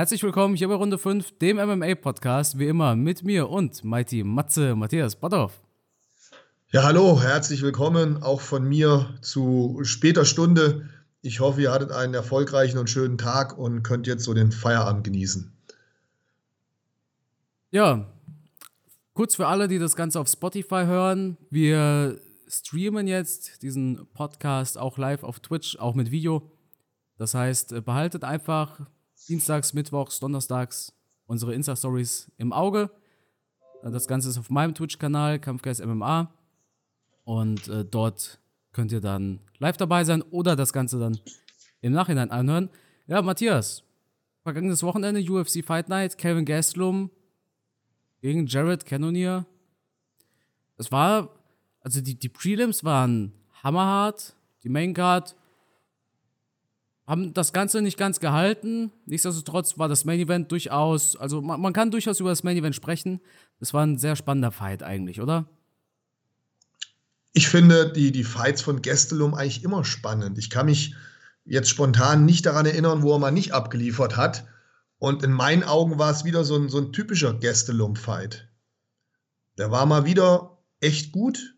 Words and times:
Herzlich 0.00 0.22
willkommen 0.22 0.54
hier 0.54 0.66
bei 0.68 0.76
Runde 0.76 0.96
5, 0.96 1.36
dem 1.40 1.58
MMA-Podcast, 1.58 2.58
wie 2.58 2.68
immer 2.68 2.96
mit 2.96 3.22
mir 3.22 3.50
und 3.50 3.84
Mighty 3.84 4.24
Matze 4.24 4.74
Matthias 4.74 5.14
Botthoff. 5.14 5.60
Ja, 6.72 6.84
hallo, 6.84 7.20
herzlich 7.20 7.60
willkommen 7.60 8.22
auch 8.22 8.40
von 8.40 8.66
mir 8.66 9.12
zu 9.20 9.80
später 9.82 10.24
Stunde. 10.24 10.88
Ich 11.20 11.40
hoffe, 11.40 11.60
ihr 11.60 11.70
hattet 11.70 11.92
einen 11.92 12.14
erfolgreichen 12.14 12.78
und 12.78 12.88
schönen 12.88 13.18
Tag 13.18 13.58
und 13.58 13.82
könnt 13.82 14.06
jetzt 14.06 14.24
so 14.24 14.32
den 14.32 14.52
Feierabend 14.52 15.04
genießen. 15.04 15.52
Ja, 17.70 18.06
kurz 19.12 19.34
für 19.34 19.48
alle, 19.48 19.68
die 19.68 19.78
das 19.78 19.96
Ganze 19.96 20.18
auf 20.18 20.28
Spotify 20.28 20.84
hören, 20.86 21.36
wir 21.50 22.18
streamen 22.48 23.06
jetzt 23.06 23.62
diesen 23.62 24.08
Podcast 24.14 24.78
auch 24.78 24.96
live 24.96 25.24
auf 25.24 25.40
Twitch, 25.40 25.76
auch 25.78 25.94
mit 25.94 26.10
Video. 26.10 26.50
Das 27.18 27.34
heißt, 27.34 27.84
behaltet 27.84 28.24
einfach 28.24 28.86
dienstags, 29.28 29.72
mittwochs, 29.74 30.20
donnerstags 30.20 30.92
unsere 31.26 31.54
Insta-Stories 31.54 32.30
im 32.38 32.52
Auge. 32.52 32.90
Das 33.82 34.08
Ganze 34.08 34.28
ist 34.28 34.38
auf 34.38 34.50
meinem 34.50 34.74
Twitch-Kanal, 34.74 35.38
Kampfgeist 35.38 35.84
MMA. 35.84 36.32
Und 37.24 37.68
äh, 37.68 37.84
dort 37.84 38.40
könnt 38.72 38.90
ihr 38.92 39.00
dann 39.00 39.38
live 39.58 39.76
dabei 39.76 40.04
sein 40.04 40.22
oder 40.22 40.56
das 40.56 40.72
Ganze 40.72 40.98
dann 40.98 41.20
im 41.80 41.92
Nachhinein 41.92 42.30
anhören. 42.30 42.68
Ja, 43.06 43.22
Matthias, 43.22 43.84
vergangenes 44.42 44.82
Wochenende 44.82 45.20
UFC 45.20 45.64
Fight 45.64 45.88
Night, 45.88 46.18
Kevin 46.18 46.44
Gastelum 46.44 47.10
gegen 48.20 48.46
Jared 48.46 48.84
Cannonier. 48.84 49.46
Es 50.76 50.90
war, 50.90 51.30
also 51.80 52.00
die, 52.00 52.18
die 52.18 52.28
Prelims 52.28 52.84
waren 52.84 53.32
hammerhart, 53.62 54.34
die 54.62 54.68
Main 54.68 54.94
Card 54.94 55.36
haben 57.10 57.34
das 57.34 57.52
Ganze 57.52 57.82
nicht 57.82 57.98
ganz 57.98 58.20
gehalten. 58.20 58.92
Nichtsdestotrotz 59.04 59.78
war 59.78 59.88
das 59.88 60.04
Main 60.04 60.20
Event 60.20 60.52
durchaus, 60.52 61.16
also 61.16 61.42
man, 61.42 61.60
man 61.60 61.72
kann 61.72 61.90
durchaus 61.90 62.20
über 62.20 62.30
das 62.30 62.44
Main 62.44 62.56
Event 62.56 62.76
sprechen. 62.76 63.20
Es 63.58 63.74
war 63.74 63.84
ein 63.84 63.98
sehr 63.98 64.14
spannender 64.14 64.52
Fight 64.52 64.84
eigentlich, 64.84 65.20
oder? 65.20 65.46
Ich 67.32 67.48
finde 67.48 67.92
die, 67.92 68.12
die 68.12 68.22
Fights 68.22 68.62
von 68.62 68.80
Gestelum 68.80 69.34
eigentlich 69.34 69.64
immer 69.64 69.84
spannend. 69.84 70.38
Ich 70.38 70.50
kann 70.50 70.66
mich 70.66 70.94
jetzt 71.44 71.68
spontan 71.68 72.24
nicht 72.24 72.46
daran 72.46 72.66
erinnern, 72.66 73.02
wo 73.02 73.12
er 73.12 73.18
mal 73.18 73.32
nicht 73.32 73.54
abgeliefert 73.54 74.16
hat. 74.16 74.46
Und 74.98 75.24
in 75.24 75.32
meinen 75.32 75.64
Augen 75.64 75.98
war 75.98 76.12
es 76.12 76.24
wieder 76.24 76.44
so 76.44 76.56
ein, 76.56 76.68
so 76.68 76.78
ein 76.78 76.92
typischer 76.92 77.34
Gestelum-Fight. 77.34 78.48
Der 79.58 79.72
war 79.72 79.84
mal 79.84 80.04
wieder 80.04 80.58
echt 80.78 81.10
gut, 81.10 81.56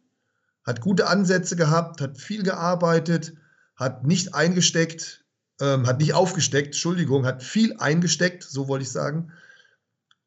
hat 0.64 0.81
gute 0.81 1.09
Ansätze 1.09 1.56
gehabt, 1.56 2.00
hat 2.00 2.16
viel 2.16 2.42
gearbeitet, 2.42 3.34
hat 3.77 4.06
nicht 4.06 4.34
eingesteckt, 4.34 5.22
ähm, 5.62 5.86
hat 5.86 6.00
nicht 6.00 6.12
aufgesteckt, 6.12 6.68
Entschuldigung, 6.68 7.24
hat 7.24 7.42
viel 7.42 7.77
eingesteckt, 7.78 8.42
so 8.42 8.66
wollte 8.66 8.82
ich 8.82 8.91
sagen. 8.91 9.32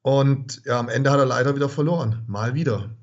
Und 0.02 0.62
ja, 0.66 0.80
am 0.80 0.88
Ende 0.88 1.12
hat 1.12 1.20
er 1.20 1.26
leider 1.26 1.56
wieder 1.56 1.68
verloren. 1.68 2.24
Mal 2.28 2.54
wieder. 2.54 2.96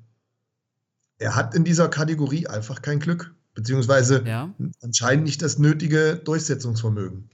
Er 1.19 1.35
hat 1.35 1.53
in 1.53 1.63
dieser 1.63 1.89
Kategorie 1.89 2.47
einfach 2.47 2.81
kein 2.81 2.99
Glück, 2.99 3.35
beziehungsweise 3.53 4.23
ja. 4.25 4.53
anscheinend 4.81 5.25
nicht 5.25 5.41
das 5.43 5.59
nötige 5.59 6.15
Durchsetzungsvermögen. 6.15 7.29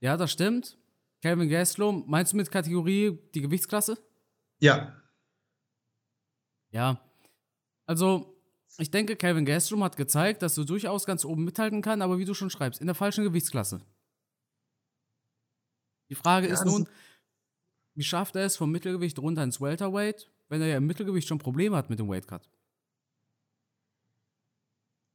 Ja, 0.00 0.16
das 0.16 0.30
stimmt. 0.30 0.76
Calvin 1.22 1.48
Gastelum, 1.48 2.04
meinst 2.06 2.32
du 2.32 2.36
mit 2.36 2.50
Kategorie 2.50 3.18
die 3.34 3.40
Gewichtsklasse? 3.40 3.98
Ja. 4.60 4.92
Ja. 6.70 7.00
Also, 7.86 8.36
ich 8.76 8.90
denke, 8.90 9.16
Calvin 9.16 9.46
Gastelum 9.46 9.82
hat 9.82 9.96
gezeigt, 9.96 10.42
dass 10.42 10.54
du 10.54 10.64
durchaus 10.64 11.06
ganz 11.06 11.24
oben 11.24 11.44
mithalten 11.44 11.80
kann, 11.80 12.02
aber 12.02 12.18
wie 12.18 12.26
du 12.26 12.34
schon 12.34 12.50
schreibst, 12.50 12.80
in 12.80 12.86
der 12.86 12.94
falschen 12.94 13.24
Gewichtsklasse. 13.24 13.80
Die 16.10 16.14
Frage 16.14 16.48
ja, 16.48 16.54
ist 16.54 16.64
nun, 16.64 16.88
wie 17.94 18.04
schafft 18.04 18.36
er 18.36 18.46
es 18.46 18.56
vom 18.56 18.70
Mittelgewicht 18.70 19.18
runter 19.18 19.42
ins 19.42 19.60
Welterweight, 19.60 20.30
wenn 20.48 20.60
er 20.60 20.68
ja 20.68 20.76
im 20.76 20.86
Mittelgewicht 20.86 21.28
schon 21.28 21.38
Probleme 21.38 21.76
hat 21.76 21.90
mit 21.90 21.98
dem 21.98 22.08
Weightcut? 22.08 22.48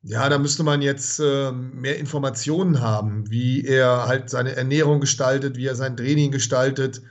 Ja, 0.06 0.28
da 0.28 0.38
müsste 0.38 0.64
man 0.64 0.82
jetzt 0.82 1.20
äh, 1.20 1.54
mehr 1.54 1.98
Informationen 1.98 2.82
haben, 2.82 3.32
wie 3.32 3.64
er 3.64 4.06
halt 4.06 4.30
seine 4.30 4.54
Ernährung 4.54 5.00
gestaltet, 5.00 5.56
wie 5.56 5.66
er 5.66 5.76
sein 5.76 5.96
Training 5.96 6.30
gestaltet, 6.30 7.02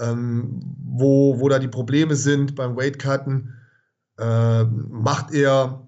ähm, 0.00 0.60
wo, 0.84 1.38
wo 1.38 1.48
da 1.48 1.60
die 1.60 1.68
Probleme 1.68 2.16
sind 2.16 2.56
beim 2.56 2.76
Weightcutten. 2.76 3.54
Äh, 4.18 4.64
macht 4.64 5.32
er 5.32 5.86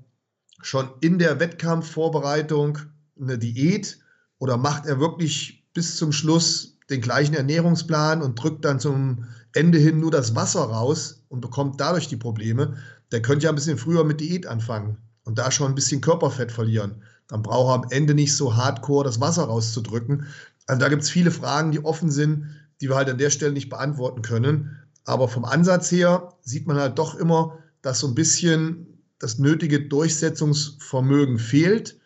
schon 0.62 0.88
in 1.00 1.18
der 1.18 1.40
Wettkampfvorbereitung 1.40 2.78
eine 3.20 3.38
Diät 3.38 3.98
oder 4.38 4.56
macht 4.56 4.86
er 4.86 5.00
wirklich 5.00 5.68
bis 5.74 5.96
zum 5.96 6.12
Schluss 6.12 6.71
den 6.90 7.00
gleichen 7.00 7.34
Ernährungsplan 7.34 8.22
und 8.22 8.42
drückt 8.42 8.64
dann 8.64 8.80
zum 8.80 9.24
Ende 9.54 9.78
hin 9.78 10.00
nur 10.00 10.10
das 10.10 10.34
Wasser 10.34 10.62
raus 10.62 11.22
und 11.28 11.40
bekommt 11.40 11.80
dadurch 11.80 12.08
die 12.08 12.16
Probleme? 12.16 12.76
Der 13.10 13.22
könnte 13.22 13.44
ja 13.44 13.50
ein 13.50 13.56
bisschen 13.56 13.78
früher 13.78 14.04
mit 14.04 14.20
Diät 14.20 14.46
anfangen 14.46 14.98
und 15.24 15.38
da 15.38 15.50
schon 15.50 15.72
ein 15.72 15.74
bisschen 15.74 16.00
Körperfett 16.00 16.50
verlieren. 16.52 17.02
Dann 17.28 17.42
braucht 17.42 17.70
er 17.70 17.84
am 17.84 17.90
Ende 17.90 18.14
nicht 18.14 18.36
so 18.36 18.56
hardcore 18.56 19.04
das 19.04 19.20
Wasser 19.20 19.44
rauszudrücken. 19.44 20.26
Also 20.66 20.80
da 20.80 20.88
gibt 20.88 21.02
es 21.02 21.10
viele 21.10 21.30
Fragen, 21.30 21.72
die 21.72 21.84
offen 21.84 22.10
sind, 22.10 22.46
die 22.80 22.88
wir 22.88 22.96
halt 22.96 23.08
an 23.08 23.18
der 23.18 23.30
Stelle 23.30 23.52
nicht 23.52 23.70
beantworten 23.70 24.22
können. 24.22 24.76
Aber 25.04 25.28
vom 25.28 25.44
Ansatz 25.44 25.90
her 25.90 26.34
sieht 26.42 26.66
man 26.66 26.76
halt 26.76 26.98
doch 26.98 27.14
immer, 27.14 27.58
dass 27.82 28.00
so 28.00 28.08
ein 28.08 28.14
bisschen 28.14 28.86
das 29.18 29.38
nötige 29.38 29.80
Durchsetzungsvermögen 29.80 31.38
fehlt 31.38 31.98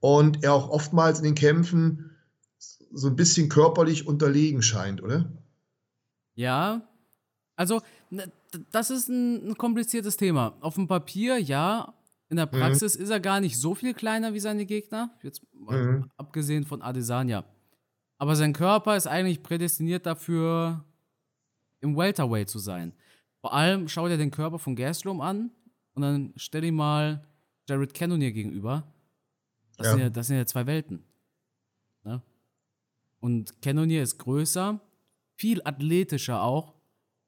und 0.00 0.44
er 0.44 0.54
auch 0.54 0.70
oftmals 0.70 1.18
in 1.18 1.24
den 1.24 1.34
Kämpfen 1.34 2.09
so 2.92 3.08
ein 3.08 3.16
bisschen 3.16 3.48
körperlich 3.48 4.06
unterlegen 4.06 4.62
scheint, 4.62 5.02
oder? 5.02 5.30
Ja, 6.34 6.88
also 7.56 7.82
das 8.72 8.90
ist 8.90 9.08
ein, 9.08 9.56
kompliziertes 9.56 10.16
Thema. 10.16 10.56
Auf 10.60 10.74
dem 10.74 10.88
Papier 10.88 11.38
ja, 11.38 11.94
in 12.28 12.36
der 12.36 12.46
mhm. 12.46 12.50
Praxis 12.50 12.96
mhm. 12.96 13.04
ist 13.04 13.10
er 13.10 13.20
gar 13.20 13.40
nicht 13.40 13.58
so 13.58 13.74
viel 13.74 13.94
kleiner 13.94 14.34
wie 14.34 14.40
seine 14.40 14.66
Gegner, 14.66 15.10
jetzt 15.22 15.42
mhm. 15.52 16.10
abgesehen 16.16 16.64
von 16.64 16.82
Adesanya. 16.82 17.44
Aber 18.18 18.36
sein 18.36 18.52
Körper 18.52 18.96
ist 18.96 19.06
eigentlich 19.06 19.42
prädestiniert 19.42 20.06
dafür, 20.06 20.84
im 21.80 21.96
Welterweight 21.96 22.48
zu 22.48 22.58
sein. 22.58 22.92
Vor 23.40 23.54
allem 23.54 23.88
schau 23.88 24.08
dir 24.08 24.18
den 24.18 24.30
Körper 24.30 24.58
von 24.58 24.76
Gastelum 24.76 25.20
an 25.20 25.50
und 25.94 26.02
dann 26.02 26.32
stell 26.36 26.64
ihm 26.64 26.74
mal 26.74 27.26
Jared 27.68 27.94
Cannonier 27.94 28.32
gegenüber. 28.32 28.84
Das, 29.76 29.86
ja. 29.86 29.92
Sind, 29.92 30.00
ja, 30.02 30.10
das 30.10 30.26
sind 30.26 30.36
ja 30.36 30.46
zwei 30.46 30.66
Welten. 30.66 31.04
Und 33.20 33.62
Cannonier 33.62 34.02
ist 34.02 34.18
größer, 34.18 34.80
viel 35.36 35.62
athletischer 35.64 36.42
auch 36.42 36.74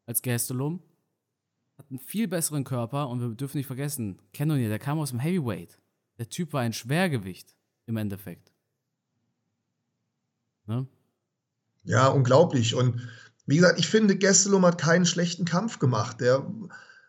als 0.07 0.23
Gastelum 0.23 0.83
hat 1.83 1.91
einen 1.91 1.99
viel 1.99 2.29
besseren 2.29 2.65
Körper 2.65 3.09
und 3.09 3.21
wir 3.21 3.29
dürfen 3.31 3.57
nicht 3.57 3.67
vergessen, 3.67 4.19
Cannonier, 4.33 4.69
der 4.69 4.79
kam 4.79 4.99
aus 4.99 5.11
dem 5.11 5.19
Heavyweight. 5.19 5.79
Der 6.19 6.29
Typ 6.29 6.53
war 6.53 6.61
ein 6.61 6.73
Schwergewicht 6.73 7.57
im 7.87 7.97
Endeffekt. 7.97 8.53
Ne? 10.67 10.87
Ja, 11.85 12.07
unglaublich. 12.09 12.75
Und 12.75 13.01
wie 13.47 13.57
gesagt, 13.57 13.81
ich 13.81 13.89
finde, 13.89 14.17
Gestelum 14.17 14.65
hat 14.65 14.79
keinen 14.79 15.07
schlechten 15.07 15.45
Kampf 15.45 15.79
gemacht. 15.79 16.21
Der 16.21 16.47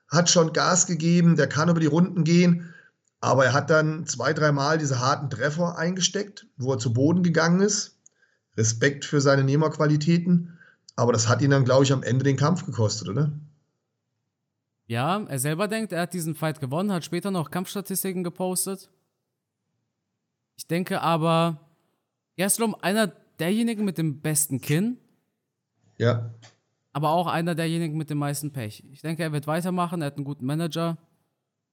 hat 0.08 0.30
schon 0.30 0.54
Gas 0.54 0.88
gegeben, 0.88 1.36
der 1.36 1.48
kann 1.48 1.70
über 1.70 1.80
die 1.80 1.86
Runden 1.86 2.24
gehen, 2.24 2.74
aber 3.20 3.46
er 3.46 3.54
hat 3.54 3.70
dann 3.70 4.06
zwei, 4.08 4.34
dreimal 4.34 4.78
diese 4.78 5.00
harten 5.00 5.30
Treffer 5.30 5.78
eingesteckt, 5.78 6.48
wo 6.58 6.74
er 6.74 6.80
zu 6.80 6.94
Boden 6.94 7.24
gegangen 7.24 7.62
ist. 7.62 7.93
Respekt 8.58 9.06
für 9.06 9.22
seine 9.22 9.44
Nehmerqualitäten, 9.44 10.58
aber 10.96 11.14
das 11.14 11.28
hat 11.28 11.42
ihn 11.42 11.52
dann, 11.52 11.66
glaube 11.66 11.84
ich, 11.84 11.94
am 11.94 12.04
Ende 12.04 12.24
den 12.24 12.38
Kampf 12.38 12.66
gekostet, 12.66 13.10
oder? 13.10 13.32
Ja, 14.86 15.24
er 15.24 15.40
selber 15.40 15.68
denkt, 15.68 15.92
er 15.92 16.02
hat 16.02 16.14
diesen 16.14 16.36
Fight 16.36 16.60
gewonnen, 16.60 16.92
hat 16.92 17.06
später 17.06 17.32
noch 17.32 17.50
Kampfstatistiken 17.50 18.24
gepostet. 18.24 18.90
Ich 20.56 20.68
denke 20.68 21.02
aber, 21.02 21.60
Gastelum 22.38 22.76
einer 22.76 23.08
derjenigen 23.40 23.86
mit 23.86 23.98
dem 23.98 24.22
besten 24.22 24.62
Kinn. 24.62 24.98
Ja. 25.98 26.32
Aber 26.92 27.10
auch 27.10 27.28
einer 27.28 27.56
derjenigen 27.56 27.98
mit 27.98 28.10
dem 28.10 28.20
meisten 28.20 28.52
Pech. 28.52 28.84
Ich 28.92 29.02
denke, 29.02 29.24
er 29.24 29.32
wird 29.32 29.48
weitermachen, 29.48 30.02
er 30.02 30.08
hat 30.08 30.18
einen 30.18 30.26
guten 30.26 30.46
Manager. 30.46 30.98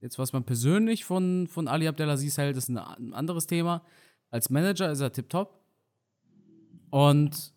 Jetzt, 0.00 0.18
was 0.18 0.32
man 0.32 0.44
persönlich 0.44 1.04
von, 1.04 1.46
von 1.46 1.68
Ali 1.68 1.86
Abdelaziz 1.86 2.38
hält, 2.38 2.56
ist 2.56 2.70
ein, 2.70 2.78
anderes 3.12 3.46
Thema. 3.46 3.84
Als 4.30 4.48
Manager 4.48 4.90
ist 4.90 5.00
er 5.00 5.12
tipptopp. 5.12 5.59
Und 6.90 7.52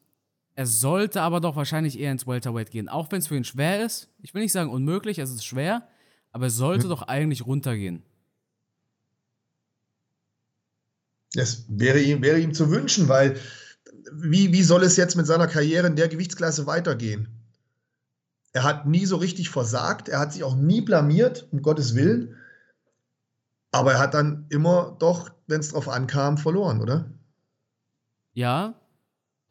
er 0.56 0.68
sollte 0.68 1.22
aber 1.22 1.42
doch 1.42 1.56
wahrscheinlich 1.56 2.00
eher 2.00 2.12
ins 2.12 2.28
Welterweight 2.28 2.72
gehen, 2.72 2.88
auch 2.88 3.12
wenn 3.12 3.20
es 3.20 3.28
für 3.28 3.36
ihn 3.36 3.44
schwer 3.44 3.84
ist. 3.84 4.10
Ich 4.22 4.34
will 4.34 4.44
nicht 4.44 4.52
sagen 4.52 4.70
unmöglich, 4.70 5.18
es 5.18 5.32
ist 5.32 5.46
schwer, 5.46 5.88
aber 6.32 6.46
er 6.46 6.52
sollte 6.52 6.86
mhm. 6.86 6.90
doch 6.90 7.02
eigentlich 7.04 7.46
runtergehen. 7.46 8.04
Das 11.34 11.66
wäre 11.68 12.00
ihm, 12.00 12.22
wäre 12.22 12.40
ihm 12.40 12.54
zu 12.54 12.70
wünschen, 12.70 13.10
weil 13.10 13.40
wie, 14.12 14.54
wie 14.54 14.62
soll 14.62 14.84
es 14.84 14.98
jetzt 14.98 15.16
mit 15.16 15.26
seiner 15.26 15.48
Karriere 15.48 15.88
in 15.88 15.96
der 15.96 16.08
Gewichtsklasse 16.08 16.68
weitergehen? 16.68 17.28
Er 18.52 18.64
hat 18.64 18.86
nie 18.86 19.06
so 19.08 19.16
richtig 19.16 19.50
versagt, 19.50 20.10
er 20.10 20.20
hat 20.20 20.34
sich 20.34 20.44
auch 20.44 20.56
nie 20.56 20.82
blamiert, 20.82 21.48
um 21.52 21.64
Gottes 21.64 21.96
Willen. 21.96 22.36
Aber 23.72 23.94
er 23.94 24.00
hat 24.00 24.14
dann 24.14 24.46
immer 24.50 24.96
doch, 25.00 25.32
wenn 25.48 25.60
es 25.60 25.70
drauf 25.70 25.90
ankam, 25.90 26.38
verloren, 26.38 26.80
oder? 26.80 27.12
Ja, 28.34 28.80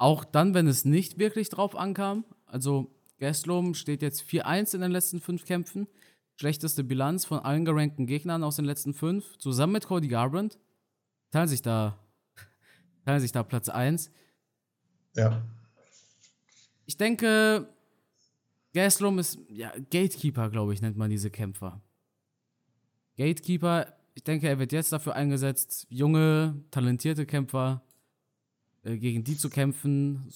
auch 0.03 0.25
dann, 0.25 0.53
wenn 0.53 0.67
es 0.67 0.85
nicht 0.85 1.19
wirklich 1.21 1.49
drauf 1.49 1.77
ankam. 1.77 2.25
Also 2.45 2.91
Gastelum 3.21 3.75
steht 3.75 4.03
jetzt 4.03 4.23
4-1 4.23 4.75
in 4.75 4.81
den 4.81 4.91
letzten 4.91 5.21
fünf 5.21 5.45
Kämpfen. 5.45 5.87
Schlechteste 6.35 6.83
Bilanz 6.83 7.25
von 7.25 7.39
allen 7.39 7.65
gerankten 7.65 8.07
Gegnern 8.07 8.43
aus 8.43 8.57
den 8.57 8.65
letzten 8.65 8.95
fünf. 8.95 9.39
Zusammen 9.39 9.75
mit 9.75 9.87
Cody 9.87 10.09
Garbrandt 10.09 10.59
teilen 11.31 11.47
sich 11.47 11.63
da, 11.63 11.97
teilen 13.05 13.21
sich 13.21 13.31
da 13.31 13.45
Platz 13.45 13.69
1. 13.69 14.11
Ja. 15.15 15.41
Ich 16.87 16.97
denke, 16.97 17.69
Gastelum 18.75 19.21
ist 19.21 19.39
ja, 19.51 19.71
Gatekeeper, 19.71 20.51
glaube 20.51 20.75
ich, 20.75 20.83
nennt 20.83 20.97
man 20.97 21.11
diese 21.11 21.31
Kämpfer. 21.31 21.81
Gatekeeper, 23.17 23.95
ich 24.15 24.25
denke, 24.25 24.49
er 24.49 24.59
wird 24.59 24.73
jetzt 24.73 24.93
dafür 24.93 25.15
eingesetzt, 25.15 25.87
junge, 25.91 26.61
talentierte 26.73 27.25
Kämpfer 27.25 27.83
äh, 28.85 28.97
gegen 28.97 29.25
die 29.25 29.37
zu 29.37 29.49
kämpfen, 29.51 30.29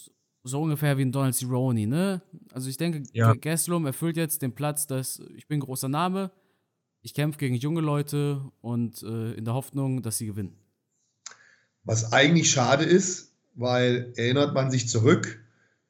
so 0.44 0.62
ungefähr 0.62 0.96
wie 0.98 1.02
ein 1.02 1.12
Donald 1.12 1.34
Cerrone, 1.34 1.86
ne? 1.86 2.22
Also 2.52 2.68
ich 2.68 2.76
denke, 2.76 3.02
Ja. 3.12 3.34
Gastelum 3.34 3.86
erfüllt 3.86 4.16
jetzt 4.16 4.42
den 4.42 4.54
Platz, 4.54 4.86
dass 4.86 5.20
ich 5.34 5.48
bin 5.48 5.58
ein 5.58 5.62
großer 5.64 5.88
Name, 5.88 6.30
ich 7.02 7.14
kämpfe 7.14 7.38
gegen 7.38 7.56
junge 7.56 7.80
Leute 7.80 8.42
und 8.60 9.02
äh, 9.02 9.32
in 9.32 9.44
der 9.44 9.54
Hoffnung, 9.54 10.02
dass 10.02 10.18
sie 10.18 10.26
gewinnen. 10.26 10.56
Was 11.84 12.12
eigentlich 12.12 12.50
schade 12.50 12.84
ist, 12.84 13.32
weil 13.54 14.12
erinnert 14.16 14.54
man 14.54 14.70
sich 14.70 14.88
zurück, 14.88 15.40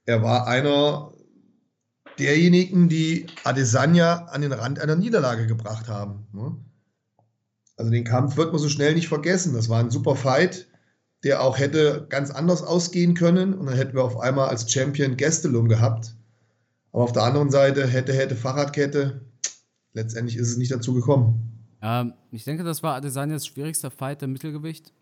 er 0.04 0.22
war 0.22 0.46
einer 0.46 1.12
derjenigen, 2.18 2.88
die 2.88 3.26
Adesanya 3.44 4.26
an 4.26 4.40
den 4.40 4.52
Rand 4.52 4.78
einer 4.78 4.96
Niederlage 4.96 5.46
gebracht 5.46 5.88
haben. 5.88 6.26
ne? 6.32 6.56
Also 7.76 7.90
den 7.90 8.04
Kampf 8.04 8.36
wird 8.36 8.52
man 8.52 8.60
so 8.60 8.68
schnell 8.68 8.94
nicht 8.94 9.08
vergessen. 9.08 9.52
Das 9.52 9.68
war 9.68 9.80
ein 9.80 9.90
super 9.90 10.16
Fight, 10.16 10.66
der 11.26 11.42
auch 11.42 11.58
hätte 11.58 12.06
ganz 12.08 12.30
anders 12.30 12.62
ausgehen 12.62 13.14
können. 13.14 13.52
Und 13.52 13.66
dann 13.66 13.74
hätten 13.74 13.94
wir 13.94 14.04
auf 14.04 14.18
einmal 14.20 14.48
als 14.48 14.70
Champion 14.70 15.16
Gastelum 15.16 15.68
gehabt. 15.68 16.14
Aber 16.92 17.02
auf 17.02 17.12
der 17.12 17.24
anderen 17.24 17.50
Seite 17.50 17.86
hätte, 17.86 18.12
hätte 18.12 18.36
Fahrradkette. 18.36 19.20
Letztendlich 19.92 20.36
ist 20.36 20.48
es 20.50 20.56
nicht 20.56 20.70
dazu 20.70 20.94
gekommen. 20.94 21.66
Ähm, 21.82 22.14
ich 22.30 22.44
denke, 22.44 22.62
das 22.62 22.82
war 22.84 22.94
Adesanyas 22.94 23.44
schwierigster 23.44 23.90
Fight 23.90 24.22
im 24.22 24.32
Mittelgewicht. 24.32 24.92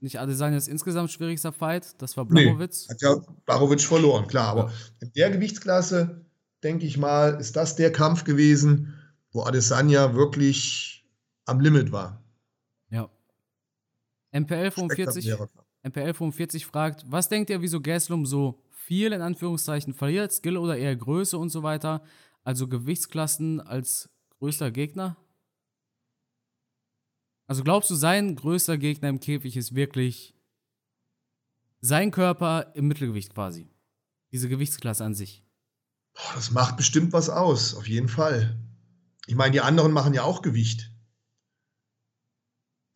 Nicht 0.00 0.18
Adesanyas 0.18 0.66
insgesamt 0.66 1.10
schwierigster 1.10 1.52
Fight, 1.52 2.00
das 2.02 2.16
war 2.16 2.24
Blachowitz. 2.24 2.88
Hat 2.88 3.02
ja 3.02 3.14
Barovic 3.44 3.82
verloren, 3.82 4.26
klar. 4.26 4.48
Aber 4.48 4.64
Ja. 4.64 4.72
in 5.00 5.12
der 5.12 5.30
Gewichtsklasse, 5.30 6.24
denke 6.64 6.86
ich 6.86 6.96
mal, 6.96 7.34
ist 7.38 7.54
das 7.54 7.76
der 7.76 7.92
Kampf 7.92 8.24
gewesen, 8.24 8.94
wo 9.30 9.42
Adesanya 9.42 10.14
wirklich 10.14 11.06
am 11.44 11.60
Limit 11.60 11.92
war. 11.92 12.21
Ja. 14.32 14.40
MPL 14.40 14.70
45, 14.70 15.24
Spektakulärer 15.24 15.48
Kampf. 15.48 15.66
MPL 15.84 16.14
45 16.14 16.66
fragt, 16.66 17.04
was 17.10 17.28
denkt 17.28 17.50
ihr, 17.50 17.60
wieso 17.60 17.80
Gastelum 17.80 18.24
so 18.24 18.62
viel 18.70 19.12
in 19.12 19.20
Anführungszeichen 19.20 19.94
verliert? 19.94 20.32
Skill 20.32 20.56
oder 20.56 20.76
eher 20.76 20.94
Größe 20.94 21.36
und 21.36 21.50
so 21.50 21.62
weiter? 21.62 22.02
Also 22.44 22.68
Gewichtsklassen 22.68 23.60
als 23.60 24.10
größter 24.38 24.70
Gegner? 24.70 25.16
Also 27.46 27.64
glaubst 27.64 27.90
du, 27.90 27.94
sein 27.94 28.36
größter 28.36 28.78
Gegner 28.78 29.08
im 29.08 29.20
Käfig 29.20 29.56
ist 29.56 29.74
wirklich 29.74 30.34
sein 31.80 32.10
Körper 32.10 32.72
im 32.74 32.86
Mittelgewicht 32.86 33.34
quasi? 33.34 33.68
Diese 34.30 34.48
Gewichtsklasse 34.48 35.04
an 35.04 35.14
sich. 35.14 35.44
Boah, 36.14 36.32
das 36.34 36.52
macht 36.52 36.76
bestimmt 36.76 37.12
was 37.12 37.28
aus, 37.28 37.74
auf 37.74 37.88
jeden 37.88 38.08
Fall. 38.08 38.58
Ich 39.26 39.34
meine, 39.34 39.52
die 39.52 39.60
anderen 39.60 39.92
machen 39.92 40.14
ja 40.14 40.22
auch 40.22 40.42
Gewicht. 40.42 40.91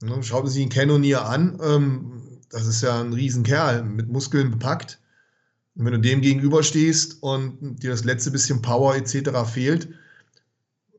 Ne, 0.03 0.23
Schauen 0.23 0.47
Sie 0.47 0.63
ihn 0.63 0.69
Cannonier 0.69 1.27
an. 1.27 1.59
Ähm, 1.63 2.41
das 2.51 2.67
ist 2.67 2.83
ja 2.83 3.01
ein 3.01 3.13
Riesenkerl 3.13 3.83
mit 3.83 4.09
Muskeln 4.09 4.51
bepackt. 4.51 5.01
Und 5.75 5.85
wenn 5.85 5.93
du 5.93 6.01
dem 6.01 6.21
gegenüberstehst 6.21 7.23
und 7.23 7.83
dir 7.83 7.91
das 7.91 8.05
letzte 8.05 8.31
bisschen 8.31 8.63
Power 8.63 8.95
etc. 8.97 9.31
fehlt, 9.47 9.89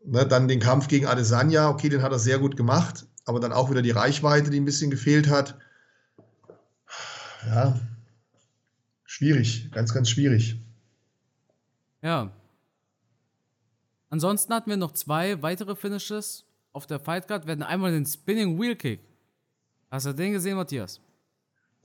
ne, 0.04 0.26
dann 0.26 0.48
den 0.48 0.60
Kampf 0.60 0.88
gegen 0.88 1.08
Adesanya, 1.08 1.70
okay, 1.70 1.90
den 1.90 2.02
hat 2.02 2.12
er 2.12 2.20
sehr 2.20 2.40
gut 2.40 2.58
gemacht, 2.58 3.08
aber 3.26 3.40
dann 3.40 3.54
auch 3.54 3.70
wieder 3.70 3.82
die 3.82 3.92
Reichweite, 3.92 4.50
die 4.50 4.60
ein 4.60 4.66
bisschen 4.66 4.92
gefehlt 4.92 5.30
hat. 5.30 5.58
Ja, 7.46 7.80
schwierig, 9.04 9.72
ganz, 9.72 9.94
ganz 9.94 10.10
schwierig. 10.10 10.60
Ja. 12.02 12.32
Ansonsten 14.10 14.54
hatten 14.54 14.70
wir 14.70 14.78
noch 14.78 14.94
zwei 14.94 15.42
weitere 15.42 15.76
Finishes 15.76 16.47
auf 16.77 16.85
der 16.85 17.00
Fightcard. 17.00 17.47
Wir 17.47 17.53
hatten 17.53 17.63
einmal 17.63 17.91
den 17.91 18.06
Spinning 18.06 18.62
Wheel 18.62 18.75
Kick. 18.75 19.00
Hast 19.89 20.06
du 20.06 20.13
den 20.13 20.33
gesehen, 20.33 20.57
Matthias? 20.57 21.01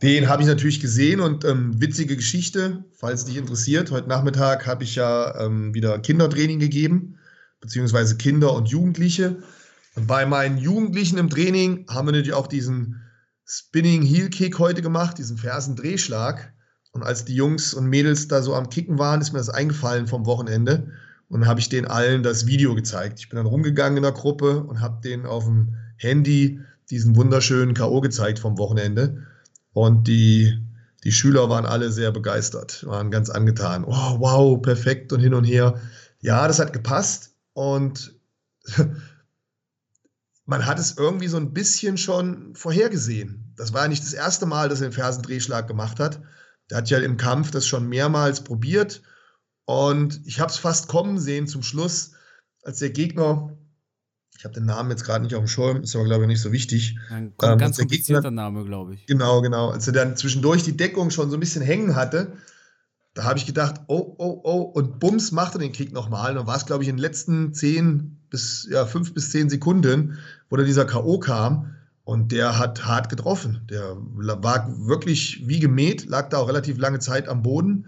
Den 0.03 0.29
habe 0.29 0.43
ich 0.43 0.49
natürlich 0.49 0.81
gesehen 0.81 1.21
und 1.21 1.47
ähm, 1.47 1.81
witzige 1.81 2.15
Geschichte, 2.15 2.85
falls 2.93 3.25
dich 3.25 3.39
interessiert. 3.39 3.91
Heute 3.91 4.09
Nachmittag 4.09 4.67
habe 4.67 4.85
ich 4.85 4.97
ja 4.97 5.47
ähm, 5.47 5.73
wieder 5.73 5.99
Kindertraining 5.99 6.59
gegeben, 6.59 7.19
beziehungsweise 7.61 8.19
Kinder 8.19 8.53
und 8.53 8.69
Jugendliche. 8.69 9.43
Und 9.95 10.07
bei 10.07 10.27
meinen 10.27 10.59
Jugendlichen 10.59 11.17
im 11.17 11.31
Training 11.31 11.87
haben 11.89 12.09
wir 12.09 12.13
natürlich 12.13 12.35
auch 12.35 12.47
diesen 12.47 13.01
Spinning 13.47 14.03
Heel 14.03 14.29
Kick 14.29 14.59
heute 14.59 14.83
gemacht, 14.83 15.17
diesen 15.17 15.39
Fersendrehschlag. 15.39 16.53
Und 16.91 17.03
als 17.03 17.25
die 17.25 17.35
Jungs 17.35 17.73
und 17.73 17.87
Mädels 17.87 18.29
da 18.29 18.43
so 18.43 18.55
am 18.55 18.69
Kicken 18.69 18.99
waren, 18.99 19.23
ist 19.23 19.33
mir 19.33 19.39
das 19.39 19.49
eingefallen 19.49 20.07
vom 20.07 20.27
Wochenende. 20.27 20.93
Und 21.33 21.41
dann 21.41 21.49
habe 21.49 21.61
ich 21.61 21.71
denen 21.71 21.87
allen 21.87 22.23
das 22.23 22.47
Video 22.47 22.75
gezeigt. 22.75 23.19
Ich 23.19 23.31
bin 23.31 23.39
dann 23.39 23.47
rumgegangen 23.47 23.97
in 23.97 24.03
der 24.03 24.13
Gruppe 24.13 24.65
und 24.65 24.83
habe 24.83 25.01
denen 25.01 25.25
auf 25.25 25.45
dem 25.45 25.77
Handy 25.97 26.61
diesen 26.91 27.17
wunderschönen 27.17 27.73
K.O. 27.73 28.03
gezeigt 28.03 28.39
vom 28.39 28.59
Wochenende. 28.59 29.23
Und 29.73 30.09
die, 30.09 30.59
die 31.05 31.11
Schüler 31.11 31.49
waren 31.49 31.65
alle 31.65 31.91
sehr 31.91 32.13
begeistert, 32.13 32.85
waren 32.87 33.11
ganz 33.11 33.31
angetan. 33.31 33.85
Oh, 33.85 34.21
wow, 34.21 34.61
perfekt 34.61 35.11
und 35.15 35.21
hin 35.21 35.33
und 35.33 35.45
her. 35.45 35.81
Ja, 36.21 36.47
das 36.47 36.59
hat 36.59 36.75
gepasst 36.75 37.35
und 37.55 38.15
man 40.45 40.67
hat 40.67 40.79
es 40.79 40.99
irgendwie 40.99 41.29
so 41.29 41.39
ein 41.39 41.55
bisschen 41.55 41.97
schon 41.97 42.55
vorhergesehen. 42.55 43.55
Das 43.57 43.73
war 43.73 43.85
ja 43.85 43.89
nicht 43.89 44.05
das 44.05 44.13
erste 44.13 44.45
Mal, 44.45 44.69
dass 44.69 44.83
er 44.83 44.91
den 44.91 44.93
Fersendrehschlag 44.93 45.67
gemacht 45.67 45.99
hat. 45.99 46.21
Der 46.69 46.77
hat 46.77 46.91
ja 46.91 46.99
im 46.99 47.17
Kampf 47.17 47.51
das 47.51 47.67
schon 47.67 47.89
mehrmals 47.89 48.45
probiert 48.45 49.01
und 49.65 50.21
ich 50.25 50.41
habe 50.41 50.51
es 50.51 50.57
fast 50.59 50.89
kommen 50.89 51.19
sehen 51.19 51.47
zum 51.47 51.63
Schluss, 51.63 52.13
als 52.63 52.79
der 52.79 52.91
Gegner, 52.91 53.57
ich 54.39 54.45
habe 54.45 54.55
den 54.55 54.65
Namen 54.67 54.91
jetzt 54.91 55.05
gerade 55.05 55.23
nicht 55.25 55.35
auf 55.35 55.43
dem 55.45 55.49
Schirm, 55.49 55.83
ist 55.83 55.95
aber 55.95 56.05
glaube 56.05 56.25
ich 56.25 56.29
nicht 56.29 56.41
so 56.41 56.53
wichtig, 56.53 56.99
Ein 57.11 57.33
Ähm, 57.43 57.59
ganz 57.59 57.77
der 57.77 57.85
komplizierter 57.85 58.29
Gegner- 58.29 58.43
Name, 58.43 58.65
glaube 58.65 58.95
ich. 58.95 59.07
Genau, 59.07 59.41
genau. 59.41 59.71
Als 59.71 59.87
er 59.87 59.93
dann 59.93 60.17
zwischendurch 60.17 60.63
die 60.65 60.77
Deckung 60.77 61.11
schon 61.11 61.31
so 61.31 61.37
ein 61.37 61.41
bisschen 61.41 61.63
hängen 61.63 61.95
hatte, 61.97 62.33
da 63.15 63.25
habe 63.25 63.39
ich 63.39 63.47
gedacht, 63.47 63.83
oh, 63.89 64.15
oh, 64.19 64.41
oh, 64.43 64.61
und 64.63 64.99
bums, 64.99 65.33
macht 65.33 65.55
er 65.55 65.59
den 65.59 65.73
Kick 65.73 65.93
nochmal. 65.93 66.31
Und 66.31 66.37
dann 66.37 66.47
war 66.47 66.57
es, 66.57 66.65
glaube 66.65 66.83
ich, 66.83 66.89
in 66.89 66.97
den 66.97 67.03
letzten 67.03 67.53
10 67.53 68.17
bis, 68.31 68.67
ja, 68.71 68.87
5 68.87 69.13
bis 69.13 69.31
10 69.31 69.51
Sekunden, 69.51 70.19
wo 70.49 70.57
da 70.57 70.63
dieser 70.65 70.87
K.O. 70.87 71.19
kam. 71.19 71.75
Und 72.05 72.33
der 72.33 72.59
hat 72.59 72.87
hart 72.87 73.11
getroffen. 73.11 73.67
Der 73.71 73.97
war 73.99 74.75
wirklich 74.89 75.47
wie 75.47 75.61
gemäht, 75.61 76.07
lag 76.07 76.31
da 76.31 76.39
auch 76.39 76.49
relativ 76.49 76.79
lange 76.79 77.01
Zeit 77.01 77.29
am 77.29 77.43
Boden. 77.43 77.87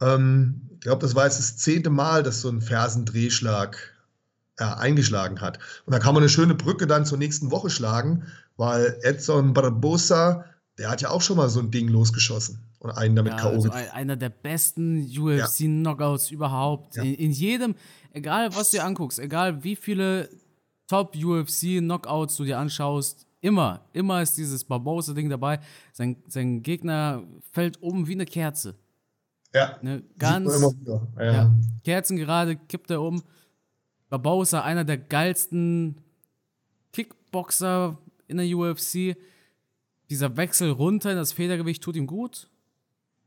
Ähm, 0.00 0.71
glaube, 0.82 1.00
das 1.00 1.14
war 1.14 1.24
jetzt 1.24 1.38
das 1.38 1.56
zehnte 1.56 1.90
Mal, 1.90 2.22
dass 2.22 2.40
so 2.40 2.48
ein 2.48 2.60
Fersendrehschlag 2.60 3.76
ja, 4.58 4.76
eingeschlagen 4.76 5.40
hat. 5.40 5.58
Und 5.86 5.92
da 5.92 5.98
kann 5.98 6.14
man 6.14 6.22
eine 6.22 6.28
schöne 6.28 6.54
Brücke 6.54 6.86
dann 6.86 7.06
zur 7.06 7.18
nächsten 7.18 7.50
Woche 7.50 7.70
schlagen, 7.70 8.24
weil 8.56 8.98
Edson 9.02 9.54
Barbosa, 9.54 10.44
der 10.78 10.90
hat 10.90 11.00
ja 11.00 11.10
auch 11.10 11.22
schon 11.22 11.36
mal 11.36 11.48
so 11.48 11.60
ein 11.60 11.70
Ding 11.70 11.88
losgeschossen 11.88 12.58
und 12.78 12.90
einen 12.90 13.16
damit 13.16 13.34
Ja, 13.34 13.38
K.O. 13.38 13.52
also 13.52 13.70
einer 13.70 14.16
der 14.16 14.28
besten 14.28 15.06
UFC-Knockouts 15.06 16.30
überhaupt. 16.30 16.96
Ja. 16.96 17.02
In, 17.02 17.14
in 17.14 17.32
jedem, 17.32 17.74
egal 18.12 18.54
was 18.54 18.70
du 18.70 18.78
dir 18.78 18.84
anguckst, 18.84 19.18
egal 19.18 19.62
wie 19.64 19.76
viele 19.76 20.28
Top-UFC-Knockouts 20.88 22.36
du 22.36 22.44
dir 22.44 22.58
anschaust, 22.58 23.26
immer, 23.40 23.88
immer 23.92 24.22
ist 24.22 24.36
dieses 24.36 24.64
Barbosa-Ding 24.64 25.30
dabei. 25.30 25.60
Sein, 25.92 26.16
sein 26.28 26.62
Gegner 26.62 27.22
fällt 27.52 27.82
um 27.82 28.06
wie 28.06 28.12
eine 28.12 28.26
Kerze. 28.26 28.74
Ja, 29.54 29.78
Ne? 29.82 30.02
Ganz. 30.18 30.62
Ja. 31.18 31.32
ja, 31.32 31.54
Kerzen 31.84 32.16
gerade, 32.16 32.56
kippt 32.56 32.90
er 32.90 33.02
um. 33.02 33.22
Barbosa, 34.08 34.62
einer 34.62 34.84
der 34.84 34.98
geilsten 34.98 35.96
Kickboxer 36.92 37.98
in 38.28 38.36
der 38.36 38.46
UFC. 38.46 39.16
Dieser 40.10 40.36
Wechsel 40.36 40.70
runter 40.70 41.10
in 41.10 41.16
das 41.16 41.32
Federgewicht 41.32 41.82
tut 41.82 41.96
ihm 41.96 42.06
gut. 42.06 42.48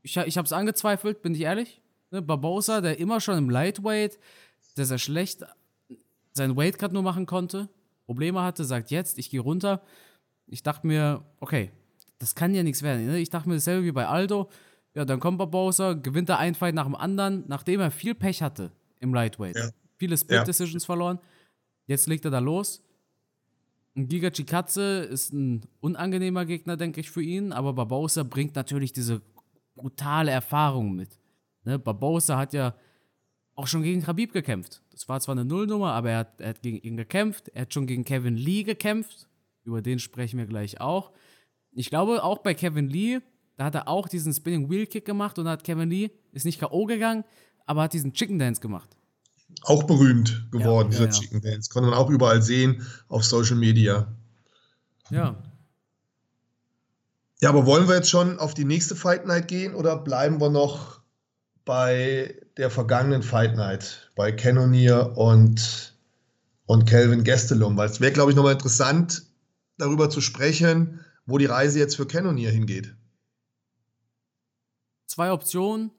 Ich, 0.02 0.16
ich 0.16 0.38
habe 0.38 0.46
es 0.46 0.52
angezweifelt, 0.52 1.22
bin 1.22 1.34
ich 1.34 1.40
ehrlich. 1.40 1.80
Ne, 2.12 2.22
Barbosa, 2.22 2.80
der 2.80 3.00
immer 3.00 3.20
schon 3.20 3.36
im 3.38 3.50
Lightweight, 3.50 4.18
der 4.76 4.84
sehr 4.84 4.98
schlecht 4.98 5.44
seinen 6.32 6.56
Weightcut 6.56 6.92
nur 6.92 7.02
machen 7.02 7.26
konnte, 7.26 7.68
Probleme 8.04 8.42
hatte, 8.42 8.64
sagt 8.64 8.90
jetzt, 8.90 9.18
ich 9.18 9.30
gehe 9.30 9.40
runter. 9.40 9.82
Ich 10.46 10.62
dachte 10.62 10.86
mir, 10.86 11.24
okay, 11.40 11.72
das 12.18 12.34
kann 12.34 12.54
ja 12.54 12.62
nichts 12.62 12.82
werden. 12.82 13.06
Ne? 13.06 13.18
Ich 13.18 13.30
dachte 13.30 13.48
mir 13.48 13.56
dasselbe 13.56 13.84
wie 13.84 13.92
bei 13.92 14.06
Aldo. 14.06 14.48
Ja, 14.96 15.04
dann 15.04 15.20
kommt 15.20 15.36
Barbosa, 15.36 15.92
gewinnt 15.92 16.30
er 16.30 16.38
ein 16.38 16.54
Fight 16.54 16.74
nach 16.74 16.86
dem 16.86 16.94
anderen, 16.94 17.44
nachdem 17.48 17.80
er 17.80 17.90
viel 17.90 18.14
Pech 18.14 18.40
hatte 18.40 18.72
im 18.98 19.12
Lightweight. 19.12 19.54
Ja. 19.54 19.68
Viele 19.98 20.16
Split-Decisions 20.16 20.86
verloren. 20.86 21.18
Jetzt 21.86 22.06
legt 22.06 22.24
er 22.24 22.30
da 22.30 22.38
los. 22.38 22.82
Und 23.94 24.08
Giga 24.08 24.30
Chikatze 24.30 25.00
ist 25.00 25.34
ein 25.34 25.66
unangenehmer 25.80 26.46
Gegner, 26.46 26.78
denke 26.78 27.00
ich, 27.00 27.10
für 27.10 27.22
ihn, 27.22 27.52
aber 27.52 27.74
Barbosa 27.74 28.22
bringt 28.22 28.56
natürlich 28.56 28.94
diese 28.94 29.20
brutale 29.74 30.30
Erfahrung 30.30 30.96
mit. 30.96 31.18
Ne? 31.64 31.78
Barbosa 31.78 32.38
hat 32.38 32.54
ja 32.54 32.74
auch 33.54 33.66
schon 33.66 33.82
gegen 33.82 34.02
Khabib 34.02 34.32
gekämpft. 34.32 34.82
Das 34.92 35.10
war 35.10 35.20
zwar 35.20 35.34
eine 35.34 35.44
Nullnummer, 35.44 35.92
aber 35.92 36.10
er 36.10 36.18
hat, 36.20 36.40
er 36.40 36.48
hat 36.48 36.62
gegen 36.62 36.78
ihn 36.78 36.96
gekämpft. 36.96 37.48
Er 37.48 37.62
hat 37.62 37.74
schon 37.74 37.86
gegen 37.86 38.04
Kevin 38.04 38.36
Lee 38.36 38.62
gekämpft. 38.62 39.28
Über 39.64 39.82
den 39.82 39.98
sprechen 39.98 40.38
wir 40.38 40.46
gleich 40.46 40.80
auch. 40.80 41.12
Ich 41.72 41.90
glaube, 41.90 42.24
auch 42.24 42.38
bei 42.38 42.54
Kevin 42.54 42.88
Lee, 42.88 43.20
da 43.56 43.64
hat 43.64 43.74
er 43.74 43.88
auch 43.88 44.08
diesen 44.08 44.32
Spinning 44.32 44.70
Wheel 44.70 44.86
Kick 44.86 45.04
gemacht 45.04 45.38
und 45.38 45.48
hat 45.48 45.64
Kevin 45.64 45.90
Lee, 45.90 46.10
ist 46.32 46.44
nicht 46.44 46.60
K.O. 46.60 46.84
gegangen, 46.84 47.24
aber 47.64 47.82
hat 47.82 47.92
diesen 47.92 48.12
Chicken 48.12 48.38
Dance 48.38 48.60
gemacht. 48.60 48.96
Auch 49.62 49.84
berühmt 49.84 50.48
geworden, 50.50 50.92
Ja, 50.92 50.98
ja, 51.00 51.06
dieser 51.06 51.06
ja. 51.06 51.10
Chicken 51.10 51.40
Dance. 51.40 51.70
Konnte 51.70 51.90
man 51.90 51.98
auch 51.98 52.10
überall 52.10 52.42
sehen 52.42 52.86
auf 53.08 53.24
Social 53.24 53.56
Media. 53.56 54.14
Ja. 55.10 55.36
Ja, 57.40 57.50
aber 57.50 57.66
wollen 57.66 57.88
wir 57.88 57.96
jetzt 57.96 58.10
schon 58.10 58.38
auf 58.38 58.54
die 58.54 58.64
nächste 58.64 58.96
Fight 58.96 59.26
Night 59.26 59.48
gehen 59.48 59.74
oder 59.74 59.96
bleiben 59.96 60.40
wir 60.40 60.50
noch 60.50 61.00
bei 61.64 62.34
der 62.56 62.70
vergangenen 62.70 63.22
Fight 63.22 63.56
Night, 63.56 64.10
bei 64.16 64.32
Cannonier 64.32 65.12
und, 65.16 65.94
und 66.66 66.86
Kelvin 66.86 67.24
Gastelum? 67.24 67.76
Weil 67.76 67.90
es 67.90 68.00
wäre, 68.00 68.12
glaube 68.12 68.30
ich, 68.30 68.36
nochmal 68.36 68.54
interessant, 68.54 69.24
darüber 69.76 70.08
zu 70.08 70.20
sprechen, 70.20 71.00
wo 71.26 71.38
die 71.38 71.46
Reise 71.46 71.78
jetzt 71.78 71.96
für 71.96 72.06
Cannonier 72.06 72.50
hingeht. 72.50 72.94
Zwei 75.16 75.32
Optionen. 75.32 75.92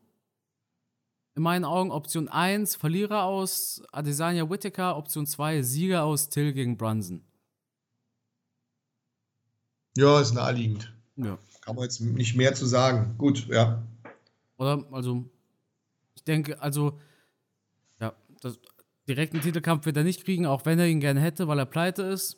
In 1.33 1.41
meinen 1.41 1.65
Augen 1.65 1.89
Option 1.89 2.27
1, 2.27 2.75
Verlierer 2.75 3.24
aus 3.24 3.81
Adesanya 3.91 4.47
Whittaker, 4.47 4.95
Option 4.95 5.25
2, 5.25 5.63
Sieger 5.63 6.03
aus 6.03 6.29
Till 6.29 6.53
gegen 6.53 6.77
Brunson. 6.77 7.25
Ja, 9.97 10.21
ist 10.21 10.36
naheliegend. 10.36 10.93
Ja. 11.15 11.39
Kann 11.62 11.75
man 11.75 11.86
jetzt 11.86 12.00
nicht 12.00 12.36
mehr 12.36 12.53
zu 12.53 12.67
sagen. 12.67 13.17
Gut, 13.17 13.47
ja. 13.47 13.81
Oder? 14.57 14.86
Also, 14.91 15.27
ich 16.13 16.24
denke, 16.24 16.62
also, 16.62 17.00
ja, 18.00 18.13
das, 18.41 18.59
direkten 19.07 19.41
Titelkampf 19.41 19.88
wird 19.88 19.97
er 19.97 20.03
nicht 20.03 20.25
kriegen, 20.25 20.45
auch 20.45 20.63
wenn 20.65 20.77
er 20.77 20.86
ihn 20.88 21.00
gerne 21.00 21.21
hätte, 21.21 21.47
weil 21.47 21.57
er 21.57 21.65
pleite 21.65 22.03
ist. 22.03 22.38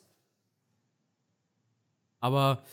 Aber, 2.20 2.64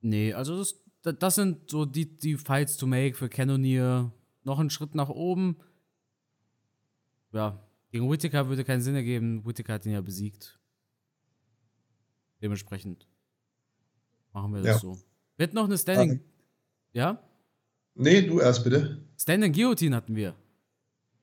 nee, 0.00 0.32
also, 0.32 0.56
das, 0.56 0.76
da- 0.76 0.79
das 1.02 1.34
sind 1.34 1.70
so 1.70 1.84
die, 1.86 2.16
die 2.16 2.36
Fights 2.36 2.76
to 2.76 2.86
make 2.86 3.14
für 3.14 3.28
Cannonier. 3.28 4.12
Noch 4.44 4.58
einen 4.58 4.70
Schritt 4.70 4.94
nach 4.94 5.08
oben. 5.08 5.56
Ja, 7.32 7.62
gegen 7.90 8.10
Whittaker 8.10 8.48
würde 8.48 8.64
keinen 8.64 8.82
Sinn 8.82 8.94
ergeben. 8.94 9.44
Whittaker 9.44 9.74
hat 9.74 9.86
ihn 9.86 9.92
ja 9.92 10.00
besiegt. 10.00 10.58
Dementsprechend 12.42 13.06
machen 14.32 14.52
wir 14.52 14.62
das 14.62 14.66
Ja. 14.66 14.78
so. 14.78 14.98
Wird 15.36 15.54
noch 15.54 15.64
eine 15.64 15.78
Standing. 15.78 16.20
Ja? 16.92 17.22
Nee, 17.94 18.22
du 18.22 18.40
erst 18.40 18.64
bitte. 18.64 19.04
Standing 19.18 19.52
Guillotine 19.52 19.94
hatten 19.96 20.16
wir. 20.16 20.34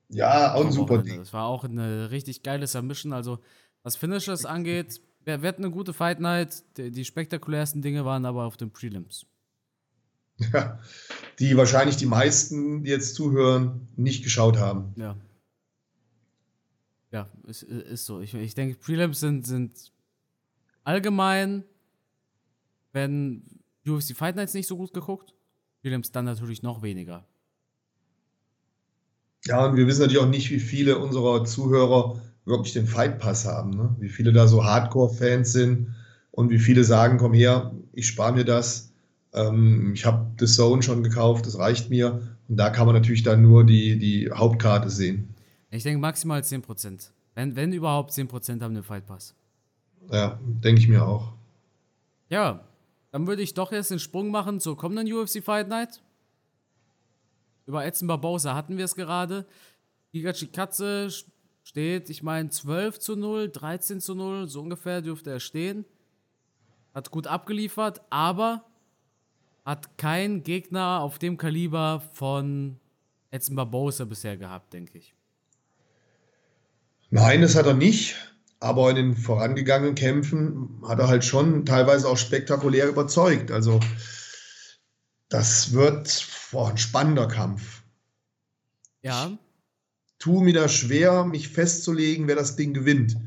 Ja, 0.08 0.54
auch 0.54 0.64
ein 0.64 0.72
super. 0.72 1.02
Ding. 1.02 1.18
Das 1.18 1.32
war 1.32 1.44
auch 1.46 1.64
eine 1.64 2.10
richtig 2.10 2.42
geile 2.42 2.66
Submission. 2.66 3.12
Also, 3.12 3.40
was 3.82 3.96
Finishes 3.96 4.44
angeht, 4.46 5.00
wir 5.24 5.42
wir 5.42 5.48
hatten 5.48 5.64
eine 5.64 5.72
gute 5.72 5.92
Fight 5.92 6.20
Night. 6.20 6.64
Die, 6.78 6.90
die 6.90 7.04
spektakulärsten 7.04 7.82
Dinge 7.82 8.04
waren 8.04 8.24
aber 8.24 8.44
auf 8.44 8.56
den 8.56 8.70
Prelims. 8.70 9.26
Ja, 10.52 10.78
die 11.40 11.56
wahrscheinlich 11.56 11.96
die 11.96 12.06
meisten, 12.06 12.84
die 12.84 12.90
jetzt 12.90 13.14
zuhören, 13.14 13.88
nicht 13.96 14.22
geschaut 14.22 14.56
haben. 14.56 14.92
Ja. 14.96 15.16
Ja, 17.10 17.28
ist, 17.46 17.62
ist 17.62 18.06
so. 18.06 18.20
Ich, 18.20 18.34
ich 18.34 18.54
denke, 18.54 18.76
Prelims 18.76 19.20
sind, 19.20 19.46
sind 19.46 19.92
allgemein, 20.84 21.64
wenn 22.92 23.42
UFC 23.86 24.16
Fight 24.16 24.36
Nights 24.36 24.54
nicht 24.54 24.66
so 24.66 24.76
gut 24.76 24.92
geguckt, 24.92 25.34
Prelims 25.82 26.12
dann 26.12 26.24
natürlich 26.24 26.62
noch 26.62 26.82
weniger. 26.82 27.24
Ja, 29.44 29.66
und 29.66 29.76
wir 29.76 29.86
wissen 29.86 30.02
natürlich 30.02 30.22
auch 30.22 30.28
nicht, 30.28 30.50
wie 30.50 30.60
viele 30.60 30.98
unserer 30.98 31.44
Zuhörer 31.44 32.20
wirklich 32.44 32.72
den 32.72 32.86
Fight 32.86 33.18
Pass 33.18 33.46
haben. 33.46 33.70
Ne? 33.70 33.96
Wie 33.98 34.08
viele 34.08 34.32
da 34.32 34.48
so 34.48 34.64
Hardcore-Fans 34.64 35.52
sind 35.52 35.94
und 36.30 36.50
wie 36.50 36.58
viele 36.58 36.84
sagen, 36.84 37.18
komm 37.18 37.32
her, 37.32 37.72
ich 37.92 38.06
spare 38.06 38.32
mir 38.32 38.44
das. 38.44 38.87
Ähm, 39.38 39.92
ich 39.94 40.04
habe 40.04 40.26
The 40.38 40.46
Zone 40.46 40.82
schon 40.82 41.02
gekauft, 41.02 41.46
das 41.46 41.58
reicht 41.58 41.90
mir. 41.90 42.20
Und 42.48 42.56
da 42.56 42.70
kann 42.70 42.86
man 42.86 42.94
natürlich 42.94 43.22
dann 43.22 43.42
nur 43.42 43.64
die, 43.64 43.98
die 43.98 44.30
Hauptkarte 44.30 44.90
sehen. 44.90 45.34
Ich 45.70 45.82
denke 45.82 46.00
maximal 46.00 46.40
10%. 46.40 47.10
Wenn, 47.34 47.54
wenn 47.54 47.72
überhaupt 47.72 48.10
10% 48.12 48.60
haben 48.62 48.74
den 48.74 48.82
Fight 48.82 49.06
Pass. 49.06 49.34
Ja, 50.10 50.38
denke 50.42 50.80
ich 50.80 50.88
mir 50.88 51.06
auch. 51.06 51.32
Ja, 52.30 52.64
dann 53.12 53.26
würde 53.26 53.42
ich 53.42 53.54
doch 53.54 53.70
jetzt 53.70 53.90
den 53.90 53.98
Sprung 53.98 54.30
machen 54.30 54.60
zur 54.60 54.76
kommenden 54.76 55.12
UFC 55.12 55.42
Fight 55.42 55.68
Night. 55.68 56.02
Über 57.66 57.84
Edson 57.84 58.08
Barbosa 58.08 58.54
hatten 58.54 58.76
wir 58.78 58.86
es 58.86 58.94
gerade. 58.94 59.46
Giga 60.10 60.32
Chikadze 60.32 61.10
steht, 61.62 62.08
ich 62.08 62.22
meine, 62.22 62.48
12 62.48 62.98
zu 62.98 63.14
0, 63.14 63.50
13 63.50 64.00
zu 64.00 64.14
0, 64.14 64.48
so 64.48 64.62
ungefähr 64.62 65.02
dürfte 65.02 65.30
er 65.30 65.40
stehen. 65.40 65.84
Hat 66.94 67.10
gut 67.10 67.26
abgeliefert, 67.26 68.00
aber 68.08 68.64
hat 69.68 69.98
keinen 69.98 70.44
Gegner 70.44 71.00
auf 71.02 71.18
dem 71.18 71.36
Kaliber 71.36 72.02
von 72.14 72.78
Edson 73.30 73.54
Barbosa 73.54 74.06
bisher 74.06 74.38
gehabt, 74.38 74.72
denke 74.72 74.96
ich. 74.96 75.14
Nein, 77.10 77.42
das 77.42 77.54
hat 77.54 77.66
er 77.66 77.74
nicht. 77.74 78.16
Aber 78.60 78.88
in 78.88 78.96
den 78.96 79.14
vorangegangenen 79.14 79.94
Kämpfen 79.94 80.80
hat 80.88 80.98
er 80.98 81.08
halt 81.08 81.22
schon 81.22 81.66
teilweise 81.66 82.08
auch 82.08 82.16
spektakulär 82.16 82.88
überzeugt. 82.88 83.50
Also, 83.50 83.78
das 85.28 85.74
wird 85.74 86.26
boah, 86.50 86.70
ein 86.70 86.78
spannender 86.78 87.28
Kampf. 87.28 87.82
Ja, 89.02 89.36
tue 90.18 90.42
mir 90.42 90.54
da 90.54 90.68
schwer, 90.68 91.26
mich 91.26 91.48
festzulegen, 91.48 92.26
wer 92.26 92.36
das 92.36 92.56
Ding 92.56 92.72
gewinnt. 92.72 93.18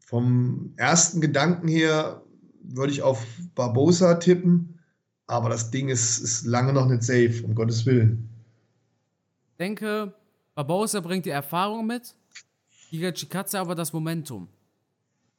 Vom 0.00 0.74
ersten 0.76 1.20
Gedanken 1.20 1.68
her 1.68 2.24
würde 2.64 2.92
ich 2.92 3.02
auf 3.02 3.24
Barbosa 3.54 4.16
tippen, 4.16 4.77
aber 5.28 5.50
das 5.50 5.70
Ding 5.70 5.90
ist, 5.90 6.18
ist 6.18 6.46
lange 6.46 6.72
noch 6.72 6.88
nicht 6.88 7.02
safe, 7.02 7.42
um 7.44 7.54
Gottes 7.54 7.86
Willen. 7.86 8.28
denke, 9.58 10.14
Barbosa 10.54 11.00
bringt 11.00 11.26
die 11.26 11.30
Erfahrung 11.30 11.86
mit, 11.86 12.16
Giga 12.90 13.12
Chikadze 13.12 13.60
aber 13.60 13.74
das 13.74 13.92
Momentum. 13.92 14.48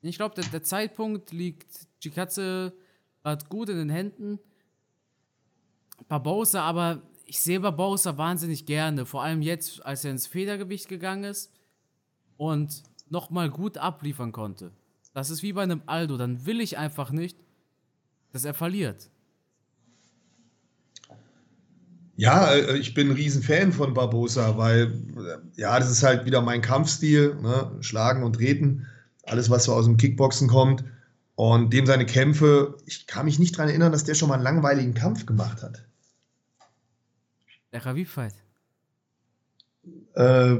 Ich 0.01 0.15
glaube, 0.15 0.35
der, 0.35 0.45
der 0.45 0.63
Zeitpunkt 0.63 1.31
liegt 1.31 1.87
Chikadze 1.99 2.71
gerade 3.23 3.45
gut 3.47 3.69
in 3.69 3.77
den 3.77 3.89
Händen. 3.89 4.39
Barbosa 6.07 6.61
aber, 6.61 7.01
ich 7.25 7.41
sehe 7.41 7.59
Barbosa 7.59 8.17
wahnsinnig 8.17 8.65
gerne, 8.65 9.05
vor 9.05 9.23
allem 9.23 9.41
jetzt, 9.41 9.83
als 9.85 10.05
er 10.05 10.11
ins 10.11 10.27
Federgewicht 10.27 10.87
gegangen 10.87 11.25
ist 11.25 11.51
und 12.37 12.83
nochmal 13.09 13.49
gut 13.49 13.77
abliefern 13.77 14.31
konnte. 14.31 14.71
Das 15.13 15.31
ist 15.31 15.41
wie 15.41 15.53
bei 15.53 15.63
einem 15.63 15.81
Aldo, 15.87 16.15
dann 16.17 16.45
will 16.45 16.61
ich 16.61 16.77
einfach 16.77 17.09
nicht, 17.09 17.37
dass 18.31 18.45
er 18.45 18.53
verliert. 18.53 19.09
Ja, 22.19 22.51
äh, 22.53 22.77
ich 22.77 22.93
bin 22.93 23.07
ein 23.07 23.15
Riesenfan 23.15 23.71
von 23.71 23.93
Barbosa, 23.93 24.57
weil, 24.57 24.87
äh, 25.15 25.61
ja, 25.61 25.79
das 25.79 25.89
ist 25.89 26.03
halt 26.03 26.25
wieder 26.25 26.41
mein 26.41 26.61
Kampfstil, 26.61 27.35
ne? 27.35 27.71
Schlagen 27.79 28.23
und 28.23 28.33
Treten, 28.33 28.87
alles, 29.23 29.49
was 29.49 29.63
so 29.63 29.73
aus 29.73 29.85
dem 29.85 29.95
Kickboxen 29.95 30.49
kommt. 30.49 30.83
Und 31.35 31.71
dem 31.71 31.85
seine 31.85 32.05
Kämpfe, 32.05 32.75
ich 32.85 33.07
kann 33.07 33.23
mich 33.23 33.39
nicht 33.39 33.55
daran 33.55 33.69
erinnern, 33.69 33.93
dass 33.93 34.03
der 34.03 34.15
schon 34.15 34.27
mal 34.27 34.35
einen 34.35 34.43
langweiligen 34.43 34.93
Kampf 34.93 35.25
gemacht 35.25 35.63
hat. 35.63 35.85
Der 37.71 37.79
Khabib-Fight. 37.79 38.33
Äh, 40.15 40.57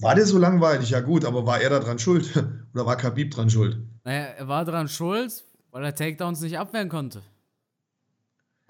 war 0.00 0.14
der 0.14 0.24
so 0.24 0.38
langweilig? 0.38 0.88
Ja 0.88 1.00
gut, 1.00 1.26
aber 1.26 1.44
war 1.44 1.60
er 1.60 1.68
da 1.68 1.80
dran 1.80 1.98
schuld? 1.98 2.34
Oder 2.72 2.86
war 2.86 2.96
Khabib 2.96 3.30
dran 3.32 3.50
schuld? 3.50 3.76
Naja, 4.04 4.24
er 4.24 4.48
war 4.48 4.64
daran 4.64 4.88
schuld, 4.88 5.44
weil 5.70 5.84
er 5.84 5.94
Takedowns 5.94 6.40
nicht 6.40 6.58
abwehren 6.58 6.88
konnte. 6.88 7.20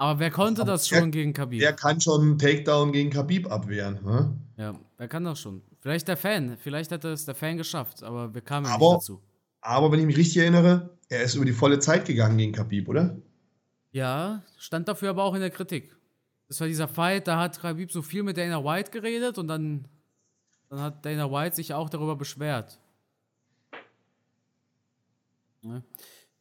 Aber 0.00 0.18
wer 0.18 0.30
konnte 0.30 0.62
Aber 0.62 0.70
das 0.72 0.90
wer- 0.90 0.98
schon 1.00 1.10
gegen 1.10 1.34
Khabib? 1.34 1.60
Der 1.60 1.74
kann 1.74 2.00
schon 2.00 2.22
einen 2.22 2.38
Takedown 2.38 2.90
gegen 2.90 3.10
Khabib 3.10 3.50
abwehren. 3.52 3.98
Ne? 4.02 4.34
Ja, 4.56 4.74
wer 4.96 5.08
kann 5.08 5.24
das 5.24 5.40
schon? 5.40 5.60
Vielleicht 5.80 6.08
der 6.08 6.16
Fan. 6.16 6.56
Vielleicht 6.56 6.90
hätte 6.90 7.08
es 7.12 7.26
der 7.26 7.34
Fan 7.34 7.58
geschafft, 7.58 8.02
aber 8.02 8.32
wir 8.32 8.40
kamen 8.40 8.64
ja 8.64 8.72
Aber- 8.74 8.86
nicht 8.94 9.02
dazu. 9.02 9.20
Aber 9.60 9.92
wenn 9.92 10.00
ich 10.00 10.06
mich 10.06 10.16
richtig 10.16 10.38
erinnere, 10.38 10.88
er 11.10 11.22
ist 11.22 11.34
über 11.34 11.44
die 11.44 11.52
volle 11.52 11.80
Zeit 11.80 12.06
gegangen 12.06 12.38
gegen 12.38 12.52
Khabib, 12.52 12.88
oder? 12.88 13.14
Ja, 13.92 14.42
stand 14.56 14.88
dafür 14.88 15.10
aber 15.10 15.22
auch 15.24 15.34
in 15.34 15.42
der 15.42 15.50
Kritik. 15.50 15.94
Das 16.48 16.58
war 16.60 16.66
dieser 16.66 16.88
Fight, 16.88 17.28
da 17.28 17.38
hat 17.38 17.60
Khabib 17.60 17.92
so 17.92 18.00
viel 18.00 18.22
mit 18.22 18.38
Dana 18.38 18.64
White 18.64 18.90
geredet 18.92 19.36
und 19.36 19.48
dann, 19.48 19.84
dann 20.70 20.80
hat 20.80 21.04
Dana 21.04 21.30
White 21.30 21.56
sich 21.56 21.74
auch 21.74 21.90
darüber 21.90 22.16
beschwert. 22.16 22.80
Ne? 25.60 25.82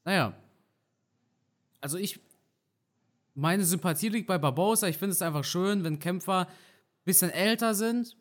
Naja. 0.06 0.34
Also 1.82 1.98
ich, 1.98 2.22
meine 3.40 3.64
Sympathie 3.64 4.10
liegt 4.10 4.28
bei 4.28 4.38
Barbosa. 4.38 4.88
Ich 4.88 4.98
finde 4.98 5.14
es 5.14 5.22
einfach 5.22 5.44
schön, 5.44 5.84
wenn 5.84 6.00
Kämpfer 6.00 6.42
ein 6.42 6.48
bisschen 7.06 7.30
älter 7.32 7.74
sind, 7.74 8.18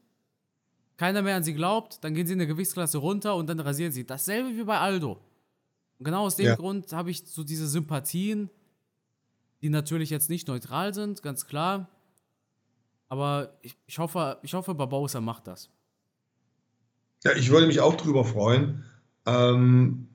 keiner 0.96 1.22
mehr 1.22 1.36
an 1.36 1.42
sie 1.44 1.54
glaubt, 1.54 2.02
dann 2.02 2.14
gehen 2.14 2.26
sie 2.26 2.32
in 2.32 2.40
eine 2.40 2.46
Gewichtsklasse 2.46 2.98
runter 2.98 3.36
und 3.36 3.48
dann 3.48 3.60
rasieren 3.60 3.92
sie. 3.92 4.06
Dasselbe 4.06 4.56
wie 4.56 4.64
bei 4.64 4.78
Aldo. 4.78 5.20
Und 5.98 6.04
genau 6.04 6.24
aus 6.24 6.36
dem 6.36 6.46
Ja. 6.46 6.56
Grund 6.56 6.92
habe 6.92 7.10
ich 7.10 7.24
so 7.26 7.44
diese 7.44 7.66
Sympathien, 7.66 8.50
die 9.62 9.70
natürlich 9.70 10.10
jetzt 10.10 10.30
nicht 10.30 10.46
neutral 10.48 10.94
sind, 10.94 11.22
ganz 11.22 11.46
klar. 11.46 11.88
Aber 13.08 13.58
ich, 13.62 13.76
ich, 13.86 13.98
hoffe, 13.98 14.38
ich 14.42 14.54
hoffe, 14.54 14.74
Barbosa 14.74 15.20
macht 15.20 15.46
das. 15.46 15.70
Ja, 17.24 17.32
ich 17.32 17.50
würde 17.50 17.66
mich 17.66 17.80
auch 17.80 17.96
drüber 17.96 18.24
freuen. 18.24 18.84
Ähm, 19.26 20.08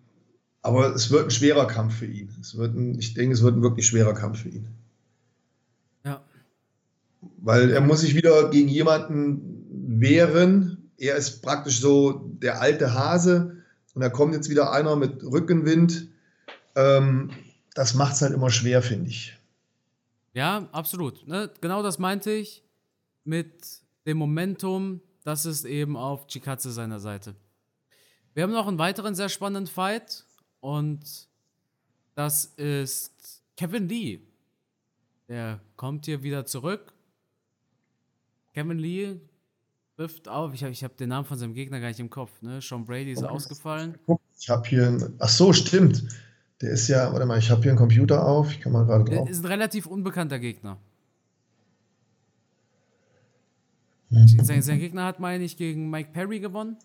aber 0.62 0.96
es 0.96 1.12
wird 1.12 1.26
ein 1.26 1.32
schwerer 1.32 1.68
Kampf 1.68 1.96
für 1.96 2.06
ihn. 2.06 2.30
Es 2.40 2.58
wird 2.58 2.74
ein, 2.76 2.98
ich 2.98 3.14
denke, 3.14 3.34
es 3.34 3.42
wird 3.42 3.58
ein 3.58 3.62
wirklich 3.62 3.86
schwerer 3.86 4.14
Kampf 4.14 4.40
für 4.44 4.50
ihn. 4.50 4.68
Weil 7.44 7.72
er 7.72 7.82
muss 7.82 8.02
sich 8.02 8.16
wieder 8.16 8.50
gegen 8.50 8.70
jemanden 8.70 9.66
wehren. 10.00 10.90
Er 10.98 11.18
ist 11.18 11.42
praktisch 11.42 11.82
so 11.82 12.32
der 12.42 12.62
alte 12.62 12.94
Hase 12.94 13.58
und 13.94 14.02
da 14.02 14.10
kommt 14.10 14.34
jetzt 14.34 14.50
wieder 14.50 14.72
einer 14.72 14.96
mit 14.96 15.22
Rückenwind. 15.24 16.08
Ähm, 16.76 17.32
das 17.76 17.96
macht 17.96 18.14
es 18.14 18.22
halt 18.22 18.34
immer 18.34 18.50
schwer, 18.50 18.82
finde 18.82 19.10
ich. 19.10 19.38
Ja, 20.34 20.70
absolut. 20.72 21.28
Ne? 21.28 21.52
Genau 21.60 21.84
das 21.84 22.00
meinte 22.00 22.32
ich 22.32 22.64
mit 23.26 23.82
dem 24.08 24.18
Momentum. 24.18 25.02
Das 25.26 25.46
ist 25.46 25.66
eben 25.66 25.98
auf 25.98 26.28
Chikatze 26.28 26.72
seiner 26.72 27.02
Seite. 27.02 27.36
Wir 28.34 28.44
haben 28.44 28.54
noch 28.54 28.68
einen 28.68 28.80
weiteren 28.80 29.16
sehr 29.16 29.30
spannenden 29.30 29.68
Fight 29.68 30.26
und 30.62 31.28
das 32.16 32.46
ist 32.46 33.44
Kevin 33.58 33.90
Lee. 33.90 34.22
Der 35.28 35.60
kommt 35.76 36.06
hier 36.06 36.24
wieder 36.24 36.46
zurück. 36.46 36.93
Kevin 38.54 38.78
Lee 38.78 39.20
trifft 39.96 40.28
auf. 40.28 40.54
Ich 40.54 40.64
habe 40.64 40.72
ich 40.72 40.84
hab 40.84 40.96
den 40.98 41.10
Namen 41.10 41.26
von 41.26 41.38
seinem 41.38 41.54
Gegner 41.54 41.80
gar 41.80 41.88
nicht 41.88 42.00
im 42.00 42.10
Kopf. 42.10 42.42
Ne? 42.42 42.62
Sean 42.62 42.86
Brady 42.86 43.12
ist 43.12 43.24
ausgefallen. 43.24 43.98
Ich 44.40 44.50
habe 44.50 44.68
hier. 44.68 44.88
Ein, 44.88 45.16
ach 45.20 45.30
so, 45.30 45.54
stimmt. 45.54 46.04
Der 46.62 46.72
ist 46.72 46.88
ja. 46.88 47.12
Warte 47.12 47.26
mal, 47.26 47.40
ich 47.40 47.50
habe 47.50 47.62
hier 47.62 47.72
einen 47.72 47.78
Computer 47.78 48.26
auf. 48.26 48.52
Ich 48.52 48.62
kann 48.62 48.72
mal 48.72 48.86
gerade 48.86 49.04
drauf. 49.06 49.30
Ist 49.30 49.44
ein 49.44 49.48
relativ 49.48 49.86
unbekannter 49.86 50.40
Gegner. 50.40 50.78
Sein, 54.10 54.62
sein 54.62 54.80
Gegner 54.80 55.06
hat, 55.06 55.20
meine 55.20 55.44
ich, 55.44 55.58
gegen 55.58 55.90
Mike 55.90 56.12
Perry 56.14 56.40
gewonnen. 56.40 56.78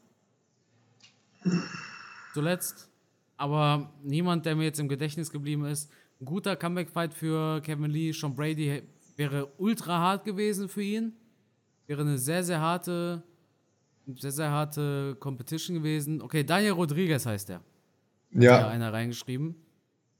Zuletzt. 2.33 2.89
Aber 3.37 3.93
niemand, 4.03 4.47
der 4.47 4.57
mir 4.57 4.65
jetzt 4.65 4.81
im 4.81 4.89
Gedächtnis 4.89 5.31
geblieben 5.31 5.67
ist. 5.67 5.91
Ein 6.21 6.25
guter 6.25 6.57
Comeback-Fight 6.57 7.13
für 7.13 7.61
Kevin 7.61 7.91
Lee. 7.91 8.13
Sean 8.13 8.35
Brady 8.35 8.83
wäre 9.17 9.53
ultra 9.59 9.99
hart 9.99 10.25
gewesen 10.25 10.69
für 10.69 10.83
ihn. 10.83 11.13
Wäre 11.89 12.03
eine 12.03 12.19
sehr, 12.19 12.45
sehr 12.45 12.61
harte, 12.61 13.23
sehr, 14.15 14.31
sehr 14.31 14.51
harte 14.51 15.17
Competition 15.21 15.75
gewesen. 15.75 16.21
Okay, 16.21 16.45
Daniel 16.45 16.73
Rodriguez 16.73 17.25
heißt 17.25 17.49
der. 17.49 17.63
Ja. 18.33 18.57
Hat 18.57 18.61
ja 18.61 18.69
einer 18.69 18.93
reingeschrieben. 18.93 19.57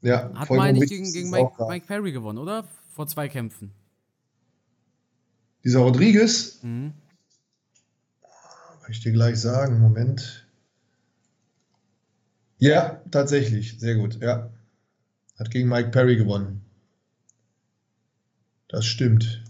Ja, 0.01 0.33
Hat, 0.33 0.49
meine 0.49 0.83
ich, 0.83 0.89
gegen, 0.89 1.11
gegen 1.13 1.29
Mike, 1.29 1.51
Mike, 1.67 1.85
Perry 1.85 2.11
gewonnen, 2.11 2.39
oder? 2.39 2.63
Vor 2.95 3.05
zwei 3.05 3.27
Kämpfen. 3.29 3.71
Dieser 5.63 5.79
Rodriguez? 5.79 6.59
Mhm. 6.63 6.93
Kann 8.81 8.91
ich 8.91 9.01
dir 9.01 9.11
gleich 9.11 9.39
sagen. 9.39 9.79
Moment. 9.79 10.47
Ja, 12.57 12.99
tatsächlich. 13.11 13.79
Sehr 13.79 13.93
gut. 13.95 14.19
Ja. 14.21 14.49
Hat 15.37 15.51
gegen 15.51 15.69
Mike 15.69 15.89
Perry 15.89 16.15
gewonnen. 16.15 16.65
Das 18.69 18.85
stimmt. 18.85 19.43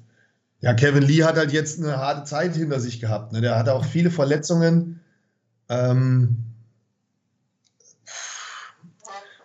Ja, 0.61 0.73
Kevin 0.73 1.03
Lee 1.03 1.23
hat 1.23 1.37
halt 1.37 1.53
jetzt 1.53 1.79
eine 1.79 1.97
harte 1.97 2.23
Zeit 2.25 2.55
hinter 2.55 2.79
sich 2.79 2.99
gehabt. 2.99 3.31
Ne? 3.31 3.41
Der 3.41 3.57
hatte 3.57 3.73
auch 3.73 3.85
viele 3.85 4.11
Verletzungen. 4.11 4.99
Ähm, 5.69 6.43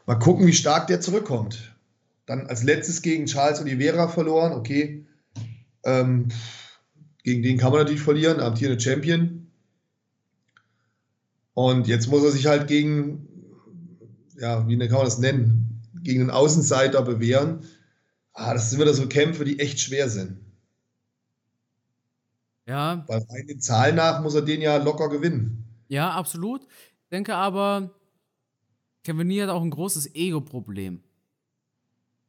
mal 0.07 0.19
gucken, 0.19 0.47
wie 0.47 0.53
stark 0.53 0.89
der 0.89 1.01
zurückkommt. 1.01 1.75
Dann 2.27 2.47
als 2.47 2.63
letztes 2.63 3.03
gegen 3.03 3.27
Charles 3.27 3.61
Oliveira 3.61 4.09
verloren. 4.09 4.53
Okay. 4.53 5.07
Ähm, 5.85 6.29
gegen 7.23 7.43
den 7.43 7.59
kann 7.59 7.71
man 7.71 7.81
natürlich 7.81 8.03
verlieren, 8.03 8.41
amtierende 8.41 8.81
Champion. 8.81 9.51
Und 11.53 11.87
jetzt 11.87 12.09
muss 12.09 12.25
er 12.25 12.33
sich 12.33 12.47
halt 12.47 12.67
gegen 12.67 13.29
ja, 14.39 14.67
wie 14.67 14.79
kann 14.79 14.97
man 14.97 15.05
das 15.05 15.19
nennen, 15.19 15.83
gegen 16.03 16.23
einen 16.23 16.31
Außenseiter 16.31 17.03
bewähren. 17.03 17.61
Ah, 18.33 18.53
das 18.53 18.71
sind 18.71 18.81
wieder 18.81 18.95
so 18.95 19.07
Kämpfe, 19.07 19.45
die 19.45 19.61
echt 19.61 19.81
schwer 19.81 20.09
sind. 20.09 20.39
Ja. 22.67 23.05
Bei 23.07 23.19
reinen 23.19 23.61
Zahlen 23.61 23.97
nach 23.97 24.23
muss 24.23 24.35
er 24.35 24.43
den 24.43 24.63
ja 24.63 24.77
locker 24.77 25.09
gewinnen. 25.09 25.65
Ja, 25.89 26.11
absolut. 26.11 26.63
Ich 26.63 27.09
denke 27.11 27.35
aber, 27.35 27.91
Kevin 29.05 29.29
Lee 29.29 29.43
hat 29.43 29.51
auch 29.51 29.63
ein 29.63 29.71
großes 29.71 30.15
Ego-Problem. 30.15 31.03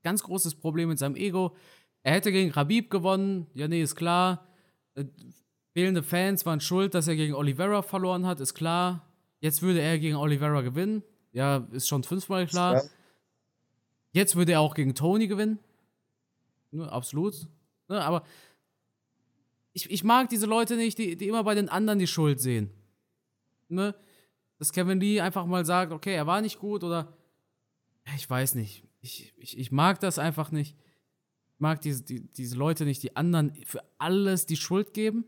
Ganz 0.04 0.24
großes 0.24 0.56
Problem 0.56 0.90
mit 0.90 1.00
seinem 1.00 1.16
Ego. 1.16 1.56
Er 2.04 2.14
hätte 2.14 2.32
gegen 2.32 2.52
Rabib 2.52 2.92
gewonnen. 2.92 3.48
Ja, 3.54 3.68
nee, 3.68 3.82
ist 3.82 3.96
klar. 3.96 4.46
Äh, 4.94 5.06
fehlende 5.74 6.04
Fans 6.04 6.46
waren 6.46 6.60
schuld, 6.60 6.94
dass 6.94 7.08
er 7.08 7.16
gegen 7.16 7.34
Oliveira 7.34 7.82
verloren 7.82 8.26
hat, 8.26 8.40
ist 8.40 8.54
klar. 8.54 9.08
Jetzt 9.40 9.62
würde 9.62 9.82
er 9.82 9.98
gegen 10.00 10.16
Oliveira 10.16 10.62
gewinnen. 10.62 11.04
Ja, 11.32 11.68
ist 11.72 11.88
schon 11.88 12.04
fünfmal 12.04 12.48
klar. 12.48 12.76
Ja. 12.76 12.82
Jetzt 14.12 14.36
würde 14.36 14.54
er 14.54 14.62
auch 14.62 14.74
gegen 14.74 14.96
Tony 14.96 15.28
gewinnen. 15.28 15.60
Ne, 16.72 16.90
absolut. 16.90 17.48
Ne, 17.90 18.02
aber 18.02 18.24
ich, 19.76 19.92
ich 19.92 20.04
mag 20.06 20.30
diese 20.30 20.46
Leute 20.46 20.78
nicht, 20.78 20.98
die, 20.98 21.18
die 21.18 21.28
immer 21.28 21.44
bei 21.44 21.54
den 21.54 21.68
anderen 21.68 22.00
die 22.00 22.08
Schuld 22.08 22.40
sehen. 22.40 22.70
Ne? 23.68 23.94
Dass 24.58 24.72
Kevin 24.72 25.02
Lee 25.02 25.20
einfach 25.20 25.46
mal 25.46 25.66
sagt, 25.66 25.92
okay, 25.92 26.16
er 26.16 26.26
war 26.26 26.40
nicht 26.40 26.60
gut 26.60 26.86
oder 26.86 27.14
ich 28.16 28.30
weiß 28.30 28.56
nicht. 28.56 28.86
Ich, 29.02 29.34
ich, 29.38 29.58
ich 29.58 29.72
mag 29.74 30.00
das 30.00 30.18
einfach 30.18 30.50
nicht. 30.52 30.78
Ich 31.54 31.60
mag 31.60 31.82
diese, 31.82 32.04
die, 32.04 32.22
diese 32.22 32.56
Leute 32.56 32.86
nicht, 32.86 33.04
die 33.04 33.18
anderen 33.18 33.54
für 33.66 33.84
alles 33.98 34.46
die 34.46 34.56
Schuld 34.56 34.94
geben. 34.94 35.26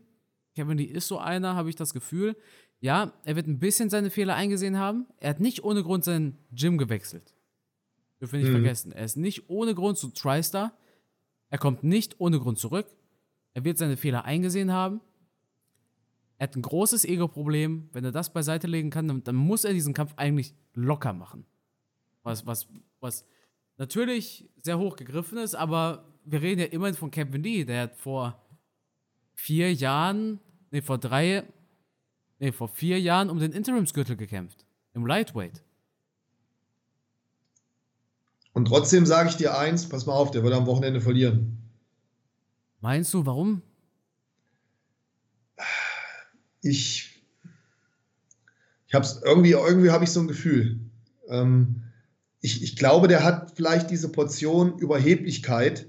Kevin 0.54 0.78
Lee 0.78 0.84
ist 0.84 1.08
so 1.08 1.18
einer, 1.18 1.54
habe 1.54 1.68
ich 1.68 1.76
das 1.76 1.92
Gefühl. 1.92 2.34
Ja, 2.80 3.12
er 3.24 3.36
wird 3.36 3.48
ein 3.48 3.58
bisschen 3.58 3.90
seine 3.90 4.08
Fehler 4.08 4.34
eingesehen 4.34 4.78
haben. 4.78 5.06
Er 5.18 5.30
hat 5.30 5.40
nicht 5.40 5.62
ohne 5.62 5.82
Grund 5.82 6.04
sein 6.04 6.38
Gym 6.52 6.78
gewechselt. 6.78 7.34
Dürfen 8.18 8.32
wir 8.32 8.38
nicht 8.40 8.48
mhm. 8.48 8.62
vergessen. 8.62 8.92
Er 8.92 9.04
ist 9.04 9.18
nicht 9.18 9.50
ohne 9.50 9.74
Grund 9.74 9.98
zu 9.98 10.08
TriStar. 10.08 10.72
Er 11.50 11.58
kommt 11.58 11.84
nicht 11.84 12.18
ohne 12.18 12.38
Grund 12.40 12.58
zurück. 12.58 12.86
Er 13.58 13.64
wird 13.64 13.76
seine 13.76 13.96
Fehler 13.96 14.24
eingesehen 14.24 14.72
haben. 14.72 15.00
Er 16.36 16.46
hat 16.46 16.54
ein 16.54 16.62
großes 16.62 17.04
Ego-Problem. 17.04 17.88
Wenn 17.92 18.04
er 18.04 18.12
das 18.12 18.32
beiseite 18.32 18.68
legen 18.68 18.90
kann, 18.90 19.08
dann, 19.08 19.24
dann, 19.24 19.34
muss 19.34 19.64
er 19.64 19.72
diesen 19.72 19.94
Kampf 19.94 20.12
eigentlich 20.14 20.54
locker 20.74 21.12
machen. 21.12 21.44
Was, 22.22 22.46
was, 22.46 22.68
was 23.00 23.24
natürlich 23.76 24.48
sehr 24.62 24.78
hoch 24.78 24.94
gegriffen 24.94 25.38
ist, 25.38 25.56
aber 25.56 26.04
wir 26.24 26.40
reden 26.40 26.60
ja 26.60 26.66
immerhin 26.68 26.94
von 26.94 27.10
Kevin 27.10 27.42
Lee. 27.42 27.64
Der 27.64 27.82
hat 27.82 27.96
vor 27.96 28.40
vier 29.34 29.74
Jahren, 29.74 30.38
nee, 30.70 30.80
vor 30.80 30.98
drei, 30.98 31.42
nee, 32.38 32.52
vor 32.52 32.68
vier 32.68 33.00
Jahren 33.00 33.28
um 33.28 33.40
den 33.40 33.50
Interimsgürtel 33.50 34.14
gekämpft. 34.14 34.66
Im 34.94 35.04
Lightweight. 35.04 35.64
Und 38.52 38.66
trotzdem 38.66 39.04
sage 39.04 39.30
ich 39.30 39.36
dir 39.36 39.58
eins, 39.58 39.88
pass 39.88 40.06
mal 40.06 40.12
auf, 40.12 40.30
der 40.30 40.44
wird 40.44 40.54
am 40.54 40.66
Wochenende 40.66 41.00
verlieren. 41.00 41.67
Meinst 42.80 43.12
du, 43.14 43.26
warum? 43.26 43.62
Ich, 46.62 47.22
ich 48.86 48.94
habe 48.94 49.04
es 49.04 49.20
irgendwie, 49.24 49.52
irgendwie 49.52 49.90
habe 49.90 50.04
ich 50.04 50.10
so 50.10 50.20
ein 50.20 50.28
Gefühl. 50.28 50.80
Ähm, 51.28 51.82
ich, 52.40 52.62
ich 52.62 52.76
glaube, 52.76 53.08
der 53.08 53.24
hat 53.24 53.52
vielleicht 53.56 53.90
diese 53.90 54.10
Portion 54.10 54.78
Überheblichkeit, 54.78 55.86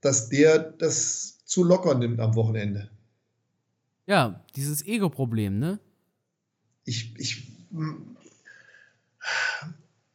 dass 0.00 0.28
der 0.28 0.58
das 0.58 1.44
zu 1.44 1.64
locker 1.64 1.94
nimmt 1.94 2.20
am 2.20 2.34
Wochenende. 2.34 2.90
Ja, 4.06 4.44
dieses 4.56 4.84
Ego-Problem, 4.86 5.58
ne? 5.58 5.78
Ich, 6.84 7.14
ich, 7.18 7.52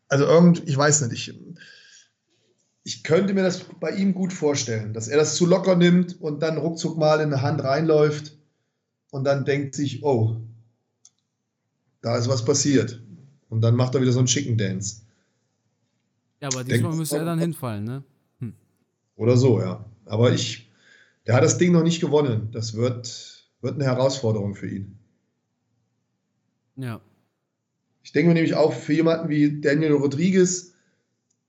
also 0.07 0.25
irgend, 0.25 0.67
ich 0.67 0.75
weiß 0.75 1.01
nicht, 1.01 1.29
ich, 1.29 1.39
ich 2.83 3.03
könnte 3.03 3.33
mir 3.33 3.43
das 3.43 3.63
bei 3.79 3.91
ihm 3.91 4.13
gut 4.13 4.33
vorstellen, 4.33 4.93
dass 4.93 5.07
er 5.07 5.17
das 5.17 5.35
zu 5.35 5.45
locker 5.45 5.75
nimmt 5.75 6.19
und 6.21 6.41
dann 6.41 6.57
ruckzuck 6.57 6.97
mal 6.97 7.19
in 7.21 7.33
eine 7.33 7.41
Hand 7.41 7.63
reinläuft 7.63 8.37
und 9.09 9.23
dann 9.23 9.45
denkt 9.45 9.75
sich, 9.75 10.03
oh, 10.03 10.37
da 12.01 12.17
ist 12.17 12.27
was 12.27 12.43
passiert. 12.43 13.01
Und 13.49 13.61
dann 13.61 13.75
macht 13.75 13.95
er 13.95 14.01
wieder 14.01 14.11
so 14.11 14.19
einen 14.19 14.27
Chicken 14.27 14.57
Dance. 14.57 15.03
Ja, 16.41 16.49
aber 16.49 16.63
diesmal 16.63 16.81
denkt, 16.81 16.97
müsste 16.97 17.17
er 17.17 17.25
dann 17.25 17.39
hinfallen, 17.39 17.85
ne? 17.85 18.03
Hm. 18.39 18.53
Oder 19.15 19.37
so, 19.37 19.61
ja. 19.61 19.85
Aber 20.05 20.33
ich, 20.33 20.69
der 21.25 21.35
hat 21.35 21.43
das 21.43 21.57
Ding 21.57 21.71
noch 21.71 21.83
nicht 21.83 22.01
gewonnen. 22.01 22.49
Das 22.51 22.73
wird, 22.73 23.47
wird 23.61 23.75
eine 23.75 23.85
Herausforderung 23.85 24.55
für 24.55 24.67
ihn. 24.67 24.97
Ja. 26.75 26.99
Ich 28.03 28.11
denke 28.11 28.29
mir 28.29 28.33
nämlich 28.33 28.55
auch, 28.55 28.73
für 28.73 28.93
jemanden 28.93 29.29
wie 29.29 29.61
Daniel 29.61 29.93
Rodriguez 29.93 30.73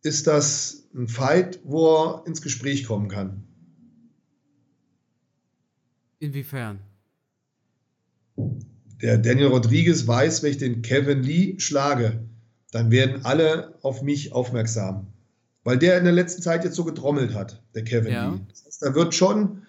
ist 0.02 0.28
das 0.28 0.83
ein 0.94 1.08
Fight, 1.08 1.60
wo 1.64 1.86
er 1.86 2.26
ins 2.26 2.42
Gespräch 2.42 2.84
kommen 2.86 3.08
kann. 3.08 3.44
Inwiefern? 6.18 6.80
Der 9.02 9.18
Daniel 9.18 9.48
Rodriguez 9.48 10.06
weiß, 10.06 10.42
wenn 10.42 10.50
ich 10.52 10.58
den 10.58 10.82
Kevin 10.82 11.22
Lee 11.22 11.58
schlage, 11.58 12.24
dann 12.70 12.90
werden 12.90 13.24
alle 13.24 13.78
auf 13.82 14.02
mich 14.02 14.32
aufmerksam. 14.32 15.08
Weil 15.64 15.78
der 15.78 15.98
in 15.98 16.04
der 16.04 16.12
letzten 16.12 16.42
Zeit 16.42 16.64
jetzt 16.64 16.76
so 16.76 16.84
getrommelt 16.84 17.34
hat, 17.34 17.62
der 17.74 17.84
Kevin 17.84 18.12
ja. 18.12 18.30
Lee. 18.30 18.40
Das 18.48 18.64
heißt, 18.64 18.82
da 18.82 18.94
wird 18.94 19.14
schon 19.14 19.62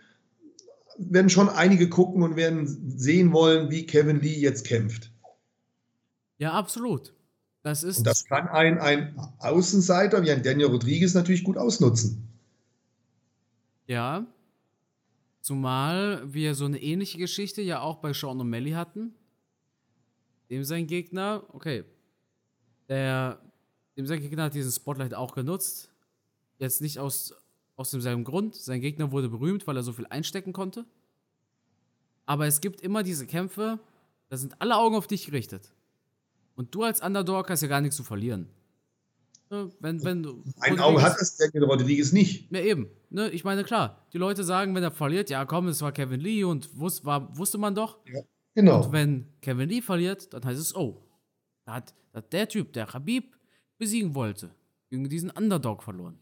werden 0.98 1.30
schon 1.30 1.50
einige 1.50 1.90
gucken 1.90 2.24
und 2.24 2.36
werden 2.36 2.98
sehen 2.98 3.34
wollen, 3.34 3.70
wie 3.70 3.86
Kevin 3.86 4.22
Lee 4.22 4.40
jetzt 4.40 4.66
kämpft. 4.66 5.12
Ja, 6.38 6.54
absolut. 6.54 7.15
Das 7.66 7.82
ist. 7.82 7.98
Und 7.98 8.04
das 8.04 8.26
kann 8.26 8.48
ein, 8.48 8.78
ein 8.78 9.20
Außenseiter 9.40 10.22
wie 10.22 10.30
ein 10.30 10.44
Daniel 10.44 10.68
Rodriguez 10.68 11.16
natürlich 11.16 11.44
gut 11.44 11.58
ausnutzen. 11.58 12.30
Ja. 13.88 14.28
Zumal 15.42 16.32
wir 16.32 16.54
so 16.54 16.66
eine 16.66 16.80
ähnliche 16.80 17.18
Geschichte 17.18 17.64
ja 17.64 17.82
auch 17.82 17.96
bei 17.96 18.14
Sean 18.14 18.40
O'Malley 18.40 18.76
hatten. 18.76 19.16
Dem 20.52 20.64
sein 20.64 20.86
Gegner, 20.86 21.44
okay, 21.54 21.86
der, 22.88 23.42
dem 23.98 24.06
sein 24.06 24.22
Gegner 24.22 24.44
hat 24.44 24.54
diesen 24.54 24.72
Spotlight 24.72 25.16
auch 25.16 25.34
genutzt. 25.34 25.90
Jetzt 26.60 26.82
nicht 26.82 27.00
aus, 27.00 27.34
aus 27.78 27.90
demselben 27.90 28.26
Grund. 28.26 28.54
Sein 28.54 28.80
Gegner 28.80 29.12
wurde 29.12 29.28
berühmt, 29.28 29.66
weil 29.66 29.76
er 29.76 29.82
so 29.82 29.92
viel 29.92 30.06
einstecken 30.06 30.54
konnte. 30.54 30.86
Aber 32.28 32.46
es 32.46 32.62
gibt 32.62 32.82
immer 32.82 33.02
diese 33.02 33.26
Kämpfe, 33.26 33.80
da 34.30 34.38
sind 34.38 34.62
alle 34.62 34.78
Augen 34.78 34.96
auf 34.96 35.08
dich 35.08 35.26
gerichtet. 35.26 35.72
Und 36.56 36.74
du 36.74 36.84
als 36.84 37.02
Underdog 37.02 37.50
hast 37.50 37.62
ja 37.62 37.68
gar 37.68 37.82
nichts 37.82 37.98
zu 37.98 38.04
verlieren. 38.04 38.50
Ne, 39.52 39.72
wenn, 39.80 40.04
wenn 40.04 40.24
du, 40.24 40.44
Ein 40.60 40.80
Auge 40.80 41.04
hat 41.04 41.20
das 41.20 41.38
Daniel 41.38 41.66
Rodriguez 41.66 42.12
nicht. 42.12 42.52
Ja, 42.52 42.62
eben. 42.62 42.90
Ne, 43.12 43.30
ich 43.30 43.44
meine, 43.44 43.64
klar, 43.64 44.08
die 44.12 44.18
Leute 44.18 44.44
sagen, 44.44 44.74
wenn 44.74 44.82
er 44.82 44.92
verliert, 44.92 45.30
ja 45.30 45.46
komm, 45.46 45.68
es 45.68 45.82
war 45.82 45.92
Kevin 45.92 46.20
Lee 46.20 46.44
und 46.44 46.80
wus, 46.80 47.06
war, 47.06 47.38
wusste 47.38 47.60
man 47.60 47.76
doch. 47.76 48.00
Ja, 48.12 48.22
genau. 48.56 48.84
Und 48.84 48.92
wenn 48.92 49.28
Kevin 49.42 49.70
Lee 49.70 49.82
verliert, 49.82 50.34
dann 50.34 50.44
heißt 50.44 50.60
es, 50.60 50.76
oh, 50.76 51.06
da 51.66 51.76
hat, 51.76 51.94
da 52.12 52.18
hat 52.18 52.34
der 52.34 52.48
Typ, 52.48 52.74
der 52.74 52.92
Habib 52.92 53.36
besiegen 53.78 54.16
wollte, 54.16 54.50
gegen 54.90 55.08
diesen 55.10 55.30
Underdog 55.30 55.84
verloren. 55.84 56.18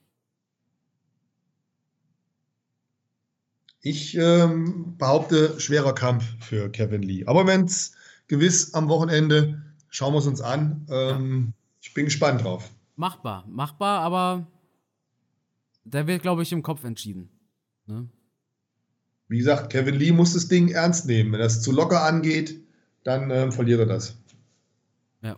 Ich 3.80 4.16
ähm, 4.16 4.96
behaupte, 4.98 5.60
schwerer 5.60 5.94
Kampf 5.94 6.26
für 6.40 6.70
Kevin 6.70 7.04
Lee. 7.04 7.26
Aber 7.26 7.46
wenn 7.48 7.66
es 7.66 7.94
gewiss 8.28 8.74
am 8.74 8.90
Wochenende, 8.90 9.62
schauen 9.94 10.14
wir 10.14 10.20
es 10.20 10.28
uns 10.28 10.42
an. 10.42 10.86
Ähm. 10.90 11.54
Ich 11.82 11.94
bin 11.94 12.06
gespannt 12.06 12.44
drauf. 12.44 12.70
Machbar, 12.96 13.46
machbar, 13.48 14.00
aber 14.02 14.48
der 15.84 16.08
wird, 16.08 16.22
glaube 16.22 16.44
ich, 16.44 16.52
im 16.54 16.64
Kopf 16.64 16.86
entschieden. 16.86 17.30
Ne? 17.88 18.08
Wie 19.28 19.38
gesagt, 19.38 19.70
Kevin 19.70 19.96
Lee 19.96 20.14
muss 20.14 20.34
das 20.34 20.48
Ding 20.48 20.70
ernst 20.70 21.08
nehmen. 21.08 21.34
Wenn 21.34 21.42
er 21.42 21.48
es 21.48 21.62
zu 21.62 21.74
locker 21.74 22.04
angeht, 22.04 22.58
dann 23.04 23.30
ähm, 23.32 23.52
verliert 23.52 23.82
er 23.82 23.86
das. 23.86 24.16
Ja. 25.22 25.36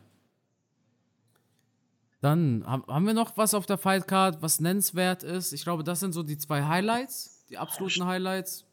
Dann 2.22 2.63
haben 2.68 3.08
wir 3.08 3.15
noch 3.15 3.38
was 3.38 3.56
auf 3.56 3.65
der 3.65 3.80
Fightcard, 3.80 4.44
was 4.44 4.60
nennenswert 4.60 5.24
ist. 5.24 5.52
Ich 5.52 5.63
glaube, 5.63 5.84
das 5.84 6.00
sind 6.00 6.13
so 6.13 6.22
die 6.22 6.38
zwei 6.38 6.63
Highlights 6.63 7.36
die 7.50 7.58
absoluten 7.58 8.06
Highlights? 8.06 8.64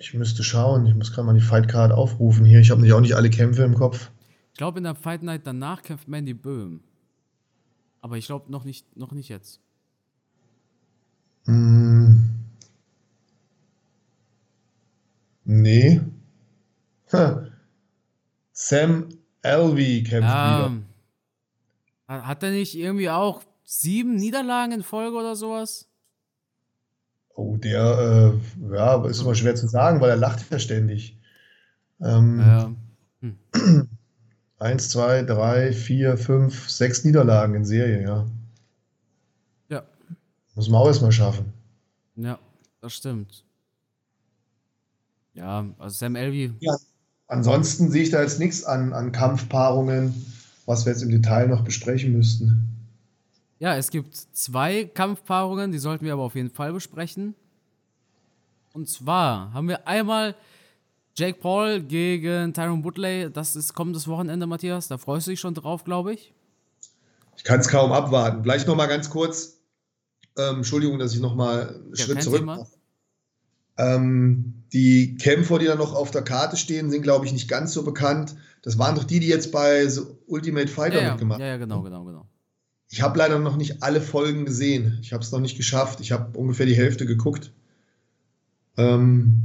Ich 0.00 0.14
müsste 0.14 0.42
schauen. 0.42 0.86
Ich 0.86 0.94
muss 0.94 1.12
gerade 1.12 1.26
mal 1.26 1.34
die 1.34 1.42
Fightcard 1.42 1.92
aufrufen 1.92 2.46
hier. 2.46 2.60
Ich 2.60 2.70
habe 2.70 2.80
nicht 2.80 2.94
auch 2.94 3.02
nicht 3.02 3.14
alle 3.14 3.28
Kämpfe 3.28 3.64
im 3.64 3.74
Kopf. 3.74 4.10
Ich 4.50 4.56
glaube, 4.56 4.78
in 4.78 4.84
der 4.84 4.94
Fight 4.94 5.22
Night 5.22 5.42
danach 5.46 5.82
kämpft 5.82 6.08
Mandy 6.08 6.32
Böhm. 6.32 6.82
Aber 8.00 8.16
ich 8.16 8.24
glaube 8.24 8.50
noch 8.50 8.64
nicht, 8.64 8.96
noch 8.96 9.12
nicht 9.12 9.28
jetzt. 9.28 9.60
Mm. 11.44 12.16
Nee. 15.44 16.00
Sam 18.52 19.08
Alvey 19.42 20.02
kämpft 20.02 20.30
ähm, 20.32 20.86
wieder. 22.06 22.26
Hat 22.26 22.42
er 22.42 22.52
nicht 22.52 22.74
irgendwie 22.74 23.10
auch 23.10 23.42
sieben 23.64 24.14
Niederlagen 24.14 24.72
in 24.72 24.82
Folge 24.82 25.18
oder 25.18 25.36
sowas? 25.36 25.89
Oh, 27.40 27.56
der, 27.56 28.34
äh, 28.34 28.74
ja, 28.74 29.02
ist 29.06 29.22
immer 29.22 29.34
schwer 29.34 29.54
zu 29.54 29.66
sagen, 29.66 30.02
weil 30.02 30.10
er 30.10 30.16
lacht 30.16 30.44
ja 30.50 30.58
ständig. 30.58 31.18
Ähm, 31.98 32.38
ja. 32.38 32.72
Hm. 33.22 33.88
Eins, 34.58 34.90
zwei, 34.90 35.22
drei, 35.22 35.72
vier, 35.72 36.18
fünf, 36.18 36.68
sechs 36.68 37.02
Niederlagen 37.02 37.54
in 37.54 37.64
Serie, 37.64 38.02
ja. 38.02 38.26
Ja. 39.70 39.82
Muss 40.54 40.68
man 40.68 40.82
auch 40.82 40.86
erstmal 40.88 41.12
schaffen. 41.12 41.50
Ja, 42.14 42.38
das 42.82 42.92
stimmt. 42.92 43.42
Ja, 45.32 45.64
also 45.78 45.96
Sam 45.96 46.16
Elvey. 46.16 46.52
Ja, 46.60 46.76
ansonsten 47.26 47.90
sehe 47.90 48.02
ich 48.02 48.10
da 48.10 48.20
jetzt 48.20 48.38
nichts 48.38 48.64
an, 48.64 48.92
an 48.92 49.12
Kampfpaarungen, 49.12 50.26
was 50.66 50.84
wir 50.84 50.92
jetzt 50.92 51.02
im 51.02 51.10
Detail 51.10 51.48
noch 51.48 51.64
besprechen 51.64 52.12
müssten. 52.12 52.79
Ja, 53.60 53.76
es 53.76 53.90
gibt 53.90 54.16
zwei 54.16 54.84
Kampfpaarungen, 54.84 55.70
die 55.70 55.78
sollten 55.78 56.06
wir 56.06 56.14
aber 56.14 56.22
auf 56.22 56.34
jeden 56.34 56.50
Fall 56.50 56.72
besprechen. 56.72 57.34
Und 58.72 58.88
zwar 58.88 59.52
haben 59.52 59.68
wir 59.68 59.86
einmal 59.86 60.34
Jake 61.14 61.38
Paul 61.38 61.82
gegen 61.82 62.54
Tyron 62.54 62.82
Woodley. 62.82 63.30
Das 63.30 63.56
ist 63.56 63.74
kommendes 63.74 64.08
Wochenende, 64.08 64.46
Matthias. 64.46 64.88
Da 64.88 64.96
freust 64.96 65.26
du 65.26 65.32
dich 65.32 65.40
schon 65.40 65.52
drauf, 65.52 65.84
glaube 65.84 66.14
ich. 66.14 66.32
Ich 67.36 67.44
kann 67.44 67.60
es 67.60 67.68
kaum 67.68 67.92
abwarten. 67.92 68.42
Vielleicht 68.42 68.66
noch 68.66 68.76
mal 68.76 68.86
ganz 68.86 69.10
kurz. 69.10 69.58
Ähm, 70.38 70.56
Entschuldigung, 70.56 70.98
dass 70.98 71.12
ich 71.12 71.20
noch 71.20 71.34
mal 71.34 71.68
einen 71.68 71.94
ja, 71.94 72.04
Schritt 72.04 72.22
zurück 72.22 72.44
mache. 72.44 72.66
Ähm, 73.76 74.64
die 74.72 75.16
Kämpfer, 75.16 75.58
die 75.58 75.66
da 75.66 75.74
noch 75.74 75.94
auf 75.94 76.10
der 76.10 76.22
Karte 76.22 76.56
stehen, 76.56 76.90
sind, 76.90 77.02
glaube 77.02 77.26
ich, 77.26 77.32
nicht 77.32 77.48
ganz 77.48 77.74
so 77.74 77.82
bekannt. 77.82 78.36
Das 78.62 78.78
waren 78.78 78.94
doch 78.94 79.04
die, 79.04 79.20
die 79.20 79.28
jetzt 79.28 79.52
bei 79.52 79.86
Ultimate 80.26 80.68
Fighter 80.68 80.96
ja, 80.96 81.02
ja. 81.02 81.10
mitgemacht 81.10 81.40
haben. 81.40 81.46
Ja, 81.46 81.52
ja, 81.52 81.56
genau, 81.58 81.82
genau, 81.82 82.04
genau. 82.04 82.26
Ich 82.92 83.02
habe 83.02 83.18
leider 83.18 83.38
noch 83.38 83.56
nicht 83.56 83.84
alle 83.84 84.00
Folgen 84.00 84.44
gesehen. 84.44 84.98
Ich 85.00 85.12
habe 85.12 85.22
es 85.22 85.30
noch 85.30 85.38
nicht 85.38 85.56
geschafft. 85.56 86.00
Ich 86.00 86.10
habe 86.10 86.36
ungefähr 86.36 86.66
die 86.66 86.76
Hälfte 86.76 87.06
geguckt. 87.06 87.52
Ähm, 88.76 89.42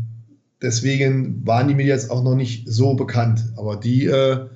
deswegen 0.63 1.45
waren 1.45 1.67
die 1.67 1.75
mir 1.75 1.85
jetzt 1.85 2.09
auch 2.09 2.23
noch 2.23 2.33
nicht 2.33 2.67
so 2.67 2.95
bekannt. 2.95 3.53
Aber 3.55 3.75
die 3.75 4.07
äh, 4.07 4.47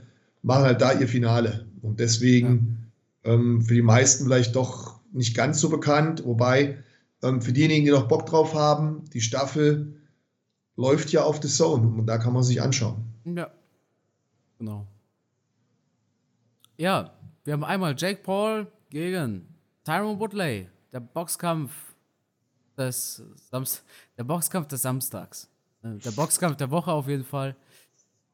machen 0.41 0.63
halt 0.63 0.81
da 0.81 0.91
ihr 0.93 1.07
Finale. 1.07 1.67
Und 1.83 1.99
deswegen 1.99 2.89
ja. 3.23 3.33
ähm, 3.33 3.61
für 3.61 3.75
die 3.75 3.83
meisten 3.83 4.23
vielleicht 4.25 4.55
doch 4.55 4.99
nicht 5.13 5.35
ganz 5.35 5.59
so 5.59 5.69
bekannt. 5.69 6.25
Wobei 6.25 6.79
ähm, 7.21 7.43
für 7.43 7.53
diejenigen, 7.53 7.85
die 7.85 7.91
noch 7.91 8.07
Bock 8.07 8.25
drauf 8.25 8.55
haben, 8.55 9.03
die 9.13 9.21
Staffel 9.21 10.01
läuft 10.77 11.11
ja 11.11 11.23
auf 11.23 11.39
The 11.43 11.47
Zone 11.47 11.87
und 11.89 12.07
da 12.07 12.17
kann 12.17 12.33
man 12.33 12.41
sich 12.41 12.59
anschauen. 12.59 13.03
Ja, 13.25 13.51
genau. 14.57 14.87
Ja, 16.77 17.13
wir 17.43 17.53
haben 17.53 17.63
einmal 17.63 17.93
Jake 17.95 18.21
Paul 18.23 18.65
gegen 18.89 19.47
Tyron 19.83 20.19
Woodley, 20.19 20.69
der 20.91 20.99
Boxkampf 20.99 21.71
des 22.77 23.21
Samst 23.49 23.83
der 24.17 24.23
Boxkampf 24.23 24.67
des 24.67 24.81
Samstags. 24.81 25.49
Äh, 25.83 25.95
der 25.97 26.11
Boxkampf 26.11 26.57
der 26.57 26.71
Woche 26.71 26.91
auf 26.91 27.07
jeden 27.07 27.25
Fall. 27.25 27.55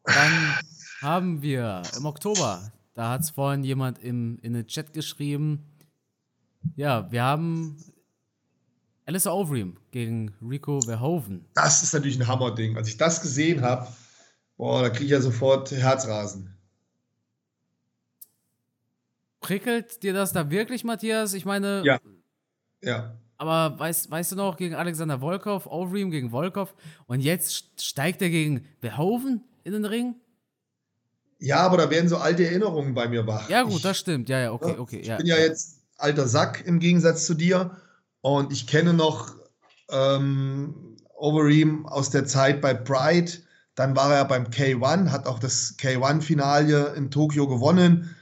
Dann 0.04 0.56
haben 1.02 1.42
wir 1.42 1.82
im 1.98 2.06
Oktober, 2.06 2.72
da 2.94 3.12
hat 3.12 3.22
es 3.22 3.32
vorhin 3.32 3.64
jemand 3.64 4.00
im, 4.00 4.40
in 4.42 4.54
den 4.54 4.68
Chat 4.68 4.94
geschrieben, 4.94 5.66
ja, 6.76 7.12
wir 7.12 7.24
haben 7.24 7.78
Alistair 9.06 9.34
Overeem 9.34 9.78
gegen 9.92 10.34
Rico 10.42 10.82
Verhoeven. 10.82 11.46
Das 11.54 11.84
ist 11.84 11.94
natürlich 11.94 12.20
ein 12.20 12.28
Hammerding. 12.28 12.76
Als 12.76 12.88
ich 12.88 12.98
das 12.98 13.22
gesehen 13.22 13.62
habe, 13.62 13.88
boah, 14.58 14.82
da 14.82 14.90
kriege 14.90 15.06
ich 15.06 15.12
ja 15.12 15.22
sofort 15.22 15.72
Herzrasen. 15.72 16.55
Prickelt 19.46 20.02
dir 20.02 20.12
das 20.12 20.34
da 20.34 20.50
wirklich, 20.50 20.84
Matthias? 20.84 21.36
Ich 21.36 21.46
meine. 21.46 21.84
Ja. 21.86 22.00
Ja. 22.82 23.16
Aber 23.38 23.78
weißt, 23.78 24.10
weißt 24.10 24.32
du 24.32 24.36
noch, 24.38 24.58
gegen 24.58 24.74
Alexander 24.74 25.20
Volkov, 25.20 25.68
Overeem 25.68 26.10
gegen 26.10 26.32
Volkov 26.32 26.74
und 27.06 27.20
jetzt 27.20 27.80
steigt 27.80 28.24
er 28.24 28.30
gegen 28.30 28.66
Verhoeven 28.80 29.44
in 29.64 29.74
den 29.74 29.86
Ring? 29.86 30.16
Ja, 31.38 31.58
aber 31.58 31.78
da 31.78 31.92
werden 31.92 32.10
so 32.10 32.18
alte 32.18 32.46
Erinnerungen 32.46 32.96
bei 32.96 33.08
mir 33.08 33.28
wach. 33.28 33.48
Ja, 33.50 33.62
gut, 33.62 33.76
ich, 33.76 33.82
das 33.84 34.00
stimmt. 34.00 34.30
Ja, 34.30 34.40
ja, 34.40 34.52
okay, 34.52 34.76
okay. 34.80 35.00
Ich 35.02 35.08
ja, 35.08 35.18
bin 35.18 35.28
ja, 35.28 35.36
ja 35.36 35.44
jetzt 35.44 35.82
alter 35.98 36.28
Sack 36.28 36.66
im 36.66 36.80
Gegensatz 36.80 37.28
zu 37.28 37.36
dir 37.36 37.78
und 38.22 38.52
ich 38.52 38.66
kenne 38.66 38.94
noch 38.94 39.36
ähm, 39.92 40.98
Overeem 41.14 41.86
aus 41.86 42.10
der 42.10 42.26
Zeit 42.26 42.62
bei 42.62 42.74
Pride. 42.74 43.32
Dann 43.76 43.96
war 43.96 44.12
er 44.12 44.26
beim 44.26 44.46
K1, 44.46 45.12
hat 45.12 45.28
auch 45.28 45.38
das 45.38 45.78
K1-Finale 45.78 46.96
in 46.96 47.12
Tokio 47.12 47.48
gewonnen. 47.48 48.15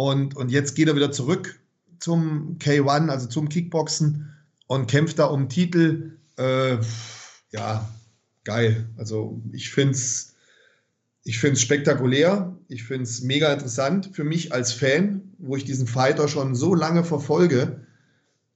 Und, 0.00 0.34
und 0.34 0.50
jetzt 0.50 0.76
geht 0.76 0.88
er 0.88 0.96
wieder 0.96 1.12
zurück 1.12 1.60
zum 1.98 2.56
K1, 2.58 3.10
also 3.10 3.28
zum 3.28 3.50
Kickboxen 3.50 4.34
und 4.66 4.90
kämpft 4.90 5.18
da 5.18 5.26
um 5.26 5.50
Titel. 5.50 6.16
Äh, 6.38 6.78
ja, 7.50 7.86
geil. 8.44 8.88
Also 8.96 9.42
ich 9.52 9.70
finde 9.70 9.92
es 9.92 10.36
ich 11.22 11.38
find's 11.38 11.60
spektakulär. 11.60 12.56
Ich 12.68 12.84
finde 12.84 13.02
es 13.02 13.20
mega 13.20 13.52
interessant 13.52 14.08
für 14.14 14.24
mich 14.24 14.54
als 14.54 14.72
Fan, 14.72 15.34
wo 15.36 15.54
ich 15.54 15.66
diesen 15.66 15.86
Fighter 15.86 16.28
schon 16.28 16.54
so 16.54 16.74
lange 16.74 17.04
verfolge. 17.04 17.86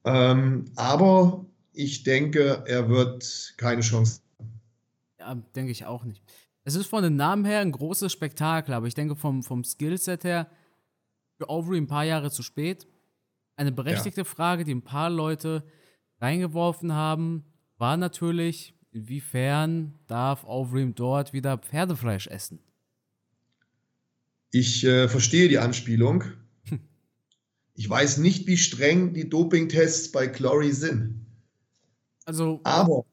Ähm, 0.04 0.64
aber 0.76 1.44
ich 1.74 2.04
denke, 2.04 2.64
er 2.66 2.88
wird 2.88 3.52
keine 3.58 3.82
Chance 3.82 4.22
haben. 4.38 4.60
Ja, 5.18 5.34
denke 5.54 5.72
ich 5.72 5.84
auch 5.84 6.04
nicht. 6.04 6.22
Es 6.64 6.74
ist 6.74 6.86
von 6.86 7.02
den 7.02 7.16
Namen 7.16 7.44
her 7.44 7.60
ein 7.60 7.72
großes 7.72 8.10
Spektakel, 8.10 8.72
aber 8.72 8.86
ich 8.86 8.94
denke 8.94 9.14
vom, 9.14 9.42
vom 9.42 9.62
Skillset 9.62 10.24
her 10.24 10.48
für 11.36 11.48
Overy 11.48 11.78
ein 11.78 11.86
paar 11.86 12.04
Jahre 12.04 12.30
zu 12.30 12.42
spät. 12.42 12.86
Eine 13.56 13.72
berechtigte 13.72 14.22
ja. 14.22 14.24
Frage, 14.24 14.64
die 14.64 14.74
ein 14.74 14.82
paar 14.82 15.10
Leute 15.10 15.64
reingeworfen 16.20 16.92
haben. 16.92 17.44
war 17.76 17.96
natürlich, 17.96 18.74
inwiefern 18.92 19.98
darf 20.06 20.44
Overeem 20.44 20.94
dort 20.94 21.32
wieder 21.32 21.58
Pferdefleisch 21.58 22.26
essen? 22.28 22.60
Ich 24.50 24.84
äh, 24.84 25.08
verstehe 25.08 25.48
die 25.48 25.58
Anspielung. 25.58 26.24
Ich 27.76 27.90
weiß 27.90 28.18
nicht, 28.18 28.46
wie 28.46 28.56
streng 28.56 29.14
die 29.14 29.28
Dopingtests 29.28 30.12
bei 30.12 30.28
Glory 30.28 30.70
sind. 30.70 31.26
Also. 32.24 32.60
Aber. 32.62 33.04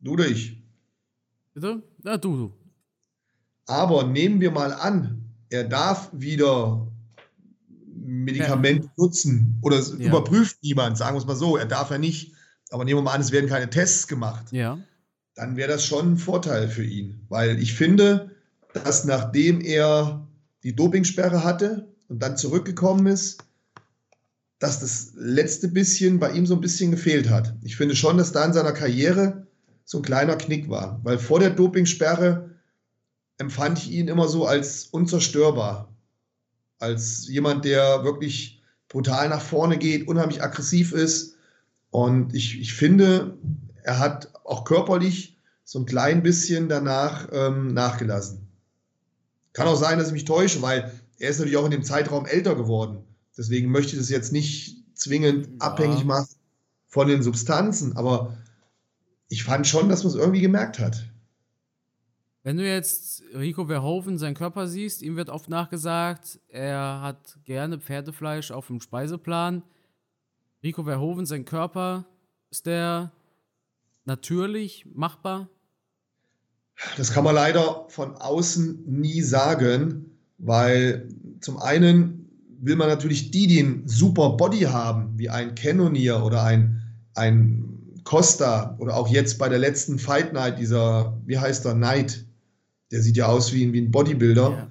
Du 0.00 0.12
oder 0.12 0.26
ich? 0.26 0.62
Bitte? 1.54 1.82
Ja, 2.04 2.18
du, 2.18 2.36
du. 2.36 2.57
Aber 3.68 4.04
nehmen 4.04 4.40
wir 4.40 4.50
mal 4.50 4.72
an, 4.72 5.22
er 5.50 5.64
darf 5.64 6.10
wieder 6.12 6.86
Medikamente 7.94 8.86
ja. 8.86 8.92
nutzen 8.96 9.58
oder 9.62 9.78
ja. 9.78 9.94
überprüft 10.08 10.56
niemand, 10.62 10.96
sagen 10.96 11.14
wir 11.14 11.20
es 11.20 11.26
mal 11.26 11.36
so, 11.36 11.56
er 11.56 11.66
darf 11.66 11.90
ja 11.90 11.98
nicht, 11.98 12.32
aber 12.70 12.84
nehmen 12.84 12.98
wir 12.98 13.02
mal 13.04 13.12
an, 13.12 13.20
es 13.20 13.30
werden 13.30 13.48
keine 13.48 13.68
Tests 13.68 14.08
gemacht. 14.08 14.50
Ja. 14.52 14.78
Dann 15.34 15.56
wäre 15.56 15.70
das 15.70 15.84
schon 15.84 16.12
ein 16.12 16.16
Vorteil 16.16 16.68
für 16.68 16.82
ihn, 16.82 17.20
weil 17.28 17.58
ich 17.60 17.74
finde, 17.74 18.30
dass 18.72 19.04
nachdem 19.04 19.60
er 19.60 20.26
die 20.62 20.74
Dopingsperre 20.74 21.44
hatte 21.44 21.88
und 22.08 22.22
dann 22.22 22.38
zurückgekommen 22.38 23.06
ist, 23.06 23.44
dass 24.58 24.80
das 24.80 25.12
letzte 25.14 25.68
bisschen 25.68 26.18
bei 26.18 26.32
ihm 26.32 26.46
so 26.46 26.54
ein 26.54 26.60
bisschen 26.62 26.90
gefehlt 26.90 27.28
hat. 27.28 27.54
Ich 27.62 27.76
finde 27.76 27.94
schon, 27.94 28.16
dass 28.16 28.32
da 28.32 28.44
in 28.44 28.54
seiner 28.54 28.72
Karriere 28.72 29.46
so 29.84 29.98
ein 29.98 30.02
kleiner 30.02 30.36
Knick 30.36 30.70
war, 30.70 31.00
weil 31.04 31.18
vor 31.18 31.38
der 31.38 31.50
Dopingsperre 31.50 32.57
empfand 33.38 33.78
ich 33.78 33.90
ihn 33.90 34.08
immer 34.08 34.28
so 34.28 34.46
als 34.46 34.86
unzerstörbar, 34.86 35.88
als 36.78 37.28
jemand, 37.28 37.64
der 37.64 38.04
wirklich 38.04 38.62
brutal 38.88 39.28
nach 39.28 39.42
vorne 39.42 39.78
geht, 39.78 40.08
unheimlich 40.08 40.42
aggressiv 40.42 40.92
ist. 40.92 41.36
Und 41.90 42.34
ich, 42.34 42.60
ich 42.60 42.74
finde, 42.74 43.38
er 43.82 43.98
hat 43.98 44.32
auch 44.44 44.64
körperlich 44.64 45.38
so 45.64 45.78
ein 45.78 45.86
klein 45.86 46.22
bisschen 46.22 46.68
danach 46.68 47.28
ähm, 47.32 47.72
nachgelassen. 47.74 48.48
Kann 49.52 49.68
auch 49.68 49.76
sein, 49.76 49.98
dass 49.98 50.08
ich 50.08 50.14
mich 50.14 50.24
täusche, 50.24 50.62
weil 50.62 50.92
er 51.18 51.30
ist 51.30 51.38
natürlich 51.38 51.56
auch 51.56 51.64
in 51.64 51.70
dem 51.70 51.82
Zeitraum 51.82 52.26
älter 52.26 52.54
geworden. 52.54 53.04
Deswegen 53.36 53.70
möchte 53.70 53.92
ich 53.92 53.98
das 53.98 54.08
jetzt 54.08 54.32
nicht 54.32 54.84
zwingend 54.94 55.46
ja. 55.46 55.52
abhängig 55.58 56.04
machen 56.04 56.28
von 56.86 57.08
den 57.08 57.22
Substanzen, 57.22 57.96
aber 57.96 58.36
ich 59.28 59.44
fand 59.44 59.66
schon, 59.66 59.88
dass 59.88 60.04
man 60.04 60.12
es 60.12 60.18
irgendwie 60.18 60.40
gemerkt 60.40 60.78
hat. 60.78 61.04
Wenn 62.42 62.56
du 62.56 62.66
jetzt 62.66 63.22
Rico 63.34 63.66
Verhoeven 63.66 64.16
seinen 64.16 64.34
Körper 64.34 64.68
siehst, 64.68 65.02
ihm 65.02 65.16
wird 65.16 65.28
oft 65.28 65.48
nachgesagt, 65.48 66.40
er 66.48 67.00
hat 67.02 67.38
gerne 67.44 67.78
Pferdefleisch 67.80 68.50
auf 68.52 68.68
dem 68.68 68.80
Speiseplan. 68.80 69.62
Rico 70.62 70.84
Verhoeven, 70.84 71.26
sein 71.26 71.44
Körper, 71.44 72.06
ist 72.50 72.66
der 72.66 73.12
natürlich 74.04 74.86
machbar? 74.94 75.48
Das 76.96 77.12
kann 77.12 77.24
man 77.24 77.34
leider 77.34 77.86
von 77.88 78.14
außen 78.14 78.84
nie 78.86 79.20
sagen, 79.20 80.16
weil 80.38 81.08
zum 81.40 81.58
einen 81.58 82.28
will 82.60 82.76
man 82.76 82.88
natürlich 82.88 83.30
die, 83.30 83.46
die 83.46 83.60
einen 83.60 83.88
super 83.88 84.30
Body 84.30 84.60
haben, 84.60 85.18
wie 85.18 85.28
ein 85.28 85.54
Cannoneer 85.54 86.24
oder 86.24 86.44
ein, 86.44 86.82
ein 87.14 88.00
Costa 88.04 88.76
oder 88.78 88.96
auch 88.96 89.08
jetzt 89.08 89.38
bei 89.38 89.48
der 89.48 89.58
letzten 89.58 89.98
Fight 89.98 90.32
Night, 90.32 90.58
dieser, 90.58 91.20
wie 91.26 91.38
heißt 91.38 91.64
der, 91.64 91.74
Knight, 91.74 92.24
der 92.90 93.02
sieht 93.02 93.16
ja 93.16 93.26
aus 93.26 93.52
wie, 93.52 93.72
wie 93.72 93.80
ein 93.80 93.90
Bodybuilder. 93.90 94.50
Ja. 94.50 94.68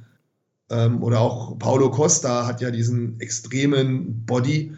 Ähm, 0.85 1.01
oder 1.01 1.21
auch 1.21 1.57
Paulo 1.57 1.91
Costa 1.91 2.45
hat 2.45 2.61
ja 2.61 2.71
diesen 2.71 3.19
extremen 3.19 4.25
Body. 4.25 4.73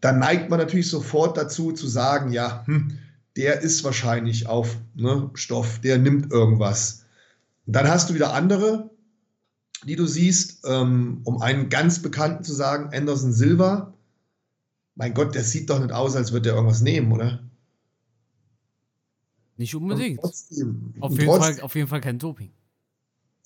Da 0.00 0.12
neigt 0.12 0.50
man 0.50 0.58
natürlich 0.58 0.88
sofort 0.88 1.36
dazu 1.36 1.72
zu 1.72 1.86
sagen, 1.86 2.32
ja, 2.32 2.66
hm, 2.66 2.98
der 3.36 3.60
ist 3.60 3.82
wahrscheinlich 3.84 4.46
auf 4.46 4.76
ne, 4.94 5.30
Stoff, 5.34 5.78
der 5.80 5.98
nimmt 5.98 6.30
irgendwas. 6.32 7.06
Und 7.66 7.76
dann 7.76 7.88
hast 7.88 8.10
du 8.10 8.14
wieder 8.14 8.34
andere, 8.34 8.90
die 9.86 9.96
du 9.96 10.06
siehst, 10.06 10.64
ähm, 10.66 11.20
um 11.24 11.40
einen 11.40 11.68
ganz 11.68 12.02
bekannten 12.02 12.44
zu 12.44 12.52
sagen, 12.52 12.94
Anderson 12.94 13.32
Silva. 13.32 13.94
Mein 14.94 15.14
Gott, 15.14 15.34
der 15.34 15.44
sieht 15.44 15.70
doch 15.70 15.80
nicht 15.80 15.92
aus, 15.92 16.14
als 16.16 16.32
würde 16.32 16.50
er 16.50 16.56
irgendwas 16.56 16.82
nehmen, 16.82 17.10
oder? 17.12 17.42
Nicht 19.56 19.74
unbedingt. 19.74 20.20
Trotzdem, 20.20 20.92
auf, 21.00 21.12
jeden 21.12 21.40
Fall, 21.40 21.60
auf 21.60 21.74
jeden 21.74 21.88
Fall 21.88 22.00
kein 22.00 22.18
Doping. 22.18 22.50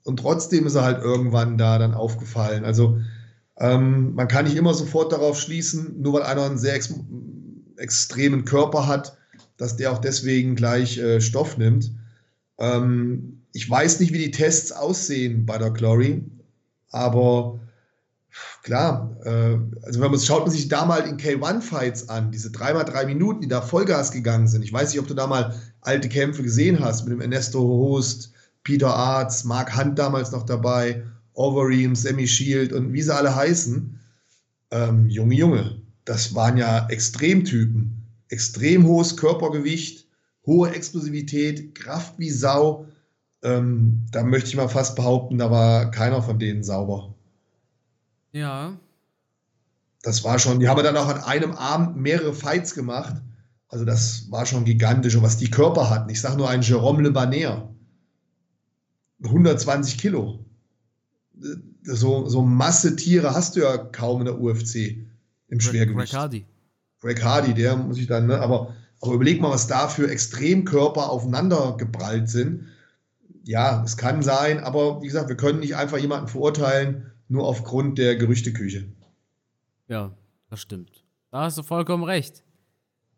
Und 0.06 0.18
trotzdem 0.18 0.66
ist 0.66 0.76
er 0.76 0.84
halt 0.84 1.02
irgendwann 1.02 1.58
da 1.58 1.78
dann 1.78 1.92
aufgefallen. 1.92 2.64
Also 2.64 3.00
ähm, 3.58 4.14
man 4.14 4.28
kann 4.28 4.44
nicht 4.44 4.56
immer 4.56 4.72
sofort 4.72 5.12
darauf 5.12 5.40
schließen, 5.40 6.00
nur 6.00 6.12
weil 6.12 6.22
einer 6.22 6.44
einen 6.44 6.58
sehr 6.58 6.74
ex 6.74 6.94
extremen 7.76 8.44
Körper 8.44 8.86
hat, 8.86 9.18
dass 9.56 9.76
der 9.76 9.92
auch 9.92 9.98
deswegen 9.98 10.54
gleich 10.54 10.96
äh, 10.96 11.20
Stoff 11.20 11.58
nimmt. 11.58 11.90
Ähm, 12.58 13.42
ich 13.52 13.68
weiß 13.68 14.00
nicht, 14.00 14.12
wie 14.12 14.18
die 14.18 14.30
Tests 14.30 14.72
aussehen 14.72 15.44
bei 15.44 15.58
der 15.58 15.70
Glory, 15.70 16.24
aber 16.90 17.58
klar, 18.62 19.14
äh, 19.24 19.58
also 19.82 20.00
wenn 20.00 20.10
man 20.10 20.20
schaut 20.20 20.42
man 20.42 20.52
sich 20.52 20.68
da 20.68 20.86
mal 20.86 21.00
in 21.00 21.18
K1-Fights 21.18 22.08
an, 22.08 22.30
diese 22.30 22.48
3x3 22.50 23.06
Minuten, 23.06 23.40
die 23.42 23.48
da 23.48 23.60
Vollgas 23.60 24.12
gegangen 24.12 24.46
sind. 24.46 24.62
Ich 24.62 24.72
weiß 24.72 24.90
nicht, 24.90 25.00
ob 25.00 25.08
du 25.08 25.14
da 25.14 25.26
mal 25.26 25.54
alte 25.80 26.08
Kämpfe 26.08 26.42
gesehen 26.42 26.78
hast 26.80 27.04
mit 27.04 27.12
dem 27.12 27.20
Ernesto 27.20 27.58
Host, 27.60 28.32
Peter 28.66 28.92
Arts, 28.92 29.44
Mark 29.44 29.76
Hunt 29.76 29.96
damals 29.96 30.32
noch 30.32 30.42
dabei, 30.42 31.04
Overeem, 31.34 31.94
Sammy 31.94 32.26
Shield 32.26 32.72
und 32.72 32.92
wie 32.92 33.00
sie 33.00 33.14
alle 33.14 33.36
heißen. 33.36 34.00
Ähm, 34.72 35.08
Junge, 35.08 35.36
Junge, 35.36 35.82
das 36.04 36.34
waren 36.34 36.56
ja 36.56 36.88
Extremtypen 36.88 38.02
extrem 38.28 38.84
hohes 38.84 39.16
Körpergewicht, 39.16 40.08
hohe 40.46 40.72
Explosivität, 40.72 41.76
Kraft 41.76 42.18
wie 42.18 42.30
Sau. 42.30 42.88
Ähm, 43.44 44.04
da 44.10 44.24
möchte 44.24 44.48
ich 44.48 44.56
mal 44.56 44.68
fast 44.68 44.96
behaupten, 44.96 45.38
da 45.38 45.48
war 45.48 45.92
keiner 45.92 46.20
von 46.20 46.40
denen 46.40 46.64
sauber. 46.64 47.14
Ja. 48.32 48.76
Das 50.02 50.24
war 50.24 50.40
schon, 50.40 50.58
die 50.58 50.68
haben 50.68 50.82
dann 50.82 50.96
auch 50.96 51.06
an 51.06 51.22
einem 51.22 51.52
Abend 51.52 51.98
mehrere 51.98 52.34
Fights 52.34 52.74
gemacht. 52.74 53.22
Also 53.68 53.84
das 53.84 54.28
war 54.32 54.44
schon 54.44 54.64
gigantisch. 54.64 55.14
Und 55.14 55.22
was 55.22 55.36
die 55.36 55.52
Körper 55.52 55.88
hatten, 55.88 56.10
ich 56.10 56.20
sage 56.20 56.36
nur 56.36 56.50
einen 56.50 56.62
Jerome 56.62 57.04
Le 57.04 57.12
Banner. 57.12 57.75
120 59.22 59.98
Kilo. 59.98 60.44
So, 61.82 62.28
so 62.28 62.42
Masse 62.42 62.96
Tiere 62.96 63.34
hast 63.34 63.56
du 63.56 63.60
ja 63.60 63.76
kaum 63.76 64.20
in 64.20 64.26
der 64.26 64.40
UFC 64.40 65.06
im 65.48 65.60
Schwergewicht. 65.60 66.12
Greg 66.12 66.46
Greg 67.00 67.22
Hardy, 67.22 67.54
der 67.54 67.76
muss 67.76 67.98
ich 67.98 68.06
dann, 68.06 68.26
ne? 68.26 68.40
aber, 68.40 68.74
aber 69.00 69.12
überleg 69.12 69.40
mal, 69.40 69.50
was 69.50 69.66
da 69.66 69.88
für 69.88 70.10
Extremkörper 70.10 71.10
aufeinander 71.10 71.76
geprallt 71.76 72.28
sind. 72.28 72.68
Ja, 73.44 73.84
es 73.84 73.96
kann 73.96 74.22
sein, 74.22 74.58
aber 74.58 75.02
wie 75.02 75.06
gesagt, 75.06 75.28
wir 75.28 75.36
können 75.36 75.60
nicht 75.60 75.76
einfach 75.76 75.98
jemanden 75.98 76.26
verurteilen, 76.26 77.12
nur 77.28 77.46
aufgrund 77.46 77.98
der 77.98 78.16
Gerüchteküche. 78.16 78.88
Ja, 79.88 80.16
das 80.50 80.60
stimmt. 80.60 81.04
Da 81.30 81.42
hast 81.42 81.58
du 81.58 81.62
vollkommen 81.62 82.02
recht. 82.02 82.42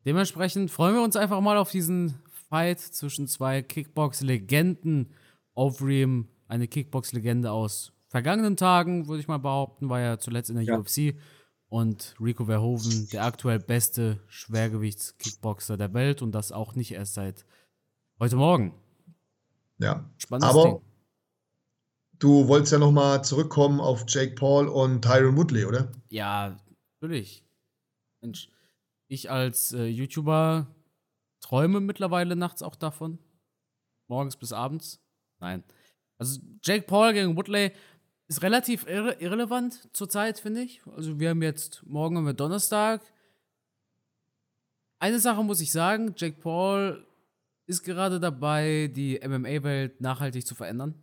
Dementsprechend 0.04 0.70
freuen 0.70 0.94
wir 0.94 1.02
uns 1.02 1.16
einfach 1.16 1.40
mal 1.40 1.56
auf 1.56 1.70
diesen 1.70 2.14
Fight 2.48 2.80
zwischen 2.80 3.26
zwei 3.26 3.62
Kickbox-Legenden. 3.62 5.08
Overeem, 5.58 6.28
eine 6.46 6.68
Kickbox-Legende 6.68 7.50
aus 7.50 7.92
vergangenen 8.06 8.56
Tagen, 8.56 9.08
würde 9.08 9.20
ich 9.20 9.28
mal 9.28 9.38
behaupten, 9.38 9.88
war 9.88 10.00
ja 10.00 10.18
zuletzt 10.18 10.50
in 10.50 10.56
der 10.56 10.64
ja. 10.64 10.78
UFC 10.78 11.16
und 11.68 12.14
Rico 12.20 12.46
Verhoeven, 12.46 13.08
der 13.10 13.24
aktuell 13.24 13.58
beste 13.58 14.20
Schwergewichts-Kickboxer 14.28 15.76
der 15.76 15.92
Welt 15.92 16.22
und 16.22 16.32
das 16.32 16.52
auch 16.52 16.74
nicht 16.74 16.92
erst 16.92 17.14
seit 17.14 17.44
heute 18.20 18.36
Morgen. 18.36 18.72
Ja, 19.78 20.08
Spannendes 20.16 20.50
aber 20.50 20.64
Ding. 20.64 20.80
du 22.18 22.48
wolltest 22.48 22.72
ja 22.72 22.78
nochmal 22.78 23.22
zurückkommen 23.24 23.80
auf 23.80 24.04
Jake 24.08 24.34
Paul 24.36 24.68
und 24.68 25.02
Tyron 25.02 25.36
Woodley, 25.36 25.64
oder? 25.64 25.92
Ja, 26.08 26.56
natürlich. 27.00 27.44
Mensch, 28.20 28.48
ich 29.08 29.30
als 29.30 29.72
äh, 29.72 29.86
YouTuber 29.86 30.74
träume 31.40 31.80
mittlerweile 31.80 32.36
nachts 32.36 32.62
auch 32.62 32.76
davon. 32.76 33.18
Morgens 34.08 34.36
bis 34.36 34.52
abends. 34.52 35.00
Nein. 35.40 35.62
Also 36.18 36.40
Jake 36.62 36.86
Paul 36.86 37.12
gegen 37.12 37.36
Woodley 37.36 37.72
ist 38.26 38.42
relativ 38.42 38.86
irre 38.86 39.14
irrelevant 39.20 39.88
zurzeit, 39.94 40.40
finde 40.40 40.62
ich. 40.62 40.82
Also 40.86 41.18
wir 41.18 41.30
haben 41.30 41.42
jetzt, 41.42 41.82
morgen 41.86 42.16
haben 42.16 42.26
wir 42.26 42.34
Donnerstag. 42.34 43.02
Eine 44.98 45.20
Sache 45.20 45.42
muss 45.44 45.60
ich 45.60 45.70
sagen, 45.70 46.14
Jake 46.16 46.40
Paul 46.40 47.06
ist 47.66 47.82
gerade 47.82 48.18
dabei, 48.18 48.90
die 48.94 49.20
MMA-Welt 49.22 50.00
nachhaltig 50.00 50.46
zu 50.46 50.54
verändern. 50.54 50.94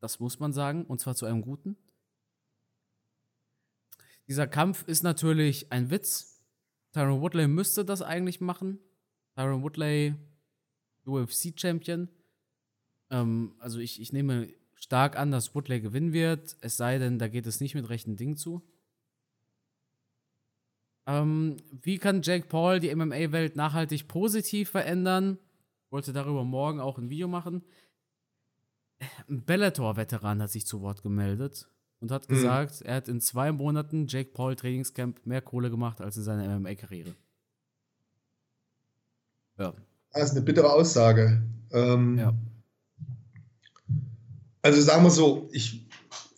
Das 0.00 0.18
muss 0.18 0.40
man 0.40 0.52
sagen, 0.52 0.84
und 0.84 1.00
zwar 1.00 1.14
zu 1.14 1.26
einem 1.26 1.42
guten. 1.42 1.76
Dieser 4.26 4.46
Kampf 4.46 4.84
ist 4.88 5.02
natürlich 5.02 5.70
ein 5.70 5.90
Witz. 5.90 6.42
Tyron 6.92 7.20
Woodley 7.20 7.46
müsste 7.46 7.84
das 7.84 8.02
eigentlich 8.02 8.40
machen. 8.40 8.78
Tyron 9.36 9.62
Woodley, 9.62 10.14
UFC-Champion. 11.04 12.08
Ähm, 13.10 13.54
also 13.58 13.78
ich, 13.78 14.00
ich 14.00 14.12
nehme 14.12 14.48
stark 14.74 15.18
an, 15.18 15.30
dass 15.30 15.54
Woodley 15.54 15.80
gewinnen 15.80 16.12
wird, 16.12 16.56
es 16.60 16.76
sei 16.76 16.98
denn, 16.98 17.18
da 17.18 17.28
geht 17.28 17.46
es 17.46 17.60
nicht 17.60 17.74
mit 17.74 17.88
rechten 17.88 18.16
Dingen 18.16 18.36
zu. 18.36 18.62
Ähm, 21.06 21.56
wie 21.82 21.98
kann 21.98 22.22
Jake 22.22 22.46
Paul 22.46 22.80
die 22.80 22.94
MMA-Welt 22.94 23.56
nachhaltig 23.56 24.08
positiv 24.08 24.70
verändern? 24.70 25.38
Wollte 25.90 26.12
darüber 26.12 26.44
morgen 26.44 26.80
auch 26.80 26.98
ein 26.98 27.10
Video 27.10 27.28
machen. 27.28 27.62
Ein 29.28 29.44
Bellator-Veteran 29.44 30.40
hat 30.40 30.50
sich 30.50 30.66
zu 30.66 30.80
Wort 30.80 31.02
gemeldet 31.02 31.68
und 32.00 32.10
hat 32.10 32.28
mhm. 32.28 32.34
gesagt, 32.34 32.80
er 32.82 32.96
hat 32.96 33.08
in 33.08 33.20
zwei 33.20 33.52
Monaten 33.52 34.06
Jake 34.06 34.30
Paul 34.32 34.56
Trainingscamp 34.56 35.26
mehr 35.26 35.42
Kohle 35.42 35.70
gemacht 35.70 36.00
als 36.00 36.16
in 36.16 36.22
seiner 36.22 36.58
MMA-Karriere. 36.58 37.14
Ja. 39.58 39.74
Das 40.12 40.30
ist 40.30 40.36
eine 40.36 40.42
bittere 40.42 40.72
Aussage. 40.72 41.42
Ähm, 41.72 42.18
ja. 42.18 42.34
Also 44.64 44.80
sagen 44.80 45.04
wir 45.04 45.10
so, 45.10 45.50
ich, 45.52 45.86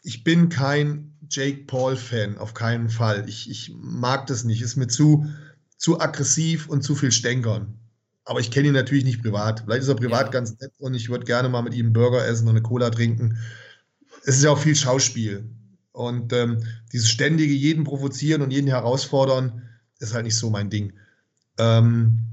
ich 0.03 0.25
bin 0.25 0.49
kein 0.49 1.17
Jake 1.31 1.63
Paul-Fan, 1.69 2.39
auf 2.39 2.55
keinen 2.55 2.89
Fall. 2.89 3.29
Ich, 3.29 3.49
ich 3.49 3.73
mag 3.79 4.27
das 4.27 4.43
nicht. 4.43 4.63
Ist 4.63 4.75
mir 4.75 4.89
zu, 4.89 5.27
zu 5.77 6.01
aggressiv 6.01 6.69
und 6.69 6.83
zu 6.83 6.97
viel 6.97 7.13
Stänkern. 7.13 7.79
Aber 8.25 8.41
ich 8.41 8.51
kenne 8.51 8.67
ihn 8.67 8.75
natürlich 8.75 9.05
nicht 9.05 9.23
privat. 9.23 9.61
Vielleicht 9.61 9.83
ist 9.83 9.89
er 9.89 9.95
privat 9.95 10.25
ja. 10.27 10.31
ganz 10.33 10.59
nett 10.59 10.73
und 10.79 10.95
ich 10.95 11.09
würde 11.09 11.25
gerne 11.25 11.49
mal 11.49 11.63
mit 11.63 11.75
ihm 11.75 11.87
einen 11.87 11.93
Burger 11.93 12.27
essen 12.27 12.49
und 12.49 12.57
eine 12.57 12.63
Cola 12.63 12.91
trinken. 12.91 13.39
Es 14.25 14.39
ist 14.39 14.43
ja 14.43 14.51
auch 14.51 14.59
viel 14.59 14.75
Schauspiel. 14.75 15.49
Und 15.93 16.33
ähm, 16.33 16.65
dieses 16.93 17.09
ständige 17.09 17.55
jeden 17.55 17.85
provozieren 17.85 18.43
und 18.43 18.51
jeden 18.51 18.67
herausfordern, 18.67 19.63
ist 20.01 20.15
halt 20.15 20.25
nicht 20.25 20.37
so 20.37 20.51
mein 20.51 20.69
Ding. 20.69 20.95
Ähm, 21.59 22.25